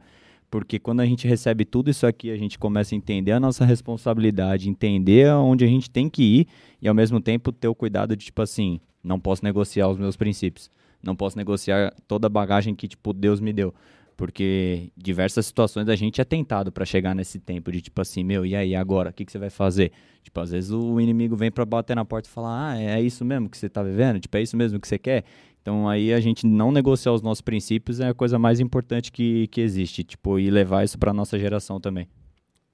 [0.52, 3.64] Porque quando a gente recebe tudo isso aqui, a gente começa a entender a nossa
[3.64, 6.48] responsabilidade, entender aonde a gente tem que ir
[6.82, 10.18] e ao mesmo tempo ter o cuidado de, tipo assim, não posso negociar os meus
[10.18, 10.70] princípios.
[11.02, 13.74] Não posso negociar toda a bagagem que, tipo, Deus me deu.
[14.18, 18.46] Porque diversas situações a gente é tentado pra chegar nesse tempo de, tipo assim, meu,
[18.46, 19.10] e aí, agora?
[19.10, 19.94] O que, que você vai fazer?
[20.22, 23.24] Tipo, às vezes o inimigo vem pra bater na porta e falar, ah, é isso
[23.24, 24.20] mesmo que você tá vivendo?
[24.20, 25.24] Tipo, é isso mesmo que você quer?
[25.62, 29.48] Então aí a gente não negociar os nossos princípios é a coisa mais importante que,
[29.48, 30.04] que existe.
[30.04, 32.10] Tipo, e levar isso pra nossa geração também.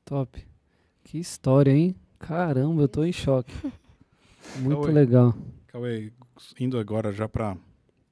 [0.06, 0.46] Top.
[1.04, 1.96] Que história, hein?
[2.18, 3.54] Caramba, eu tô em choque.
[4.60, 4.94] Muito Cauê.
[4.94, 5.36] legal.
[5.68, 6.14] Cauê,
[6.60, 7.58] indo agora já pra,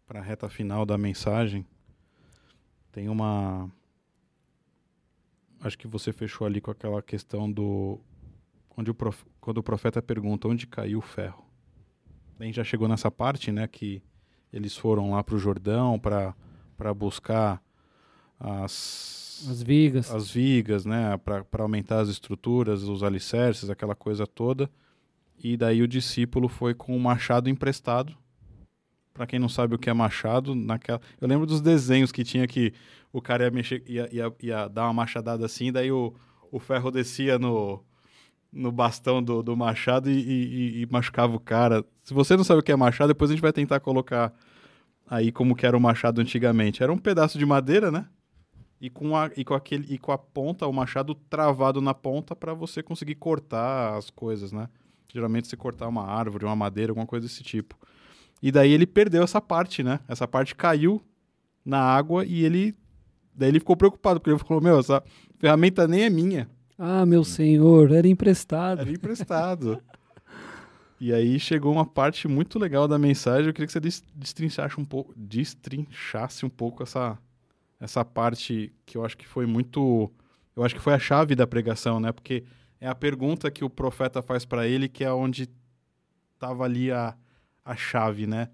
[0.05, 1.65] pra reta final da mensagem,
[2.91, 3.71] tem uma.
[5.61, 7.99] Acho que você fechou ali com aquela questão do.
[8.77, 9.25] Onde o prof...
[9.39, 11.45] Quando o profeta pergunta onde caiu o ferro.
[12.37, 13.65] A gente já chegou nessa parte, né?
[13.67, 14.03] Que
[14.51, 17.61] eles foram lá pro Jordão para buscar
[18.39, 20.11] as, As vigas.
[20.11, 24.69] as vigas, né, para aumentar as estruturas, os alicerces, aquela coisa toda.
[25.43, 28.15] E daí o discípulo foi com o machado emprestado.
[29.13, 32.45] Para quem não sabe o que é machado, naquela, eu lembro dos desenhos que tinha
[32.45, 32.73] que
[33.13, 36.13] o cara ia mexer, ia, ia, ia dar uma machadada assim, daí o,
[36.51, 37.81] o ferro descia no,
[38.51, 41.83] no bastão do, do machado e, e- e machucava o cara.
[42.03, 44.33] Se você não sabe o que é machado, depois a gente vai tentar colocar
[45.07, 46.81] aí como que era o machado antigamente.
[46.81, 48.05] Era um pedaço de madeira, né?
[48.79, 52.35] e com a, e com aquele e com a ponta, o machado travado na ponta
[52.35, 54.67] para você conseguir cortar as coisas, né?
[55.11, 57.75] Geralmente você cortar uma árvore, uma madeira, alguma coisa desse tipo.
[58.43, 60.01] E daí ele perdeu essa parte, né?
[60.09, 61.01] Essa parte caiu
[61.65, 62.75] na água e ele
[63.33, 65.01] daí ele ficou preocupado porque ele falou: "Meu, essa
[65.39, 68.81] ferramenta nem é minha, Ah, meu senhor, era emprestado.
[68.81, 69.81] era emprestado".
[70.99, 74.79] e aí chegou uma parte muito legal da mensagem, eu queria que você des- destrinchasse
[74.79, 77.17] um pouco, destrinchasse um pouco essa
[77.79, 80.09] essa parte que eu acho que foi muito,
[80.55, 82.11] eu acho que foi a chave da pregação, né?
[82.11, 82.43] Porque
[82.79, 85.49] é a pergunta que o profeta faz para ele que é onde
[86.39, 87.15] tava ali a,
[87.63, 88.49] a chave, né?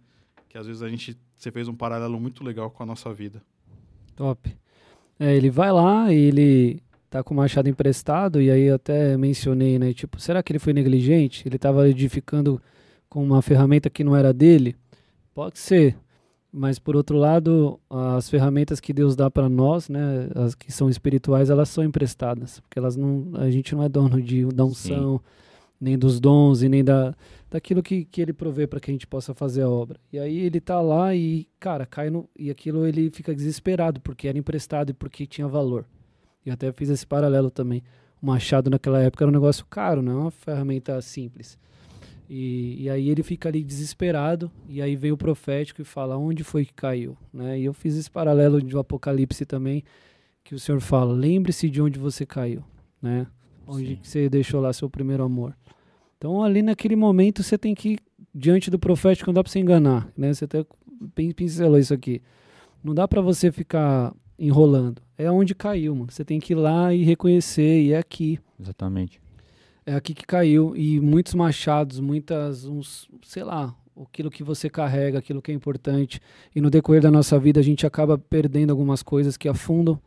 [0.49, 3.41] Que às vezes a gente você fez um paralelo muito legal com a nossa vida.
[4.15, 4.55] Top.
[5.19, 9.77] É, ele vai lá e ele tá com o machado emprestado, e aí até mencionei,
[9.77, 9.93] né?
[9.93, 11.45] Tipo, será que ele foi negligente?
[11.45, 12.59] Ele tava edificando
[13.09, 14.77] com uma ferramenta que não era dele?
[15.33, 15.97] Pode ser.
[16.53, 20.89] Mas por outro lado, as ferramentas que Deus dá para nós, né, as que são
[20.89, 25.21] espirituais, elas são emprestadas, porque elas não, a gente não é dono de da unção,
[25.79, 27.13] nem dos dons e nem da
[27.49, 29.99] daquilo que, que ele provê para que a gente possa fazer a obra.
[30.13, 34.29] E aí ele tá lá e, cara, cai no e aquilo ele fica desesperado porque
[34.29, 35.85] era emprestado e porque tinha valor.
[36.45, 37.83] E até fiz esse paralelo também.
[38.21, 41.57] O machado naquela época era um negócio caro, não é uma ferramenta simples.
[42.29, 46.43] E, e aí ele fica ali desesperado, e aí vem o profético e fala onde
[46.43, 47.59] foi que caiu, né?
[47.59, 49.83] E eu fiz esse paralelo de Apocalipse também,
[50.43, 52.63] que o Senhor fala, lembre-se de onde você caiu,
[53.01, 53.27] né?
[53.67, 55.53] Onde você deixou lá seu primeiro amor.
[56.17, 57.99] Então ali naquele momento você tem que ir
[58.33, 60.33] diante do profético, não dá para você enganar, né?
[60.33, 60.65] Você até
[61.13, 62.21] pin- pincelou isso aqui.
[62.81, 65.01] Não dá para você ficar enrolando.
[65.17, 66.11] É onde caiu, mano.
[66.11, 68.39] Você tem que ir lá e reconhecer, e é aqui.
[68.59, 69.21] Exatamente.
[69.85, 70.75] É aqui que caiu.
[70.75, 76.19] E muitos machados, muitas, uns, sei lá, aquilo que você carrega, aquilo que é importante.
[76.55, 79.99] E no decorrer da nossa vida a gente acaba perdendo algumas coisas que afundam.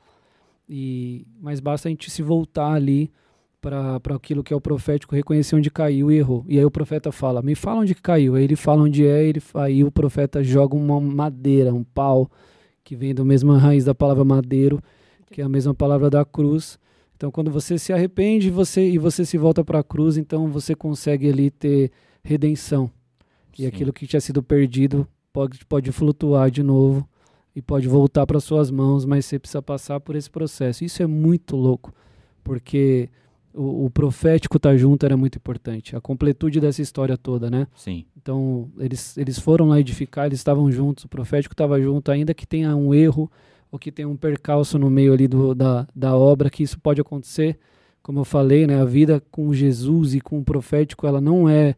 [0.68, 3.12] E mas basta a gente se voltar ali
[3.60, 6.44] para aquilo que é o profético reconhecer onde caiu e errou.
[6.48, 8.34] E aí o profeta fala: Me fala onde caiu.
[8.34, 12.30] Aí ele fala onde é, ele, aí o profeta joga uma madeira, um pau,
[12.84, 14.80] que vem da mesma raiz da palavra madeiro,
[15.30, 16.78] que é a mesma palavra da cruz.
[17.16, 20.74] Então, quando você se arrepende você, e você se volta para a cruz, então você
[20.74, 21.90] consegue ali ter
[22.22, 22.90] redenção.
[23.58, 23.66] E Sim.
[23.66, 27.08] aquilo que tinha sido perdido pode, pode flutuar de novo
[27.56, 30.84] e pode voltar para suas mãos, mas você precisa passar por esse processo.
[30.84, 31.94] Isso é muito louco,
[32.42, 33.08] porque
[33.54, 35.94] o, o profético estar junto era muito importante.
[35.96, 37.66] A completude dessa história toda, né?
[37.74, 38.04] Sim.
[38.16, 42.46] Então, eles, eles foram lá edificar, eles estavam juntos, o profético estava junto, ainda que
[42.46, 43.30] tenha um erro
[43.70, 47.00] ou que tenha um percalço no meio ali do, da, da obra, que isso pode
[47.00, 47.58] acontecer.
[48.02, 51.74] Como eu falei, né, a vida com Jesus e com o profético, ela não é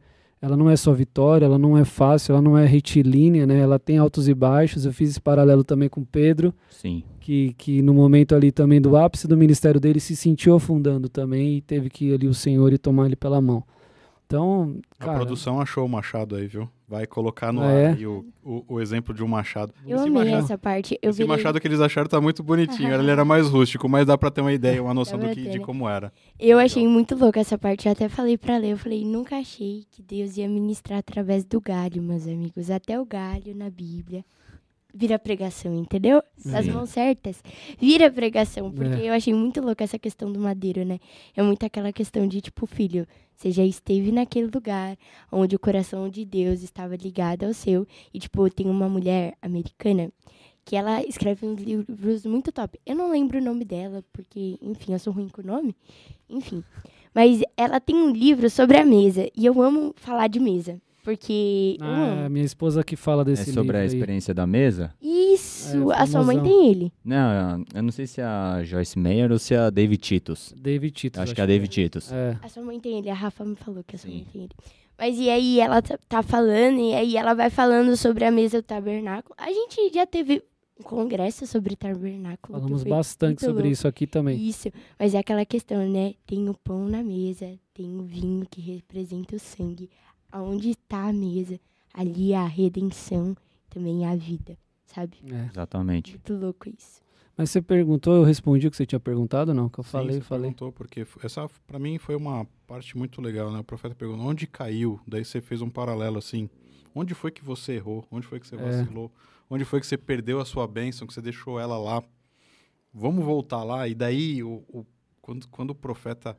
[0.46, 3.58] ela não é só vitória, ela não é fácil, ela não é retilínea, né?
[3.58, 4.86] Ela tem altos e baixos.
[4.86, 7.02] Eu fiz esse paralelo também com Pedro, Sim.
[7.18, 11.56] que, que no momento ali também do ápice do ministério dele se sentiu afundando também
[11.56, 13.64] e teve que ir ali o Senhor e tomar ele pela mão.
[14.26, 16.68] Então, A cara, produção achou o machado aí, viu?
[16.88, 17.86] Vai colocar no Ah, ar é?
[17.92, 19.72] aí o, o, o exemplo de um machado.
[19.86, 20.98] Eu esse amei machado, essa parte.
[21.00, 22.92] Eu esse virei- machado que eles acharam tá muito bonitinho.
[22.92, 25.50] Ele era mais rústico, mas dá pra ter uma ideia, uma noção do que, ter,
[25.50, 25.64] de né?
[25.64, 26.12] como era.
[26.40, 27.86] Eu achei muito louca essa parte.
[27.86, 28.72] Eu até falei pra ler.
[28.72, 32.68] Eu falei, nunca achei que Deus ia ministrar através do galho, meus amigos.
[32.70, 34.24] Até o galho na Bíblia
[34.96, 36.22] vira pregação, entendeu?
[36.54, 36.70] As Sim.
[36.72, 37.42] mãos certas
[37.78, 38.70] vira pregação.
[38.72, 39.10] Porque É.
[39.10, 40.98] eu achei muito louca essa questão do madeiro, né?
[41.36, 43.06] É muito aquela questão de, tipo, filho,
[43.36, 44.96] você já esteve naquele lugar
[45.30, 47.86] onde o coração de Deus estava ligado ao seu.
[48.14, 50.10] E, tipo, tem uma mulher americana
[50.64, 52.78] que ela escreve uns livros muito top.
[52.84, 55.76] Eu não lembro o nome dela, porque, enfim, eu sou ruim com o nome.
[56.28, 56.64] Enfim.
[57.14, 59.28] Mas ela tem um livro sobre a mesa.
[59.36, 60.80] E eu amo falar de mesa.
[61.06, 62.30] Porque Ah, amo.
[62.30, 63.86] minha esposa que fala É desse sobre a aí.
[63.86, 64.92] experiência da mesa?
[65.00, 65.92] Isso!
[65.92, 66.92] É, a sua mãe tem ele.
[67.04, 70.52] Não, eu não sei se é a Joyce Meyer ou se é a David Titus.
[70.56, 71.20] David Tito.
[71.20, 72.10] Acho que é a David Titus.
[72.10, 72.36] É.
[72.42, 73.08] A sua mãe tem ele.
[73.08, 74.16] A Rafa me falou que a sua Sim.
[74.16, 74.52] mãe tem ele.
[74.98, 78.60] Mas e aí ela tá, tá falando, e aí ela vai falando sobre a mesa
[78.60, 79.32] do tabernáculo.
[79.38, 80.42] A gente já teve
[80.80, 82.58] um congresso sobre tabernáculo.
[82.58, 83.68] Falamos bastante sobre louco.
[83.72, 84.36] isso aqui também.
[84.44, 86.14] Isso, mas é aquela questão, né?
[86.26, 89.88] Tem o pão na mesa, tem o vinho que representa o sangue.
[90.30, 91.58] Aonde está a mesa?
[91.94, 93.34] Ali a redenção,
[93.70, 95.16] também a vida, sabe?
[95.30, 95.46] É.
[95.46, 96.12] Exatamente.
[96.12, 97.00] Muito louco isso.
[97.36, 99.68] Mas você perguntou, eu respondi o que você tinha perguntado, não?
[99.68, 100.42] Que eu Sim, falei, você falei.
[100.44, 103.60] perguntou, porque essa pra mim foi uma parte muito legal, né?
[103.60, 106.48] O profeta perguntou onde caiu, daí você fez um paralelo assim.
[106.94, 108.06] Onde foi que você errou?
[108.10, 108.58] Onde foi que você É.
[108.58, 109.12] vacilou?
[109.50, 112.02] Onde foi que você perdeu a sua bênção, que você deixou ela lá?
[112.92, 113.86] Vamos voltar lá.
[113.86, 114.86] E daí, o, o-
[115.20, 116.36] quando, quando o profeta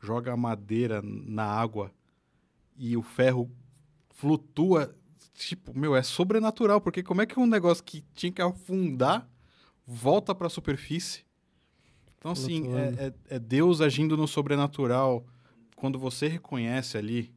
[0.00, 1.92] joga a madeira na água
[2.80, 3.50] e o ferro
[4.14, 4.94] flutua,
[5.34, 9.28] tipo, meu, é sobrenatural, porque como é que um negócio que tinha que afundar
[9.86, 11.24] volta para a superfície?
[12.18, 15.24] Então, assim, é, é- é Deus agindo no sobrenatural.
[15.76, 17.32] Quando você reconhece ali,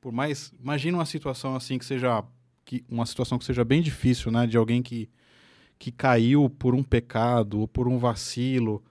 [0.00, 0.52] por mais.
[0.60, 2.24] Imagina uma situação assim que seja.
[2.64, 4.46] Que, uma situação que seja bem difícil, né?
[4.46, 5.08] De alguém que,
[5.78, 8.82] que caiu por um pecado ou por um vacilo.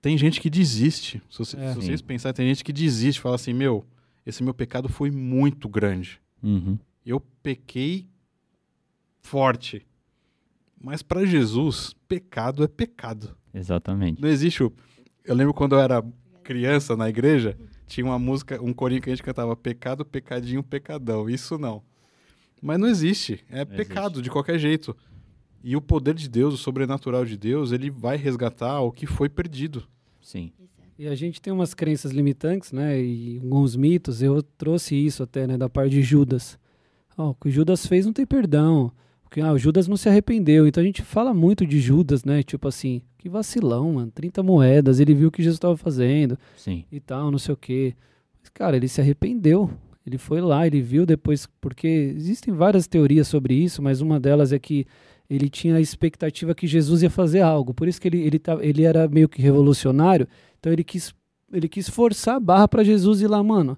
[0.00, 1.22] Tem gente que desiste.
[1.30, 1.70] Se, você- É.
[1.70, 3.84] se vocês pensarem, tem gente que desiste, fala assim: meu,
[4.24, 6.20] esse meu pecado foi muito grande.
[6.42, 6.78] Uhum.
[7.04, 8.08] Eu pequei
[9.20, 9.86] forte.
[10.80, 13.36] Mas para Jesus, pecado é pecado.
[13.54, 14.20] Exatamente.
[14.20, 14.72] Não existe o.
[15.24, 16.04] Eu lembro quando eu era
[16.42, 21.30] criança na igreja, tinha uma música, um corinho que a gente cantava pecado, pecadinho, pecadão.
[21.30, 21.82] Isso não.
[22.60, 23.44] Mas não existe.
[23.50, 24.96] É pecado de qualquer jeito.
[25.62, 29.28] E o poder de Deus, o sobrenatural de Deus, ele vai resgatar o que foi
[29.28, 29.86] perdido.
[30.20, 30.52] Sim.
[30.98, 33.00] E a gente tem umas crenças limitantes, né?
[33.00, 34.22] E alguns mitos.
[34.22, 35.56] Eu trouxe isso até, né?
[35.56, 36.58] Da parte de Judas.
[37.16, 38.92] Ó, o que Judas fez não tem perdão.
[39.22, 40.66] Porque, ah, o Judas não se arrependeu.
[40.66, 42.42] Então a gente fala muito de Judas, né?
[42.42, 44.10] Tipo assim, que vacilão, mano.
[44.10, 46.84] 30 moedas, ele viu o que Jesus estava fazendo Sim.
[46.92, 47.94] e tal, não sei o quê.
[48.40, 49.70] Mas, cara, ele se arrependeu.
[50.06, 54.52] Ele foi lá, ele viu depois, porque existem várias teorias sobre isso, mas uma delas
[54.52, 54.84] é que
[55.30, 57.72] ele tinha a expectativa que Jesus ia fazer algo.
[57.72, 60.26] Por isso que ele, ele, tá, ele era meio que revolucionário.
[60.62, 61.12] Então ele quis,
[61.52, 63.76] ele quis forçar a barra para Jesus ir lá, mano.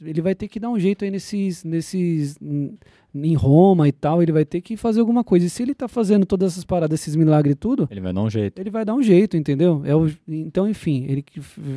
[0.00, 2.76] Ele vai ter que dar um jeito aí nesses, nesses, hum,
[3.14, 4.22] em Roma e tal.
[4.22, 5.46] Ele vai ter que fazer alguma coisa.
[5.46, 8.22] E se ele tá fazendo todas essas paradas, esses milagres e tudo, Ele vai dar
[8.22, 8.60] um jeito.
[8.60, 9.82] ele vai dar um jeito, entendeu?
[9.84, 11.24] É o, então, enfim, ele,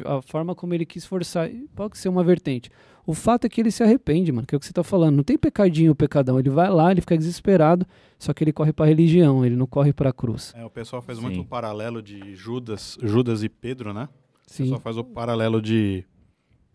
[0.05, 2.69] a forma como ele quis forçar pode ser uma vertente.
[3.05, 5.15] O fato é que ele se arrepende, mano, que é o que você tá falando.
[5.17, 6.39] Não tem pecadinho ou pecadão.
[6.39, 7.85] Ele vai lá, ele fica desesperado,
[8.17, 10.51] só que ele corre pra religião, ele não corre pra cruz.
[10.55, 11.25] É, o pessoal faz Sim.
[11.25, 14.09] muito um paralelo de Judas, Judas e Pedro, né?
[14.47, 14.63] Sim.
[14.63, 16.03] pessoal faz o paralelo de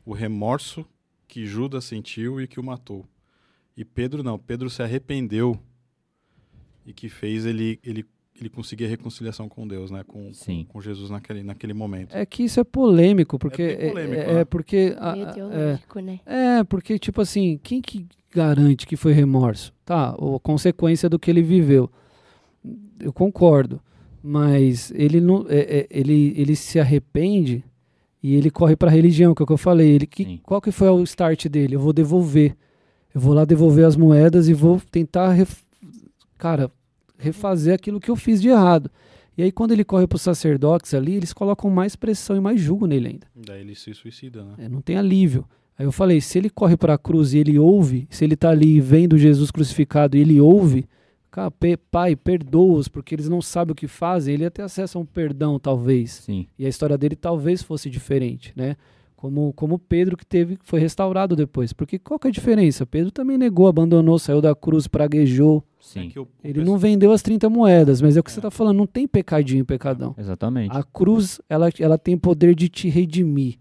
[0.05, 0.85] o remorso
[1.29, 3.05] que Judas sentiu e que o matou.
[3.77, 5.59] E Pedro não, Pedro se arrependeu
[6.85, 8.05] e que fez ele ele
[8.39, 10.03] ele conseguia reconciliação com Deus, né?
[10.07, 10.65] Com, Sim.
[10.67, 12.15] com Jesus naquele, naquele momento.
[12.17, 13.63] É que isso é polêmico, porque.
[13.79, 14.41] É polêmico, é, né?
[14.41, 14.97] é porque.
[14.99, 16.21] a- a- é, teológico, né?
[16.25, 19.75] É, porque, tipo assim, quem que garante que foi remorso?
[19.85, 21.91] Tá, ou consequência do que ele viveu.
[22.99, 23.79] Eu concordo.
[24.23, 25.47] Mas ele não.
[25.49, 27.65] é- é- ele, ele se arrepende
[28.23, 29.89] e ele corre pra religião, que é o que eu falei.
[29.91, 30.41] Ele, que, Sim.
[30.43, 31.75] qual que foi o start dele?
[31.77, 32.55] Eu vou devolver.
[33.15, 35.63] Eu vou lá devolver as moedas e vou tentar, ref-
[36.39, 36.71] cara,
[37.19, 38.91] refazer aquilo que eu fiz de errado.
[39.37, 42.87] E aí, quando ele corre pro sacerdotes ali, eles colocam mais pressão e mais julgo
[42.87, 43.27] nele ainda.
[43.35, 44.53] Daí ele se suicida, né?
[44.59, 45.45] É, não tem alívio.
[45.79, 48.51] Aí eu falei, se ele corre para a cruz e ele ouve, se ele tá
[48.51, 50.85] ali vendo Jesus crucificado e ele ouve,
[51.91, 55.05] pai, perdoa-os, porque eles não sabem o que fazem, ele ia ter acesso a um
[55.07, 56.13] perdão, talvez.
[56.13, 56.47] Sim.
[56.59, 58.77] E a história dele talvez fosse diferente, né?
[59.17, 61.75] Como, como Pedro que teve, foi restaurado depois.
[61.75, 62.87] Porque qual que é a diferença?
[62.87, 65.63] Pedro também negou, abandonou, saiu da cruz, praguejou.
[65.79, 66.07] Sim.
[66.07, 68.33] É que o- o Ele pessoal- não vendeu as 30 moedas, mas é o que
[68.33, 68.43] você É.
[68.43, 70.15] tá falando, não tem pecadinho, pecadão.
[70.17, 70.75] Exatamente.
[70.75, 73.59] A cruz, ela, ela tem poder de te redimir.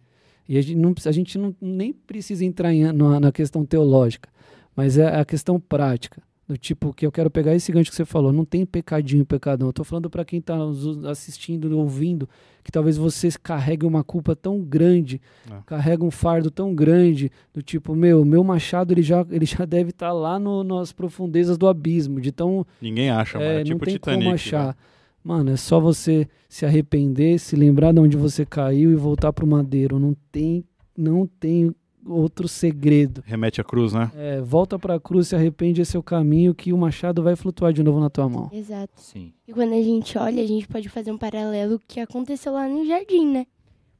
[0.47, 4.29] E a gente não, a gente não, nem precisa entrar em- na, na questão teológica,
[4.73, 6.21] mas é a questão prática.
[6.49, 9.67] Do tipo, que eu quero pegar esse gancho que você falou, não tem pecadinho, pecadão.
[9.69, 12.27] Eu tô falando para quem tá nos assistindo, ouvindo,
[12.63, 15.53] que talvez você carregue uma culpa tão grande, É.
[15.67, 19.91] carrega um fardo tão grande, do tipo, meu, meu machado ele já, ele já deve
[19.91, 23.47] estar lá no, nas profundezas do abismo, de tão Ninguém acha, mano.
[23.51, 24.23] é, É, tipo não tem Titanic.
[24.23, 24.75] como achar.
[25.23, 29.45] Mano, é só você se arrepender, se lembrar de onde você caiu e voltar pro
[29.45, 29.99] madeiro.
[29.99, 30.65] Não tem,
[30.97, 31.75] não tem
[32.09, 33.23] outro segredo.
[33.25, 34.11] Remete à cruz, né?
[34.15, 37.71] É, volta pra cruz, se arrepende, esse é o caminho que o machado vai flutuar
[37.71, 38.49] de novo na tua mão.
[38.51, 38.93] Exato.
[38.95, 39.31] Sim.
[39.47, 42.85] E quando a gente olha, a gente pode fazer um paralelo que aconteceu lá no
[42.85, 43.45] jardim, né?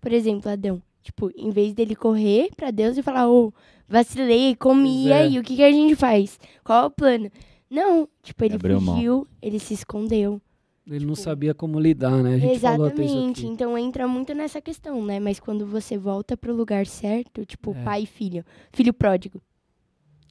[0.01, 0.81] Por exemplo, Adão.
[1.01, 3.53] Tipo, em vez dele correr pra Deus e falar, ô,
[3.87, 5.17] vacilei, comi, e é.
[5.17, 6.39] aí, o que, que a gente faz?
[6.63, 7.31] Qual é o plano?
[7.69, 8.95] Não, tipo, ele Abriu mão.
[8.95, 10.41] fugiu, ele se escondeu.
[10.89, 12.35] Ele não Tipo, sabia como lidar, né?
[12.35, 13.41] A gente falou até isso Exatamente.
[13.41, 13.47] aqui.
[13.53, 15.19] Então entra muito nessa questão, né?
[15.19, 17.83] Mas quando você volta pro lugar certo, tipo, É.
[17.83, 19.41] pai e filho, filho pródigo,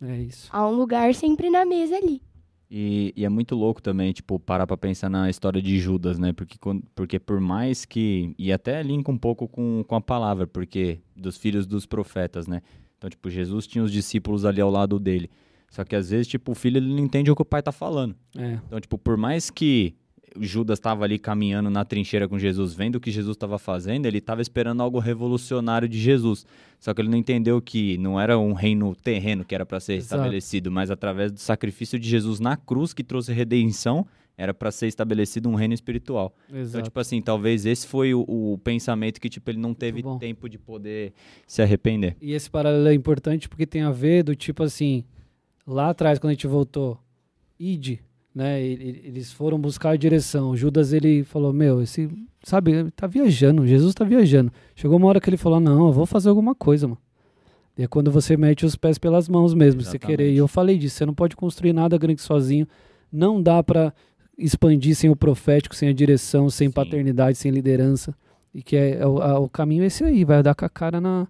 [0.02, 0.48] É isso.
[0.52, 2.20] há um lugar sempre na mesa ali.
[2.70, 6.34] E, e é muito louco também, tipo, parar pra pensar na história de Judas, né?
[6.34, 6.58] Porque,
[6.94, 8.34] porque por mais que.
[8.38, 12.60] E até linka um pouco com, com a palavra, porque dos filhos dos profetas, né?
[12.98, 15.30] Então, tipo, Jesus tinha os discípulos ali ao lado dele.
[15.70, 17.72] Só que às vezes, tipo, o filho ele não entende o que o pai tá
[17.72, 18.14] falando.
[18.36, 18.58] É.
[18.66, 19.94] Então, tipo, por mais que
[20.40, 24.18] Judas estava ali caminhando na trincheira com Jesus, vendo o que Jesus estava fazendo, ele
[24.18, 26.46] estava esperando algo revolucionário de Jesus.
[26.78, 29.96] Só que ele não entendeu que não era um reino terreno que era para ser
[29.96, 34.06] estabelecido, mas através do sacrifício de Jesus na cruz que trouxe redenção,
[34.38, 36.32] era para ser estabelecido um reino espiritual.
[36.48, 36.84] Então, Exato.
[36.84, 40.56] tipo assim, talvez esse foi o, o pensamento que tipo ele não teve tempo de
[40.56, 41.12] poder
[41.44, 42.16] se arrepender.
[42.22, 45.04] E esse paralelo é importante porque tem a ver do tipo assim,
[45.66, 47.00] lá atrás quando a gente voltou,
[47.58, 47.98] id,
[48.38, 48.62] né?
[48.62, 50.56] Eles foram buscar a direção.
[50.56, 52.08] Judas ele falou: "Meu, esse,
[52.42, 54.52] sabe, ele tá viajando, Jesus tá viajando".
[54.76, 56.98] Chegou uma hora que ele falou: "Não, eu vou fazer alguma coisa, mano".
[57.76, 60.32] E é quando você mete os pés pelas mãos mesmo, se querer.
[60.32, 62.66] E eu falei disso, você não pode construir nada grande sozinho.
[63.12, 63.92] Não dá pra
[64.36, 66.72] expandir sem o profético, sem a direção, sem Sim.
[66.72, 68.14] paternidade, sem liderança.
[68.54, 70.68] E que é, é o, a- o caminho é esse aí, vai dar com a
[70.68, 71.26] cara na,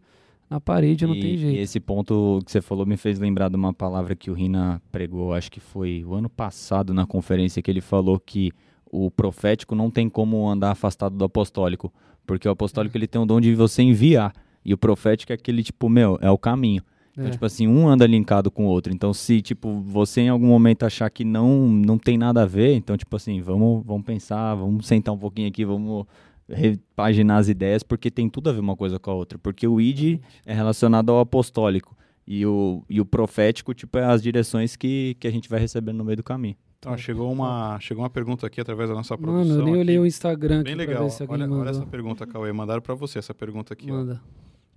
[0.51, 1.59] na parede, não e, tem e jeito.
[1.61, 5.35] esse ponto que você falou me fez lembrar de uma palavra que o Rina pregou,
[5.35, 8.51] acho que foi o ano passado na conferência que ele falou que
[8.91, 11.93] o profético não tem como andar afastado do apostólico,
[12.27, 14.33] porque o apostólico ele tem o dom de você enviar
[14.65, 16.83] e o profético é aquele tipo, meu, é o caminho.
[17.13, 17.31] Então, É.
[17.31, 18.93] tipo assim, um anda linkado com o outro.
[18.93, 22.77] Então, se, tipo, você em algum momento achar que não, não tem nada a ver,
[22.77, 26.07] então, tipo assim, vamos, vamos pensar, vamos sentar um pouquinho aqui, vamos
[26.49, 29.39] repaginar as ideias, porque tem tudo a ver uma coisa com a outra.
[29.39, 31.97] Porque o id é relacionado ao apostólico
[32.27, 35.99] e o, e o profético, tipo, é as direções que, que a gente vai recebendo
[35.99, 36.57] no meio do caminho.
[36.79, 39.45] Então, chegou uma, chegou uma pergunta aqui através da nossa produção.
[39.49, 39.81] Mano, eu nem aqui.
[39.81, 41.05] olhei o Instagram Bem legal.
[41.05, 41.61] ver se alguém Olha, mandou.
[41.63, 42.53] olha essa pergunta, Cauê.
[42.53, 43.91] Mandaram pra você essa pergunta aqui.
[43.91, 43.95] ó.
[43.95, 44.21] Manda.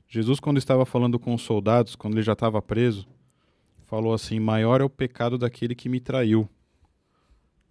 [0.10, 3.08] Jesus, quando estava falando com os soldados, quando ele já estava preso,
[3.86, 6.50] falou assim: Maior é o pecado daquele que me traiu.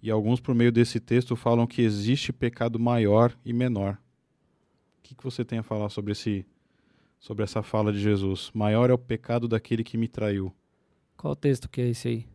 [0.02, 3.94] E alguns, por meio desse texto, falam que existe pecado maior e menor.
[4.98, 6.46] O que, que você tem a falar sobre, esse,
[7.18, 8.50] sobre essa fala de Jesus?
[8.54, 10.54] Maior é o pecado daquele que me traiu.
[11.16, 12.26] Qual texto que é esse aí?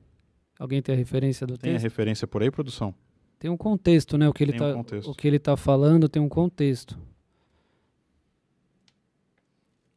[0.60, 1.84] Alguém tem a referência do Tem a texto?
[1.84, 2.94] referência por aí, produção?
[3.40, 4.30] Tem um contexto, né?
[4.30, 5.12] O que ele Tem tá, um contexto.
[5.12, 6.98] o que ele tá falando tem um contexto.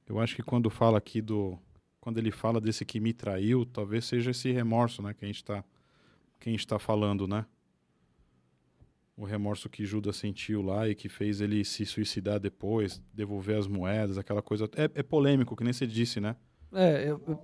[0.07, 1.59] Eu acho que quando fala aqui do.
[2.01, 5.13] Quando ele fala desse que me traiu, talvez seja esse remorso, né?
[5.13, 5.63] Que a gente está
[6.41, 7.45] que a gente tá falando, né?
[9.19, 13.67] O remorso que Judas sentiu lá e que fez ele se suicidar depois, devolver as
[13.67, 14.71] moedas, aquela coisa.
[14.77, 16.37] É, é polêmico, que nem você disse, né?
[16.73, 17.43] É, eu- eu-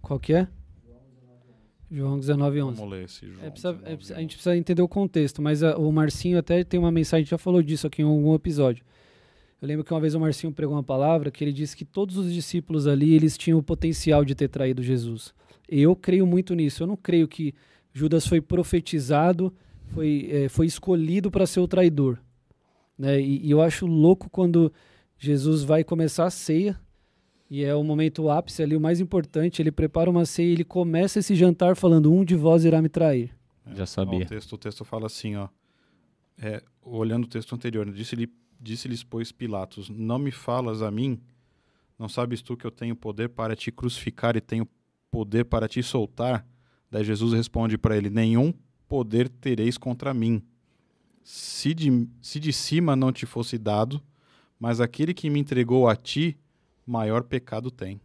[0.00, 0.48] qual que é?
[1.90, 2.76] João 19, 11.
[2.78, 3.44] Vamos ler esse João.
[3.44, 6.38] É, precisa- é, 19, precisa- a gente precisa entender o contexto, mas a- o Marcinho
[6.38, 8.84] até tem uma mensagem, a gente já falou disso aqui em algum episódio.
[9.60, 12.16] Eu lembro que uma vez o Marcinho pregou uma palavra que ele disse que todos
[12.16, 15.34] os discípulos ali, eles tinham o potencial de ter traído Jesus.
[15.68, 16.82] Eu creio muito nisso.
[16.84, 17.54] Eu não creio que
[17.92, 19.52] Judas foi profetizado,
[19.92, 22.18] foi, eh, foi escolhido para ser o traidor.
[22.98, 23.20] Né?
[23.20, 24.72] E, e eu acho louco quando
[25.18, 26.78] Jesus vai começar a ceia,
[27.50, 30.64] e é o momento ápice ali, o mais importante, ele prepara uma ceia e ele
[30.64, 33.34] começa esse jantar falando, um de vós irá me trair.
[33.74, 34.24] Já Ó, sabia.
[34.24, 35.48] o, texto, o texto fala assim, ó.
[36.38, 41.20] É, olhando o texto anterior, né, disse-lhe, disse-lhes, pois, Pilatos, não me falas a mim?
[41.98, 44.66] Não sabes tu que eu tenho poder para te crucificar e tenho
[45.10, 46.46] poder para te soltar?
[46.90, 48.54] Daí Jesus responde para ele, nenhum
[48.90, 50.42] poder tereis contra mim.
[51.22, 54.02] Se de, se de cima não te fosse dado,
[54.58, 56.36] mas aquele que me entregou a ti,
[56.84, 58.00] maior pecado tem.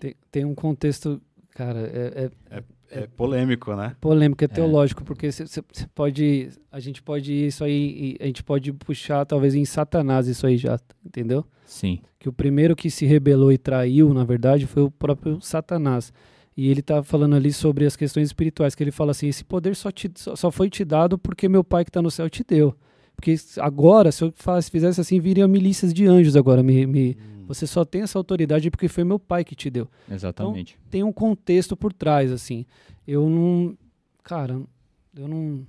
[0.00, 1.20] Tem, tem um contexto,
[1.50, 3.94] cara, é, é É polêmico, né?
[4.00, 5.62] polêmico, é teológico, porque você
[5.94, 10.28] pode, a gente pode ir isso aí, e a gente pode puxar talvez em Satanás
[10.28, 11.44] isso aí já, entendeu?
[11.66, 12.00] Sim.
[12.18, 16.10] Que o primeiro que se rebelou e traiu, na verdade, foi o próprio Satanás.
[16.56, 19.76] E ele tá falando ali sobre as questões espirituais, que ele fala assim, esse poder
[19.76, 22.74] só, te, só, foi te dado porque meu pai que está no céu te deu.
[23.14, 26.62] Porque agora, se eu faz, fizesse assim, viriam milícias de anjos agora.
[26.62, 27.16] Me, me-
[27.46, 30.76] você só tem essa autoridade porque foi meu pai que te deu Exatamente.
[30.90, 32.64] tem um contexto por trás, assim.
[33.06, 33.76] Eu não.
[34.24, 34.60] Cara,
[35.16, 35.66] eu não.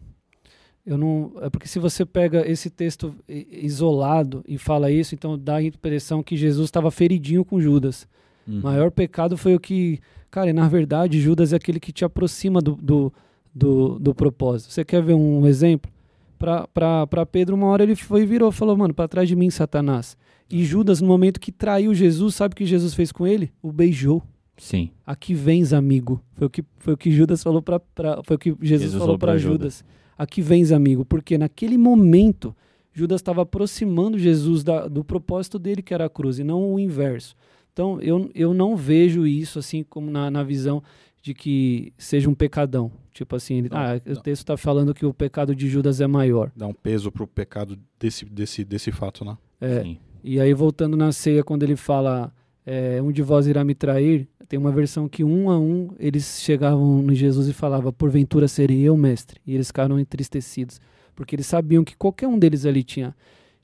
[0.85, 1.33] Eu não.
[1.41, 3.13] É porque se você pega esse texto
[3.51, 8.07] isolado e fala isso, então dá a impressão que Jesus estava feridinho com Judas.
[8.47, 8.61] Uhum.
[8.61, 9.99] Maior pecado foi o que.
[10.29, 13.13] Cara, e na verdade, Judas é aquele que te aproxima do, do,
[13.53, 14.71] do, do propósito.
[14.73, 15.91] Você quer ver um exemplo?
[16.37, 20.15] Para Pedro, uma hora ele foi e virou, falou, mano, para trás de mim, Satanás.
[20.49, 23.51] E Judas, no momento que traiu Jesus, sabe o que Jesus fez com ele?
[23.61, 24.21] O beijou.
[24.57, 24.91] Sim.
[25.05, 26.21] Aqui vens, amigo.
[26.33, 27.81] Foi o que, foi o que Judas falou para
[28.23, 29.83] foi o que Jesus, Jesus falou para Judas.
[30.17, 32.55] Aqui vens, amigo, porque naquele momento
[32.91, 36.79] Judas estava aproximando Jesus da- do propósito dele, que era a cruz, e não o
[36.79, 37.35] inverso.
[37.77, 40.81] Então, eu, eu não vejo isso assim como na, na visão
[41.21, 42.91] de que seja um pecadão.
[43.13, 44.21] Tipo assim, ele- Não, ah, o não.
[44.23, 46.51] texto está falando que o pecado de Judas é maior.
[46.55, 49.37] Dá um peso pro pecado desse, desse, desse fato, né?
[49.61, 49.97] É, Sim.
[50.23, 52.33] E aí, voltando na ceia, quando ele fala
[52.65, 56.41] é, um de vós irá me trair, tem uma versão que um a um eles
[56.41, 59.39] chegavam no Jesus e falavam, porventura serei eu, mestre.
[59.45, 60.81] E eles ficaram entristecidos,
[61.15, 63.15] porque eles sabiam que qualquer um deles ali tinha,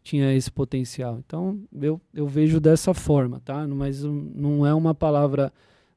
[0.04, 1.20] tinha esse potencial.
[1.26, 3.68] Então, eu, eu vejo dessa forma, tá?
[3.68, 5.52] Mas não é uma palavra,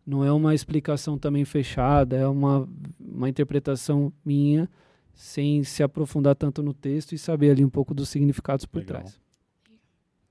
[0.06, 2.68] não é uma explicação também fechada, é uma,
[3.00, 4.68] uma interpretação minha,
[5.12, 9.00] sem se aprofundar tanto no texto e saber ali um pouco dos significados por Legal.
[9.02, 9.20] trás.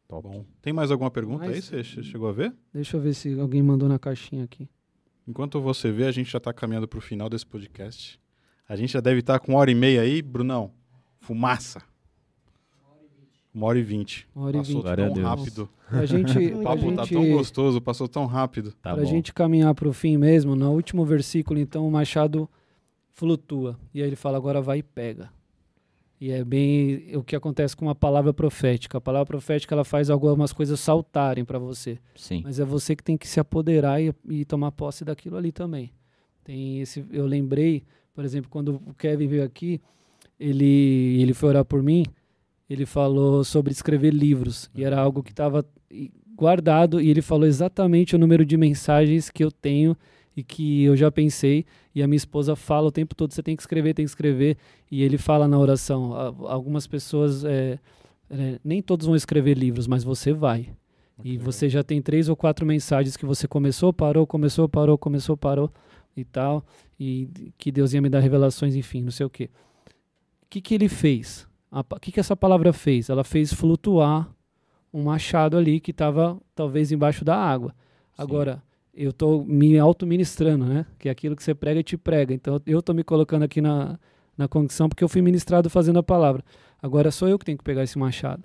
[0.07, 0.27] Top.
[0.27, 1.49] Bom, tem mais alguma pergunta aí?
[1.51, 2.53] Mais- Você che- chegou a ver?
[2.73, 4.69] Deixa eu ver se alguém mandou na caixinha aqui.
[5.27, 8.19] Enquanto você vê, a gente já está caminhando para o final desse podcast.
[8.69, 10.71] A gente já deve estar com uma hora e meia aí, Brunão.
[11.19, 11.81] Fumaça.
[13.55, 14.27] Uma hora e vinte.
[14.35, 14.87] Uma hora e Passou vinte.
[14.91, 15.25] A tão Deus.
[15.25, 15.69] rápido.
[15.89, 18.71] Pra gente, O papo tá gente, tão gostoso, passou tão rápido.
[18.81, 19.09] Tá pra bom.
[19.09, 22.49] gente caminhar pro fim mesmo, no último versículo, então, o machado
[23.13, 23.79] flutua.
[23.93, 25.29] E aí ele fala, agora vai e pega.
[26.19, 28.97] E é bem o que acontece com uma palavra profética.
[28.97, 31.97] A palavra profética ela faz algumas coisas saltarem para você.
[32.15, 32.41] Sim.
[32.43, 35.91] Mas é você que tem que se apoderar e, e tomar posse daquilo ali também.
[36.43, 37.83] Tem esse, eu lembrei,
[38.13, 39.81] por exemplo, quando o Kevin veio aqui,
[40.39, 42.05] ele, ele foi orar por mim,
[42.69, 44.69] ele falou sobre escrever livros.
[44.75, 45.65] E era algo que estava
[46.35, 49.95] guardado e ele falou exatamente o número de mensagens que eu tenho
[50.35, 51.65] e que eu já pensei.
[51.93, 54.57] E a minha esposa fala o tempo todo: você tem que escrever, tem que escrever.
[54.91, 56.13] E ele fala na oração:
[56.47, 57.79] algumas pessoas, é,
[58.29, 60.69] é, nem todos vão escrever livros, mas você vai.
[61.23, 61.45] E Legal.
[61.45, 65.71] você já tem três ou quatro mensagens que você começou, parou, começou, parou, começou, parou
[66.17, 66.65] e tal.
[66.99, 69.49] E que Deus ia me dar revelações, enfim, não sei o quê.
[70.43, 71.47] O que, que ele fez?
[71.79, 73.09] O que, que essa palavra fez?
[73.09, 74.29] Ela fez flutuar
[74.93, 77.73] um machado ali que estava talvez embaixo da água.
[78.17, 80.85] Agora, eu estou me auto-ministrando, né?
[80.97, 82.33] Que é aquilo que você prega e te prega.
[82.33, 83.99] Então, eu estou me colocando aqui na,
[84.37, 86.43] na condição porque eu fui ministrado fazendo a palavra.
[86.81, 88.43] Agora, sou eu que tenho que pegar esse machado.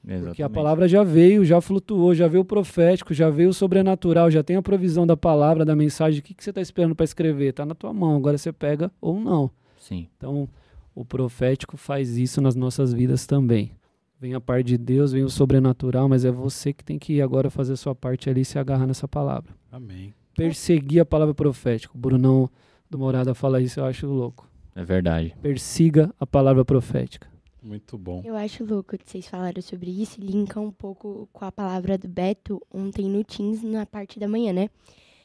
[0.00, 0.54] Porque a Exatamente.
[0.54, 4.56] palavra já veio, já flutuou, já veio o profético, já veio o sobrenatural, já tem
[4.56, 6.20] a provisão da palavra, da mensagem.
[6.20, 7.50] O que, que você está esperando para escrever?
[7.50, 9.50] Está na tua mão, agora você pega ou não.
[9.76, 10.08] Sim.
[10.16, 10.48] Então,
[10.94, 13.72] o profético faz isso nas nossas vidas também.
[14.20, 17.22] Vem a parte de Deus, vem o sobrenatural, mas é você que tem que ir
[17.22, 19.54] agora fazer a sua parte ali e se agarrar nessa palavra.
[19.72, 20.12] Amém.
[20.36, 21.94] Perseguir a palavra profética.
[21.94, 22.50] O Brunão
[22.88, 24.48] do Morada fala isso, eu acho louco.
[24.74, 25.34] É verdade.
[25.40, 27.28] Persiga a palavra profética.
[27.62, 28.22] Muito bom.
[28.24, 31.96] Eu acho louco que vocês falaram sobre isso e linka um pouco com a palavra
[31.96, 34.70] do Beto ontem no Teams na parte da manhã, né?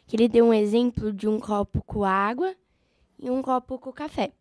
[0.07, 2.55] que ele deu um exemplo de um copo com água
[3.19, 4.31] e um copo com café.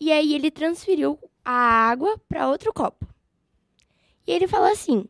[0.00, 3.06] E aí ele transferiu a água para outro copo.
[4.26, 5.06] E ele falou assim: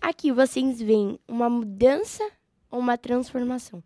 [0.00, 2.28] aqui vocês veem uma mudança
[2.70, 3.82] ou uma transformação?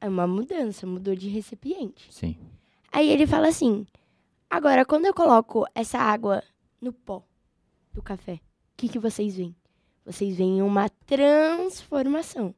[0.00, 2.12] É uma mudança, mudou de recipiente.
[2.12, 2.36] Sim.
[2.92, 3.86] Aí ele fala assim:
[4.50, 6.42] agora, quando eu coloco essa água
[6.80, 7.22] no pó
[7.92, 8.40] do café, o
[8.76, 9.54] que, que vocês veem?
[10.04, 12.54] Vocês veem uma transformação.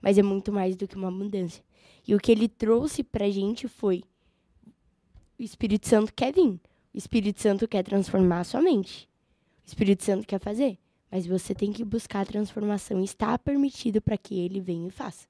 [0.00, 1.62] Mas é muito mais do que uma mudança.
[2.06, 4.02] E o que ele trouxe pra gente foi:
[5.38, 6.60] o Espírito Santo quer vir.
[6.94, 9.08] O Espírito Santo quer transformar a sua mente.
[9.64, 10.78] O Espírito Santo quer fazer.
[11.10, 13.02] Mas você tem que buscar a transformação.
[13.02, 15.26] Está permitido para que ele venha e faça.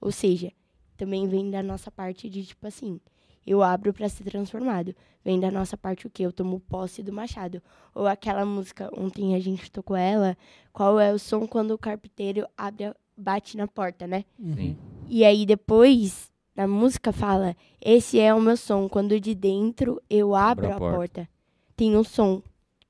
[0.00, 0.52] Ou seja,
[0.96, 3.00] também vem da nossa parte de tipo assim,
[3.46, 4.94] eu abro para ser transformado.
[5.24, 6.24] Vem da nossa parte o quê?
[6.24, 7.62] Eu tomo posse do machado.
[7.94, 10.36] Ou aquela música, ontem a gente tocou ela,
[10.72, 14.24] qual é o som quando o carpinteiro abre, bate na porta, né?
[14.38, 14.76] Sim.
[15.08, 20.34] E aí depois, na música fala, esse é o meu som, quando de dentro eu
[20.34, 20.96] abro a a porta.
[20.96, 21.28] porta.
[21.76, 22.42] Tem um som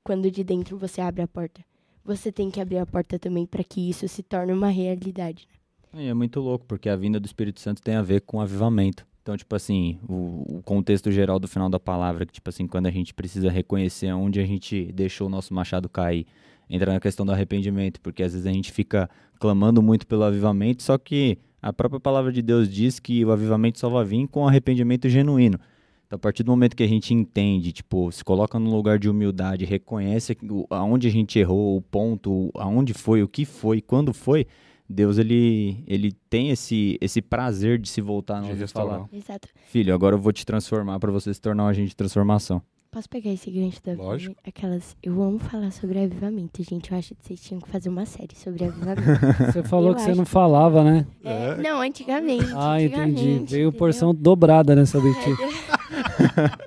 [0.03, 1.61] quando de dentro você abre a porta.
[2.03, 5.47] Você tem que abrir a porta também para que isso se torne uma realidade.
[5.91, 6.03] né?
[6.03, 9.05] E é muito louco, porque a vinda do Espírito Santo tem a ver com avivamento.
[9.23, 12.85] Então, tipo assim, o, o contexto geral do final da palavra, que, tipo assim, quando
[12.85, 16.27] a gente precisa reconhecer onde a gente deixou o nosso machado cair,
[16.69, 19.09] entra na questão do arrependimento, porque às vezes a gente fica
[19.39, 23.79] clamando muito pelo avivamento, só que a própria palavra de Deus diz que o avivamento
[23.79, 25.59] só vai vir com arrependimento genuíno.
[26.05, 29.09] Então, a partir do momento que a gente entende, tipo, se coloca num lugar de
[29.09, 30.37] humildade, reconhece
[30.69, 34.45] aonde a gente errou, o ponto, aonde foi, o que foi, quando foi,
[34.87, 38.97] Deus ele, ele tem esse, esse prazer de se voltar e restaurar.
[38.97, 39.47] falar: Exato.
[39.65, 42.61] Filho, agora eu vou te transformar para você se tornar um agente de transformação.
[42.95, 44.07] Posso pegar esse gancho da Lógico.
[44.07, 44.39] avivamento?
[44.47, 44.95] Aquelas.
[45.03, 46.93] Eu amo falar sobre avivamento, gente.
[46.93, 49.01] Eu acho que vocês tinham que fazer uma série sobre avivamento.
[49.51, 51.05] Você falou Eu que você não que- falava, né?
[51.21, 52.45] É, não, antigamente.
[52.55, 52.95] Ah, entendi.
[53.01, 53.71] antigamente, Veio entendeu?
[53.73, 55.31] porção dobrada nessa daqui.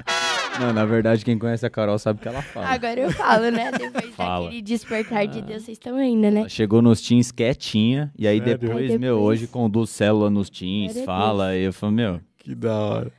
[0.60, 2.66] Não, na verdade, quem conhece a Carol sabe o que ela fala.
[2.66, 3.70] Agora eu falo, né?
[3.78, 4.46] Depois Fala.
[4.46, 6.40] daquele despertar de Deus, vocês estão ainda, né?
[6.40, 10.50] Ela chegou nos teens quietinha, e aí depois, Aí meu, depois- hoje conduz célula nos
[10.50, 13.12] teens, fala, e eu falo, meu, Que da hora.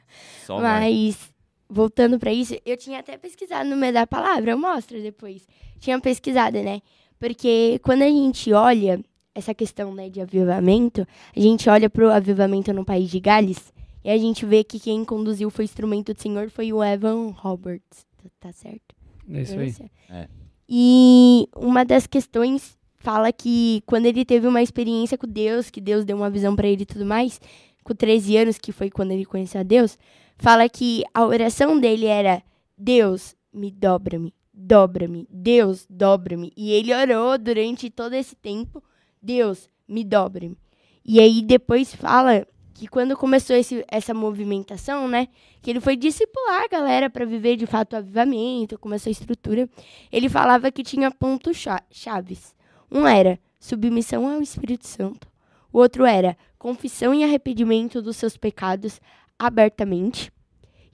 [0.45, 0.59] só.
[0.59, 1.31] Mas,
[1.69, 5.47] voltando pra isso, eu tinha até pesquisado no meio da palavra, eu mostro depois.
[5.79, 6.81] Tinha pesquisado, né?
[7.19, 8.99] Porque quando a gente olha
[9.35, 11.05] essa questão né, de avivamento,
[11.35, 13.71] a gente olha pro avivamento no país de Gales
[14.03, 17.29] e a gente vê que quem conduziu foi o instrumento do Senhor foi o Evan
[17.37, 18.05] Roberts.
[18.17, 18.95] Tá- Tá certo?
[19.31, 19.75] É isso aí.
[20.09, 20.27] É.
[20.67, 26.03] E uma das questões fala que quando ele teve uma experiência com Deus, que Deus
[26.05, 27.39] deu uma visão pra ele e tudo mais,
[27.83, 29.97] com 13 anos, que foi quando ele conheceu a Deus,
[30.39, 32.41] fala que a oração dele era:
[32.77, 36.51] Deus, me dobra-me, dobra-me, Deus, dobra-me.
[36.57, 38.83] E ele orou durante todo esse tempo:
[39.21, 40.57] Deus, me dobra-me.
[41.05, 45.27] E aí depois fala que quando começou esse, essa movimentação, né,
[45.61, 49.69] que ele foi discipular a galera para viver de fato o avivamento, com essa estrutura,
[50.09, 52.55] ele falava que tinha pontos cha- chaves.
[52.89, 55.27] Um era submissão ao Espírito Santo.
[55.73, 59.01] O outro era confissão e arrependimento dos seus pecados
[59.39, 60.31] abertamente.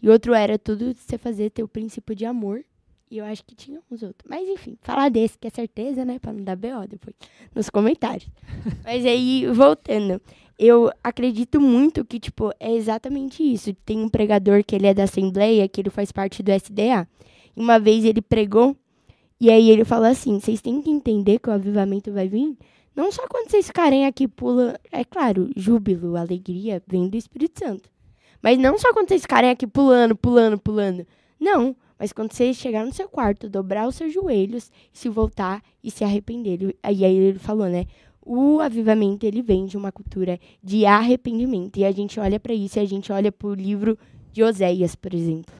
[0.02, 2.64] E outro era tudo você fazer ter o princípio de amor.
[3.10, 4.28] E eu acho que tinha uns outros.
[4.30, 6.20] Mas enfim, falar desse que é certeza, né?
[6.20, 7.16] Pra não dar BO depois
[7.54, 8.30] nos comentários.
[8.84, 10.22] Mas aí, voltando.
[10.58, 13.74] Eu acredito muito que, tipo, é exatamente isso.
[13.86, 17.08] Tem um pregador que ele é da Assembleia, que ele faz parte do SDA.
[17.56, 18.76] E uma vez ele pregou,
[19.40, 22.58] e aí ele falou assim: vocês têm que entender que o avivamento vai vir.
[22.96, 24.78] Não só quando vocês ficarem aqui pulando.
[24.92, 27.90] É claro, júbilo, alegria vem do Espírito Santo.
[28.46, 31.04] Mas não só quando vocês ficarem aqui pulando, pulando, pulando.
[31.40, 31.76] Não.
[31.98, 36.04] Mas quando você chegar no seu quarto, dobrar os seus joelhos, se voltar e se
[36.04, 36.62] arrepender.
[36.62, 37.88] Ele- Aí ele falou, né?
[38.22, 41.78] O avivamento ele vem de uma cultura de arrependimento.
[41.78, 43.98] E a gente olha para isso e a gente olha pro livro
[44.32, 45.56] de Oséias, por exemplo.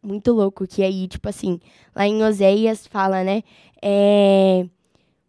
[0.00, 1.58] Muito louco que aí, tipo assim,
[1.96, 3.42] lá em Oséias fala, né?
[3.82, 4.68] É,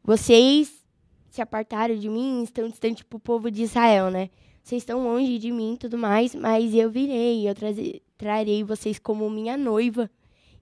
[0.03, 0.71] vocês
[1.31, 4.30] se apartaram de mim, estão distantes pro povo de Israel, né?
[4.64, 8.98] Vocês estão longe de mim e tudo mais, mas eu virei, eu traze- trarei vocês
[8.98, 10.10] como minha noiva.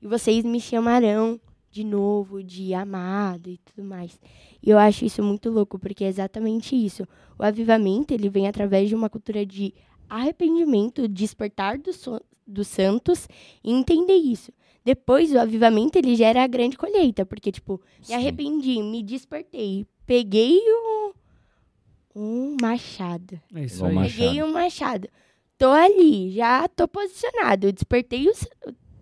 [0.01, 4.19] E vocês me chamarão de novo, de amado e tudo mais.
[4.61, 7.03] E eu acho isso muito louco, porque é exatamente isso.
[7.37, 9.73] O avivamento, ele vem através de uma cultura de
[10.09, 13.27] arrependimento, despertar dos, so- dos santos
[13.63, 14.51] e entender isso.
[14.83, 18.13] Depois, o avivamento, ele gera a grande colheita, porque, tipo, me Sim.
[18.15, 21.11] arrependi, me despertei, peguei um,
[22.15, 23.39] um machado.
[23.53, 23.95] É isso aí.
[23.95, 25.07] Peguei um machado.
[25.57, 27.67] Tô ali, já tô posicionado.
[27.67, 28.47] Eu despertei os,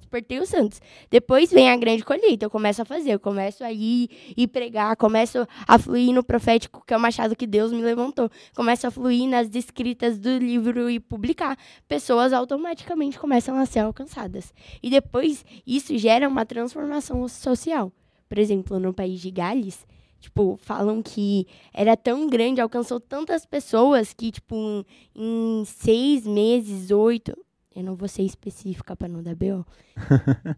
[0.10, 0.82] despertei os santos.
[1.10, 4.96] Depois vem a grande colheita, eu começo a fazer, eu começo a ir e pregar,
[4.98, 8.30] começo a fluir no profético, que é o machado que Deus me levantou.
[8.56, 11.58] Começo a fluir nas escritas do livro e publicar.
[11.88, 14.54] Pessoas automaticamente começam a ser alcançadas.
[14.82, 17.92] E depois isso gera uma transformação social.
[18.28, 19.86] Por exemplo, no país de Gales,
[20.20, 24.86] Tipo, falam que era tão grande, alcançou tantas pessoas que, tipo,
[25.16, 27.34] em seis meses, oito.
[27.74, 29.66] Eu não vou ser específica para não dar B.O.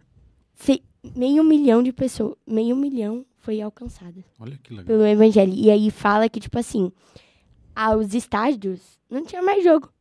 [0.56, 0.84] se,
[1.16, 4.86] meio milhão de pessoas, meio milhão foi alcançada Olha que legal.
[4.86, 5.54] pelo evangelho.
[5.54, 6.92] E aí fala que, tipo assim,
[7.76, 9.92] aos estádios não tinha mais jogo.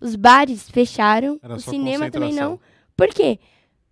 [0.00, 2.58] Os bares fecharam, Era o cinema também não.
[2.96, 3.38] Por quê?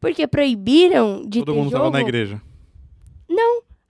[0.01, 1.85] Porque proibiram de Todo ter mundo jogo.
[1.85, 2.43] tava na igreja.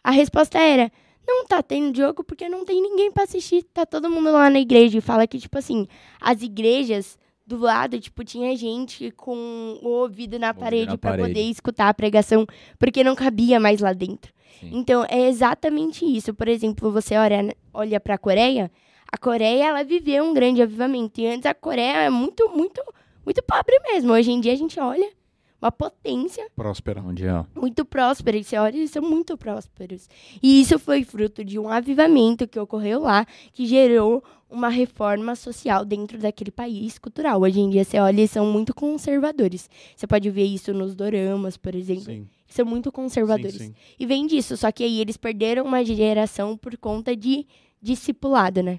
[0.02, 0.90] A resposta era:
[1.26, 3.62] não tá tendo jogo porque não tem ninguém pra assistir.
[3.64, 4.98] Tá todo mundo lá na igreja.
[4.98, 5.86] E fala que, tipo assim,
[6.20, 11.28] as igrejas do lado, tipo, tinha gente com o ouvido na parede parede.
[11.28, 12.46] poder escutar a pregação,
[12.78, 14.32] porque não cabia mais lá dentro.
[14.60, 14.70] Sim.
[14.72, 16.32] Então, é exatamente isso.
[16.34, 18.70] Por exemplo, você olha, olha pra Coreia,
[19.10, 21.20] a Coreia, ela viveu um grande avivamento.
[21.20, 22.82] E antes a Coreia é muito, muito,
[23.24, 24.12] muito pobre mesmo.
[24.12, 25.10] Hoje em dia a gente olha
[25.62, 27.00] uma potência Próspera.
[27.00, 27.46] Mundial.
[27.54, 28.36] muito próspera.
[28.36, 30.08] E você olha, eles são muito prósperos.
[30.42, 35.84] E isso foi fruto de um avivamento que ocorreu lá, que gerou uma reforma social
[35.84, 37.40] dentro daquele país cultural.
[37.40, 39.70] Hoje em dia, você olha, eles são muito conservadores.
[39.96, 42.28] Você pode ver isso nos doramas, por exemplo, Sim.
[42.48, 43.54] são muito conservadores.
[43.54, 43.74] Sim, sim.
[43.98, 47.46] E vem disso, só que aí eles perderam uma geração por conta de
[47.80, 48.78] discipulado, né?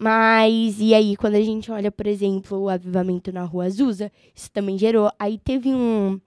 [0.00, 4.48] Mas, e aí, quando a gente olha, por exemplo, o avivamento na Rua Azusa, isso
[4.52, 5.10] também gerou.
[5.18, 6.20] Aí teve um,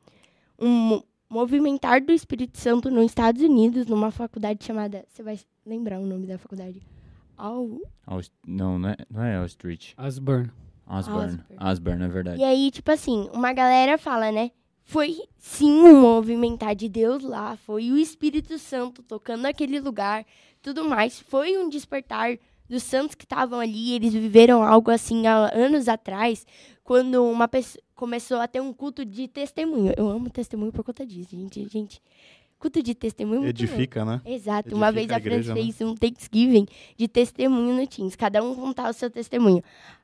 [0.59, 5.05] um movimentar do Espírito Santo nos Estados Unidos, numa faculdade chamada.
[5.07, 6.81] Você vai lembrar o nome da faculdade?
[7.37, 7.79] Al-
[8.45, 9.93] Não, não é, não é Street.
[9.95, 10.51] Asburn.
[10.85, 11.39] Osborne.
[11.39, 11.43] Osborne.
[11.71, 12.41] Osborne, é verdade.
[12.41, 14.51] E aí, tipo assim, uma galera fala, né?
[14.83, 20.25] Foi sim um movimentar de Deus lá, foi o Espírito Santo tocando aquele lugar,
[20.61, 21.17] tudo mais.
[21.21, 22.37] Foi um despertar
[22.71, 26.45] dos santos que estavam ali, eles viveram algo assim há anos atrás,
[26.83, 29.93] quando uma pessoa começou a ter um culto de testemunho.
[29.95, 31.67] Eu amo testemunho por conta disso, gente.
[31.67, 32.01] Gente,
[32.57, 33.49] culto de testemunho é.
[33.49, 34.21] Edifica, né?
[34.25, 34.73] Exato.
[34.73, 35.61] Uma vez Edifica a a Fran igreja, né?
[35.61, 36.65] fez um Thanksgiving
[36.97, 38.15] de testemunho no Teams.
[38.15, 39.61] Cada um contava o seu testemunho.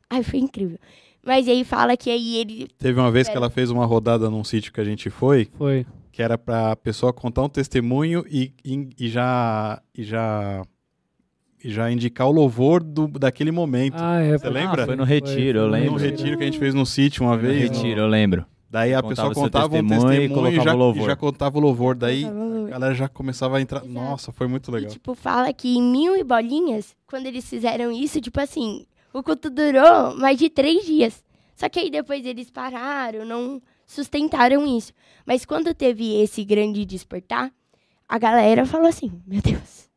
[0.09, 0.77] Ai, foi incrível.
[1.25, 2.67] Mas aí fala que aí ele.
[2.77, 3.45] Teve uma vez que Pera.
[3.45, 5.85] ela fez uma rodada num sítio que a gente foi, Foi.
[6.11, 10.63] que era pra pessoa contar um testemunho e, e, e já e já
[11.63, 13.95] já indicar o louvor do, daquele momento.
[13.97, 14.37] Ah, é.
[14.37, 14.83] Você lembra?
[14.83, 15.91] Ah, foi no retiro, eu foi no lembro.
[15.93, 17.71] no retiro que a gente fez no sítio uma Foi no vez.
[17.71, 18.45] retiro, eu lembro.
[18.69, 21.03] Daí a Contava pessoa contava um testemunho e testemunho e, colocava já, o louvor.
[21.03, 21.95] e já contava o louvor.
[21.95, 22.27] Daí a
[22.67, 23.79] E, galera já começava a entrar.
[23.79, 23.93] Exato.
[23.93, 24.91] Nossa, foi muito legal.
[24.91, 29.49] tipo, fala que em mil e bolinhas, quando eles fizeram isso, tipo assim, o culto
[29.49, 31.23] durou mais de três dias.
[31.55, 34.91] Só que aí depois eles pararam, não sustentaram isso.
[35.25, 37.51] Mas quando teve esse grande despertar,
[38.07, 39.89] a galera falou assim: Meu Deus,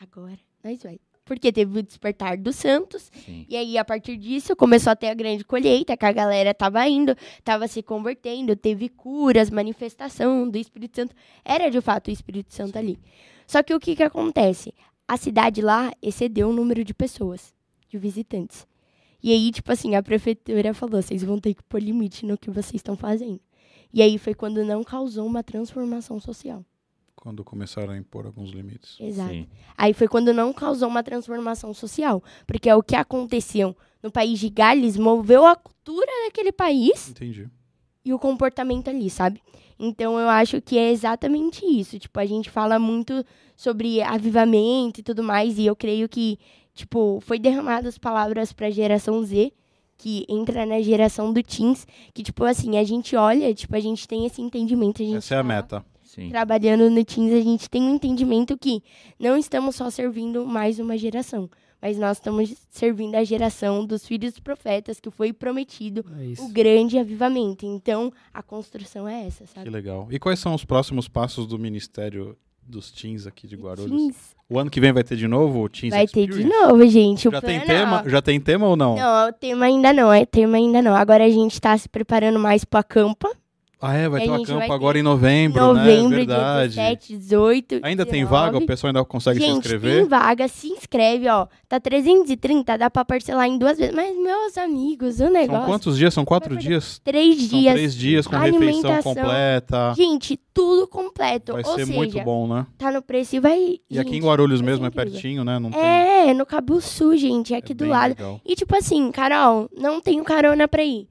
[0.00, 0.98] agora nós vai.
[1.24, 3.44] Porque teve o despertar dos santos, Sim.
[3.48, 6.86] E aí, a partir disso, começou a ter a grande colheita, que a galera tava
[6.88, 11.16] indo, tava se convertendo, teve curas, manifestação do Espírito Santo.
[11.44, 12.96] Era, de fato, o Espírito Santo ali.
[13.44, 14.72] Só que o que que acontece?
[15.08, 17.52] A cidade lá excedeu o número de pessoas,
[17.88, 18.66] de visitantes.
[19.20, 22.50] E aí, tipo assim, a prefeitura falou, vocês vão ter que pôr limite no que
[22.50, 23.40] vocês estão fazendo.
[23.92, 26.64] E aí foi quando não causou uma transformação social.
[27.26, 28.96] Quando começaram a impor alguns limites.
[29.00, 29.32] Exato.
[29.32, 29.48] Sim.
[29.76, 32.22] Aí foi quando não causou uma transformação social.
[32.46, 37.50] Porque é o que aconteceu no país de Gales moveu a cultura daquele país Entendi.
[38.04, 39.42] e o comportamento ali, sabe?
[39.76, 41.98] Então eu acho que é exatamente isso.
[41.98, 43.24] Tipo, a gente fala muito
[43.56, 46.38] sobre avivamento e tudo mais, e eu creio que,
[46.74, 49.52] tipo, foi derramadas palavras pra geração Z,
[49.98, 54.06] que entra na geração do teens, que, tipo, assim, a gente olha, tipo, a gente
[54.06, 55.02] tem esse entendimento.
[55.02, 55.84] A gente Essa é a meta.
[56.16, 56.30] Sim.
[56.30, 58.82] Trabalhando no teens, a gente tem um entendimento que
[59.20, 61.48] não estamos só servindo mais uma geração,
[61.80, 66.48] mas nós estamos servindo a geração dos filhos dos profetas, que foi prometido É o
[66.48, 67.66] grande avivamento.
[67.66, 69.68] Então, a construção é essa, Que sabe?
[69.70, 70.08] legal.
[70.10, 72.34] E quais são os próximos passos do Ministério
[72.66, 73.90] dos Teens aqui de Guarulhos?
[73.90, 74.16] Teens
[74.48, 76.66] O ano que vem vai ter de novo o Teens vai ter de Experience?
[76.66, 77.28] novo, gente.
[77.28, 78.02] O Já tem plano, é, tema?
[78.04, 78.08] ó.
[78.08, 78.96] Já tem tema ou não?
[78.96, 80.94] Não, o tema ainda não, é tema ainda não.
[80.96, 83.30] Agora a gente tá se preparando mais pro acampa.
[83.80, 86.16] Ah, é, vai ter a um gente acampo vai agora em novembro, Novembro, né?
[86.16, 86.68] Verdade.
[86.76, 87.80] 17, 18.
[87.82, 88.26] Ainda tem 19.
[88.26, 88.56] vaga?
[88.58, 89.98] O pessoal ainda consegue se Gente, inscrever?
[90.00, 91.46] tem vaga, se inscreve, ó.
[91.68, 93.94] Tá 330, dá pra parcelar em duas vezes.
[93.94, 95.60] Mas, meus amigos, o negócio.
[95.62, 96.14] São quantos dias?
[96.14, 97.00] São quatro dias?
[97.04, 97.74] Três São dias.
[97.74, 99.92] três dias com refeição completa.
[99.94, 101.52] Gente, tudo completo.
[101.52, 102.66] Vai Ou ser seja, muito bom, né?
[102.78, 103.78] tá no preço e vai.
[103.90, 105.58] E aqui em gente, Guarulhos mesmo é pertinho, né?
[105.58, 105.80] Não tem.
[105.82, 108.10] É, no Cabo Sul, gente, é aqui é do lado.
[108.16, 108.40] legal.
[108.44, 111.06] E tipo assim, Carol, não tenho carona pra ir.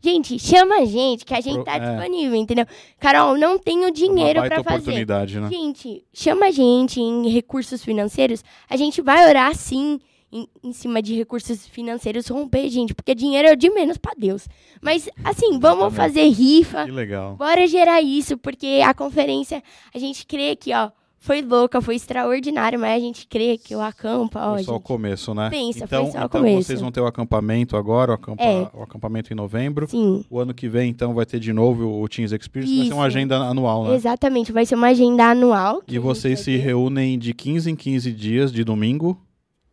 [0.00, 1.80] Gente, chama a gente, que a gente Pro- tá é.
[1.80, 2.64] disponível, entendeu?
[3.00, 4.82] Carol, não tenho dinheiro Uma baita pra fazer.
[4.82, 5.48] oportunidade, né?
[5.50, 8.44] Gente, chama a gente em recursos financeiros.
[8.70, 9.98] A gente vai orar sim
[10.30, 14.12] em, em cima de recursos financeiros romper, gente, porque dinheiro é o de menos pra
[14.16, 14.46] Deus.
[14.80, 15.96] Mas, assim, vamos Exatamente.
[15.96, 16.84] fazer rifa.
[16.84, 17.34] Que legal.
[17.36, 19.62] Bora gerar isso, porque a conferência,
[19.92, 20.90] a gente crê que, ó,
[21.20, 24.80] foi louca, foi extraordinária, mas a gente crê que o acampa, ó, Foi só o
[24.80, 25.50] começo, né?
[25.50, 26.62] pensa, então, foi só o então começo.
[26.68, 28.70] vocês vão ter o acampamento agora, o, acampa- É.
[28.72, 29.88] o acampamento em novembro.
[29.88, 30.24] sim.
[30.30, 32.76] O ano que vem, então, vai ter de novo o Teams Experience.
[32.76, 33.16] Vai ser uma Isso.
[33.18, 33.94] agenda anual, né?
[33.96, 35.82] Exatamente, vai ser uma agenda anual.
[35.86, 39.20] que E vocês se reúnem de 15 em 15 dias, de domingo.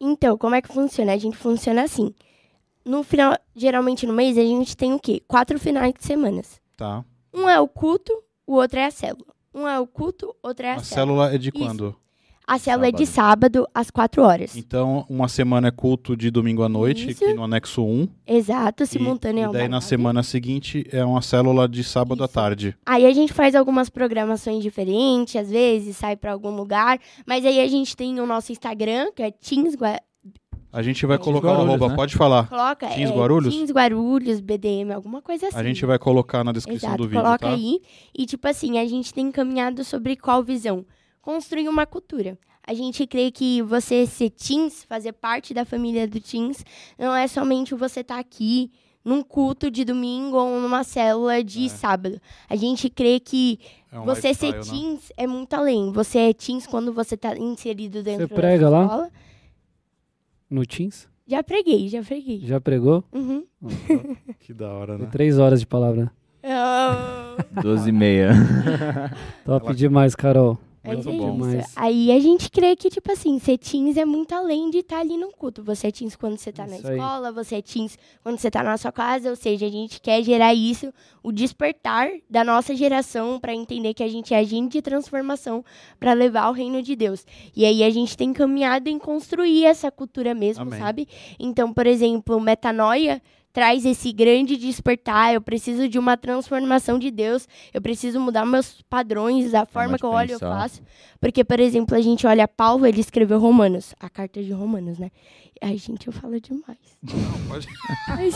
[0.02, 1.14] Então, como é que funciona?
[1.14, 2.12] A gente funciona assim.
[2.84, 5.22] No final, geralmente no mês, a gente tem o quê?
[5.28, 6.60] Quatro finais de semanas.
[6.76, 7.04] Tá.
[7.34, 8.12] Um é o culto,
[8.46, 9.26] o outro é a célula.
[9.56, 11.24] Um é o culto, outro é a, A célula.
[11.30, 11.58] célula é de Isso.
[11.58, 11.96] quando?
[12.48, 14.56] A célula é de sábado, às quatro horas.
[14.56, 17.24] Então, uma semana é culto de domingo à noite, Isso.
[17.24, 18.08] aqui no anexo 1.
[18.28, 22.26] Exato, E, simultâneo e ao daí na semana seguinte é uma célula de sábado à
[22.26, 22.34] Isso.
[22.36, 22.78] tarde.
[22.86, 27.00] Aí a gente faz algumas programações diferentes, às vezes sai pra algum lugar.
[27.26, 29.34] Mas aí a gente tem o nosso Instagram, que é
[29.76, 30.00] Gua-
[30.76, 31.96] A gente vai colocar o Guarulhos, arroba, né?
[31.96, 32.50] pode falar.
[32.50, 32.88] Coloca.
[32.90, 33.54] Teams é, Guarulhos?
[33.56, 35.58] Teams Guarulhos, BDM, alguma coisa assim.
[35.58, 37.54] A gente vai colocar na descrição Exato, do vídeo, coloca tá?
[37.54, 37.80] aí.
[38.14, 40.86] E, tipo assim, a gente tem caminhado sobre qual visão?
[41.22, 42.38] Construir uma cultura.
[42.68, 46.66] A gente crê que você ser teens, fazer parte da família do teens,
[47.00, 48.70] não é somente você estar aqui
[49.04, 51.70] num culto de domingo ou numa célula de É.
[51.70, 52.20] sábado.
[52.50, 53.60] A gente crê que
[53.94, 54.60] É um você ser né?
[54.60, 55.92] teens é muito além.
[55.94, 59.10] Você é teens quando você tá inserido dentro Você prega da lá?
[60.50, 61.08] No Teams?
[61.28, 62.40] Já preguei, já preguei.
[62.46, 63.04] Já pregou?
[63.12, 63.44] Uhum.
[64.40, 65.08] Que da hora, né?
[65.12, 66.12] três horas de palavra.
[66.44, 67.62] Oh.
[67.62, 68.32] 12 e meia.
[69.44, 70.60] Top demais, Carol.
[70.86, 71.38] Mas Muito é bom.
[71.38, 71.48] isso.
[71.50, 71.74] Demais.
[71.76, 75.18] Aí a gente crê que, tipo assim, ser teens é muito além de estar ali
[75.18, 75.64] no culto.
[75.64, 76.96] Você é teens quando você tá na Isso aí.
[76.98, 79.30] escola, você é teens quando você tá na sua casa.
[79.30, 80.94] Ou seja, a gente quer gerar isso,
[81.24, 85.64] o despertar da nossa geração para entender que a gente é agente de transformação
[86.00, 87.26] para levar o reino de Deus.
[87.56, 90.80] E aí a gente tem caminhado em construir essa cultura mesmo, Amém.
[90.80, 91.08] sabe?
[91.40, 93.22] Então, por exemplo, metanoia
[93.56, 95.34] traz esse grande despertar.
[95.34, 97.48] Eu preciso de uma transformação de Deus.
[97.74, 100.60] Eu preciso mudar meus padrões, a forma que eu olho, eu pensar.
[100.60, 100.82] faço.
[101.22, 105.10] Porque, por exemplo, a gente olha Paulo, ele escreveu Romanos, a carta de Romanos, né?
[105.62, 106.78] Ai, gente, eu falo demais.
[107.48, 107.68] pode-
[108.10, 108.36] Mas,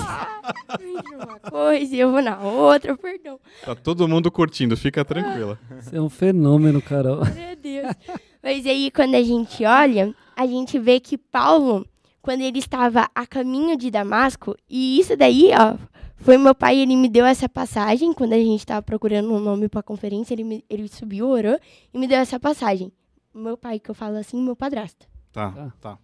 [1.14, 3.38] uma coisa e eu vou na outra, perdão.
[3.66, 5.60] Tá todo mundo curtindo, fica tranquila.
[5.82, 7.18] Você é um fenômeno, Carol.
[7.26, 7.94] Meu Deus.
[8.42, 11.86] Mas aí, quando a gente olha, a gente vê que Paulo,
[12.30, 15.76] quando ele estava a caminho de Damasco, e isso daí, ó,
[16.18, 19.68] foi meu pai, ele me deu essa passagem, quando a gente estava procurando um nome
[19.68, 21.58] para a conferência, ele, me- ele subiu, orou
[21.92, 22.92] e me deu essa passagem.
[23.34, 25.08] Meu pai, que eu falo assim, meu padrasto.
[25.32, 25.74] Tá, Tá.
[25.82, 25.98] tá.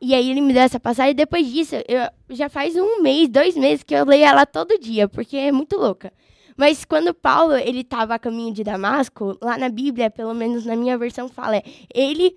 [0.00, 3.28] E aí ele me deu essa passagem, e depois disso, eu, já faz um mês,
[3.28, 6.12] dois meses que eu leio ela todo dia, porque é muito louca.
[6.56, 10.76] Mas quando Paulo, ele estava a caminho de Damasco, lá na Bíblia, pelo menos na
[10.76, 12.36] minha versão fala, é, ele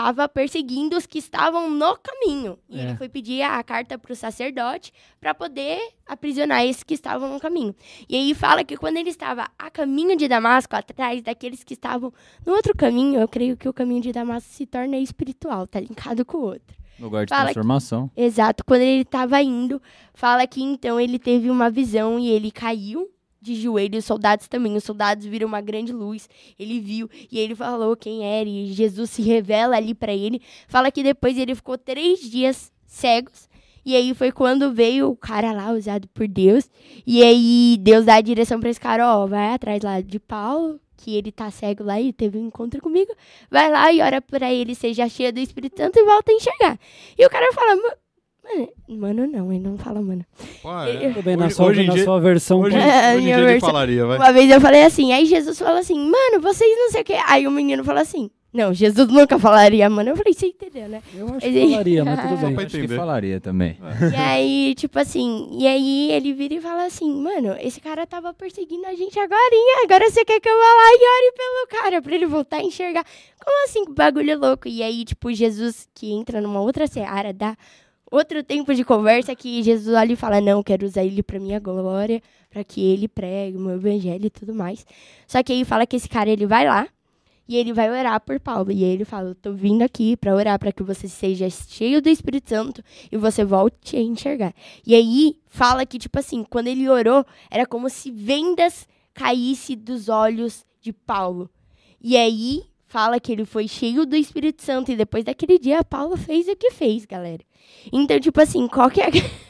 [0.00, 2.58] estava perseguindo os que estavam no caminho.
[2.68, 2.84] E É.
[2.84, 7.38] ele foi pedir a carta para o sacerdote para poder aprisionar esses que estavam no
[7.38, 7.74] caminho.
[8.08, 12.12] E aí fala que quando ele estava a caminho de Damasco, atrás daqueles que estavam
[12.46, 16.24] no outro caminho, eu creio que o caminho de Damasco se torna espiritual, tá linkado
[16.24, 16.76] com o outro.
[16.98, 18.10] Lugar de Fala que- transformação.
[18.16, 18.64] Exato.
[18.64, 19.80] Quando ele estava indo,
[20.14, 23.08] fala que então ele teve uma visão e ele caiu
[23.40, 24.00] de joelhos.
[24.00, 24.76] Os soldados também.
[24.76, 26.28] Os soldados viram uma grande luz.
[26.58, 28.48] Ele viu e ele falou quem era.
[28.48, 30.40] E Jesus se revela ali para ele.
[30.68, 33.48] Fala que depois ele ficou três dias cegos.
[33.84, 36.68] E aí foi quando veio o cara lá, usado por Deus.
[37.06, 40.78] E aí Deus dá a direção para esse cara: ó, vai atrás lá de Paulo,
[40.98, 43.10] que ele tá cego lá e teve um encontro comigo.
[43.50, 46.78] Vai lá e ora pra ele, seja cheio do Espírito Santo e volta a enxergar.
[47.18, 47.96] E o cara fala: "Ma-
[48.88, 50.24] Mano, não, ele não fala mano.
[50.62, 51.08] Pô, é.
[51.10, 52.60] Tudo bem, na Hoje- sua, hoje na dia- sua versão.
[52.60, 54.18] Hoje, É, hoje em dia ele versão- falaria, vai.
[54.18, 57.14] Uma vez eu falei assim, aí Jesus falou assim, mano, vocês não sei o que.
[57.26, 60.10] Aí o menino falou assim, não, Jesus nunca falaria, mano.
[60.10, 61.00] Eu falei, você entendeu, né?
[61.16, 62.54] Eu acho que falaria, mas tudo bem.
[62.56, 63.78] pra Acho que falaria também.
[64.12, 68.34] E aí, tipo assim, e aí ele vira e fala assim, mano, esse cara tava
[68.34, 69.40] perseguindo a gente agora,
[69.84, 72.62] agora você quer que eu vá lá e ore pelo cara, pra ele voltar a
[72.64, 73.04] enxergar.
[73.42, 74.66] Como assim, que bagulho louco?
[74.66, 77.56] E aí, tipo, Jesus, que entra numa outra seara, dá
[78.10, 81.60] outro tempo de conversa, que Jesus olha e fala, não, quero usar ele pra minha
[81.60, 84.84] glória, pra que ele pregue o meu evangelho e tudo mais.
[85.26, 86.88] Só que aí fala que esse cara, ele vai lá,
[87.48, 88.70] e ele vai orar por Paulo.
[88.70, 92.48] E ele fala, tô vindo aqui pra orar, pra que você seja cheio do Espírito
[92.48, 94.54] Santo, e você volte a enxergar.
[94.86, 100.08] E aí fala que, tipo assim, quando ele orou, era como se vendas caísse dos
[100.08, 101.50] olhos de Paulo.
[102.00, 104.90] E aí fala que ele foi cheio do Espírito Santo.
[104.90, 107.42] E depois daquele dia, Paulo fez o que fez, galera.
[107.92, 109.06] Então, tipo assim, qual que é.
[109.06, 109.10] a-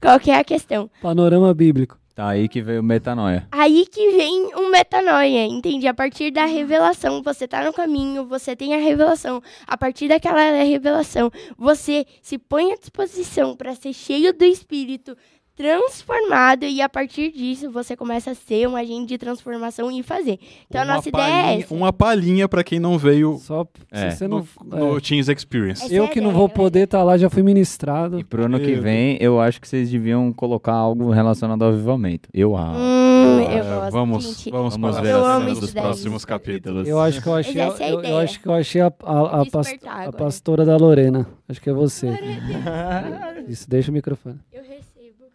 [0.00, 0.88] Qual que é a questão?
[1.02, 1.98] Panorama bíblico.
[2.14, 3.46] Tá aí que veio metanoia.
[3.52, 5.86] Aí que vem um metanoia, entende?
[5.86, 9.40] A partir da revelação, você tá no caminho, você tem a revelação.
[9.66, 15.16] A partir daquela revelação, você se põe à disposição para ser cheio do Espírito,
[15.58, 20.38] transformado, e a partir disso você começa a ser um agente de transformação e fazer.
[20.68, 21.74] Então a uma nossa ideia é essa.
[21.74, 24.10] uma palhinha pra quem não veio Só É.
[24.10, 24.46] se você não.
[24.64, 25.84] no, no é, Teams Experience.
[25.84, 28.18] Essa eu é a que não vou poder estar lá, já fui ministrado.
[28.20, 32.28] E pro ano que vem, eu acho que vocês deviam colocar algo relacionado ao avivamento.
[32.32, 32.78] Eu acho.
[32.78, 34.50] Hum, eu É, gosto, vamos, gente.
[34.50, 35.82] vamos, Vamos para ver Eu as dos daí.
[35.82, 36.86] próximos capítulos.
[36.88, 38.86] Eu acho que eu achei, essa é a eu, eu acho que eu achei a,
[39.02, 41.26] a, a, pas- Despertar a pastora da Lorena.
[41.48, 42.08] Acho que é você.
[43.48, 44.36] Isso, deixa o microfone.
[44.52, 44.77] Eu.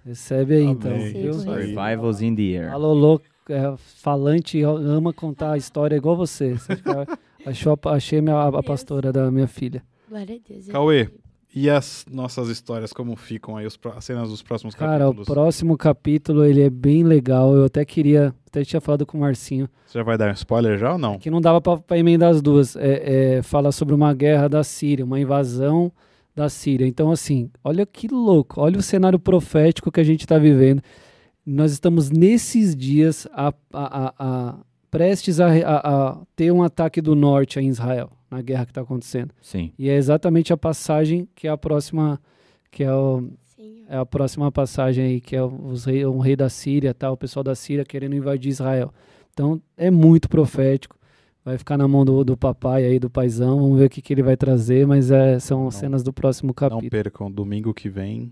[0.06, 0.92] Recebe aí então.
[0.92, 1.14] Amém.
[1.16, 1.74] Aí.
[1.74, 2.74] Revivals in the air.
[2.74, 6.56] A Lolo é falante e ama contar a história igual você.
[7.46, 9.84] Achou, a- achei minha, a, a pastora da minha filha.
[10.10, 10.68] Glória a Deus.
[10.68, 11.10] eu Cauê.
[11.56, 15.28] E as nossas histórias, como ficam aí, os as cenas dos próximos Cara, o capítulos?
[15.28, 17.54] próximo capítulo ele é bem legal.
[17.56, 20.80] Eu até queria, até tinha falado com o Marcinho, Você já vai dar um spoiler
[20.80, 21.20] já ou não?
[21.20, 22.76] que não dava pra, pra emendar as duas.
[22.76, 25.92] É, é, fala sobre uma guerra da Síria, uma invasão
[26.36, 26.86] da Síria.
[26.88, 30.82] Então, assim, olha que louco, olha o cenário profético que a gente está vivendo.
[31.46, 34.58] Nós estamos nesses dias a, a- a- a-
[34.90, 38.82] prestes a, a- a ter um ataque do norte em Israel, na guerra que está
[38.82, 39.32] acontecendo.
[39.42, 39.72] Sim.
[39.78, 42.20] E é exatamente a passagem que é a próxima,
[42.72, 43.28] que é o,
[43.90, 47.12] é a próxima passagem aí, que é os rei, um rei da Síria, tá?
[47.12, 48.92] o pessoal da Síria querendo invadir Israel.
[49.34, 50.96] Então é muito profético.
[51.46, 53.60] Vai ficar na mão do, do papai aí, do paizão.
[53.60, 56.48] Vamos ver o que, que ele vai trazer, mas é, são Não- cenas do próximo
[56.50, 56.90] Não capítulo.
[56.90, 58.32] percam, domingo que vem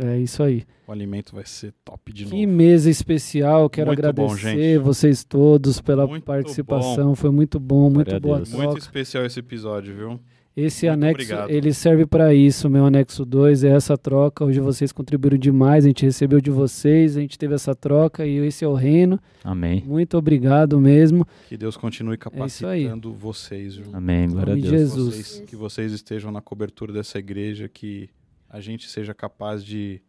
[0.00, 0.64] É isso aí.
[0.88, 2.56] o alimento vai ser top de Que novo.
[2.56, 3.70] mesa especial.
[3.70, 4.78] Quero Muito bom, agradecer gente.
[4.78, 7.14] vocês todos pela Muito participação.
[7.14, 8.56] Foi muito bom, muito boa troca.
[8.56, 10.20] Muito especial esse episódio, viu?
[10.54, 11.50] Esse Muito anexo, obrigado.
[11.50, 14.44] ele serve para isso, meu anexo 2, é essa troca.
[14.44, 18.36] Hoje vocês contribuíram demais, a gente recebeu de vocês, a gente teve essa troca e
[18.36, 19.18] esse é o reino.
[19.42, 19.82] Amém.
[19.86, 21.26] Muito obrigado mesmo.
[21.48, 23.86] Que Deus continue É capacitando vocês, viu?
[23.94, 24.28] Amém.
[24.28, 24.68] Glória a Deus.
[24.68, 25.14] Jesus.
[25.16, 28.10] Vocês- que vocês estejam na cobertura dessa igreja, que
[28.50, 30.02] a gente seja capaz de,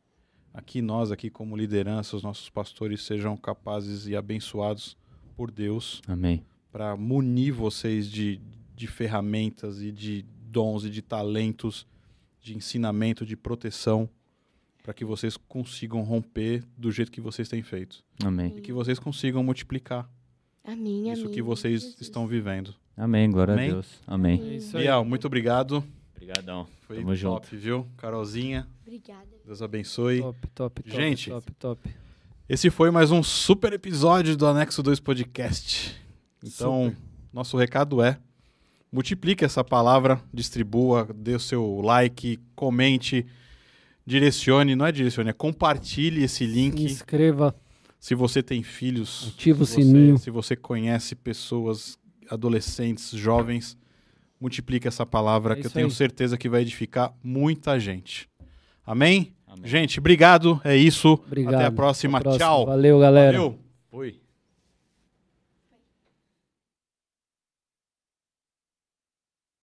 [0.54, 4.98] aqui nós, aqui como liderança, os nossos pastores sejam capazes e abençoados
[5.38, 6.44] por Deus Amém.
[6.70, 8.42] para munir vocês de,
[8.76, 11.86] de ferramentas e de dons e de talentos,
[12.40, 14.08] de ensinamento, de proteção,
[14.84, 18.04] para que vocês consigam romper do jeito que vocês têm feito.
[18.24, 18.54] Amém.
[18.58, 20.08] E que vocês consigam multiplicar
[20.64, 21.34] Amém, isso amém.
[21.34, 22.02] que vocês Jesus.
[22.02, 22.74] estão vivendo.
[22.96, 23.32] Amém.
[23.32, 23.70] Glória Amém?
[23.70, 23.88] a Deus.
[24.06, 24.42] Amém.
[24.42, 24.84] É isso aí.
[24.84, 25.84] Bial, muito obrigado.
[26.16, 26.68] Obrigadão.
[26.86, 27.58] Foi Tamo top, junto.
[27.58, 27.88] viu?
[27.98, 29.28] Carolzinha, Obrigada.
[29.46, 30.20] Deus abençoe.
[30.22, 30.96] Top, top, top.
[30.96, 31.30] Gente.
[31.30, 31.90] top, top.
[32.48, 35.96] Esse foi mais um super episódio do Anexo 2 Podcast.
[36.44, 36.98] Então, Super.
[37.34, 38.20] nosso recado é:
[38.94, 43.26] multiplique essa palavra, distribua, dê o seu like, comente,
[44.06, 46.84] direcione, não é direcione, é compartilhe esse Se link.
[46.84, 47.56] inscreva,
[48.00, 50.18] Se você tem filhos, ativa o se você, sininho.
[50.18, 51.98] se você conhece pessoas,
[52.30, 53.76] adolescentes, jovens,
[54.40, 55.92] multiplique essa palavra É que eu tenho aí.
[55.92, 58.30] certeza que vai edificar muita gente.
[58.86, 59.34] Amém?
[59.48, 59.66] Amém.
[59.70, 60.60] Gente, obrigado.
[60.66, 61.14] É isso.
[61.14, 61.56] Obrigado.
[61.56, 62.18] Até a próxima.
[62.18, 62.46] Até a próxima.
[62.46, 62.66] Tchau.
[62.66, 63.38] Valeu, galera.
[63.38, 63.60] Valeu.
[63.90, 64.23] Fui.